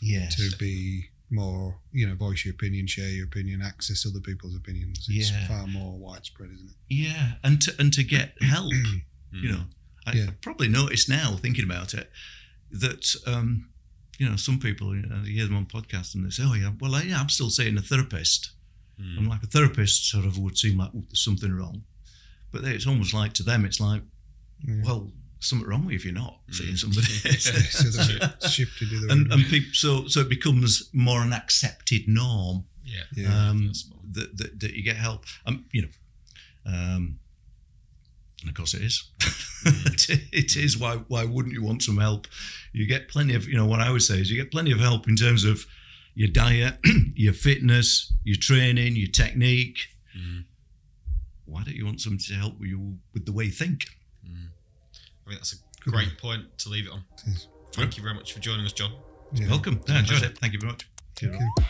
yes. 0.00 0.36
to 0.36 0.56
be 0.58 1.06
more, 1.30 1.78
you 1.92 2.06
know, 2.06 2.14
voice 2.14 2.44
your 2.44 2.54
opinion, 2.54 2.86
share 2.86 3.08
your 3.08 3.24
opinion, 3.26 3.60
access 3.62 4.06
other 4.06 4.20
people's 4.20 4.54
opinions. 4.54 5.06
It's 5.10 5.30
Yeah. 5.30 5.46
far 5.48 5.66
more 5.66 5.98
widespread, 5.98 6.50
isn't 6.52 6.68
it? 6.70 6.76
Yeah, 6.88 7.32
and 7.42 7.60
to 7.62 7.74
and 7.78 7.92
to 7.94 8.04
get 8.04 8.40
help, 8.42 8.72
you 9.32 9.48
know, 9.52 9.64
I 10.06 10.12
Yeah. 10.12 10.30
probably 10.40 10.68
noticed 10.68 11.08
now 11.08 11.36
thinking 11.36 11.64
about 11.64 11.94
it 11.94 12.12
that 12.70 13.14
um, 13.26 13.70
you 14.18 14.28
know 14.28 14.36
some 14.36 14.58
people 14.60 14.94
you, 14.94 15.02
know, 15.02 15.22
you 15.24 15.34
hear 15.34 15.46
them 15.46 15.56
on 15.56 15.66
podcasts 15.66 16.14
and 16.14 16.24
they 16.24 16.30
say, 16.30 16.44
"Oh 16.44 16.54
yeah, 16.54 16.72
well 16.78 17.02
yeah, 17.04 17.20
I'm 17.20 17.28
still 17.28 17.50
seeing 17.50 17.76
a 17.78 17.82
therapist." 17.82 18.50
I'm 18.98 19.28
like 19.28 19.42
a 19.42 19.46
therapist 19.46 20.08
sort 20.10 20.24
of 20.24 20.38
would 20.38 20.56
seem 20.56 20.78
like 20.78 20.94
"Ooh, 20.94 21.04
there's 21.08 21.22
something 21.22 21.52
wrong, 21.52 21.82
but 22.52 22.64
it's 22.64 22.86
almost 22.86 23.12
like 23.12 23.32
to 23.34 23.42
them 23.42 23.64
it's 23.64 23.78
like, 23.80 24.02
Yeah. 24.66 24.82
well, 24.84 25.12
something 25.40 25.68
wrong 25.68 25.84
with 25.84 25.92
you 25.92 25.96
if 25.98 26.04
you're 26.06 26.14
not 26.14 26.40
seeing 26.50 26.76
somebody. 26.76 27.06
so 27.38 28.48
shifted 28.48 28.88
the 28.90 29.06
and 29.10 29.30
and 29.32 29.44
people, 29.46 29.70
so 29.74 30.06
so 30.08 30.20
it 30.20 30.28
becomes 30.30 30.88
more 30.94 31.22
an 31.22 31.32
accepted 31.34 32.08
norm 32.08 32.64
Yeah. 32.84 33.02
Yeah. 33.14 33.48
um, 33.50 33.72
that, 34.12 34.36
that, 34.38 34.60
that 34.60 34.72
you 34.74 34.82
get 34.82 34.96
help. 34.96 35.24
Um, 35.44 35.66
you 35.72 35.82
know, 35.82 35.88
um, 36.64 37.18
and 38.40 38.48
of 38.50 38.54
course 38.54 38.72
it 38.74 38.82
is. 38.82 39.04
it 40.32 40.56
is. 40.56 40.78
Why 40.78 40.96
why 41.08 41.24
wouldn't 41.24 41.54
you 41.54 41.62
want 41.62 41.82
some 41.82 41.98
help? 41.98 42.28
You 42.72 42.86
get 42.86 43.08
plenty 43.08 43.34
of. 43.34 43.46
You 43.48 43.56
know 43.56 43.66
what 43.66 43.80
I 43.80 43.90
would 43.90 44.02
say 44.02 44.20
is 44.20 44.30
you 44.30 44.36
get 44.42 44.50
plenty 44.52 44.72
of 44.72 44.80
help 44.80 45.08
in 45.08 45.16
terms 45.16 45.44
of 45.44 45.66
your 46.16 46.28
diet, 46.28 46.78
your 47.14 47.34
fitness, 47.34 48.12
your 48.24 48.38
training, 48.40 48.96
your 48.96 49.10
technique. 49.10 49.78
Mm. 50.18 50.44
Why 51.44 51.62
don't 51.62 51.76
you 51.76 51.84
want 51.84 52.00
somebody 52.00 52.24
to 52.24 52.34
help 52.34 52.54
you 52.60 52.96
with 53.12 53.26
the 53.26 53.32
way 53.32 53.44
you 53.44 53.52
think? 53.52 53.84
Mm. 54.26 54.48
I 55.26 55.28
think 55.28 55.40
that's 55.40 55.52
a 55.52 55.90
great 55.90 56.18
point 56.18 56.58
to 56.58 56.70
leave 56.70 56.86
it 56.86 56.92
on. 56.92 57.04
Thank 57.72 57.98
you 57.98 58.02
very 58.02 58.14
much 58.14 58.32
for 58.32 58.40
joining 58.40 58.64
us, 58.64 58.72
John. 58.72 58.92
Yeah. 59.34 59.50
Welcome. 59.50 59.80
I 59.88 59.98
enjoyed 60.00 60.22
it. 60.22 60.38
Thank 60.38 60.54
you 60.54 60.58
very 60.58 60.72
much. 60.72 60.88
Thank 61.14 61.34
you. 61.34 61.64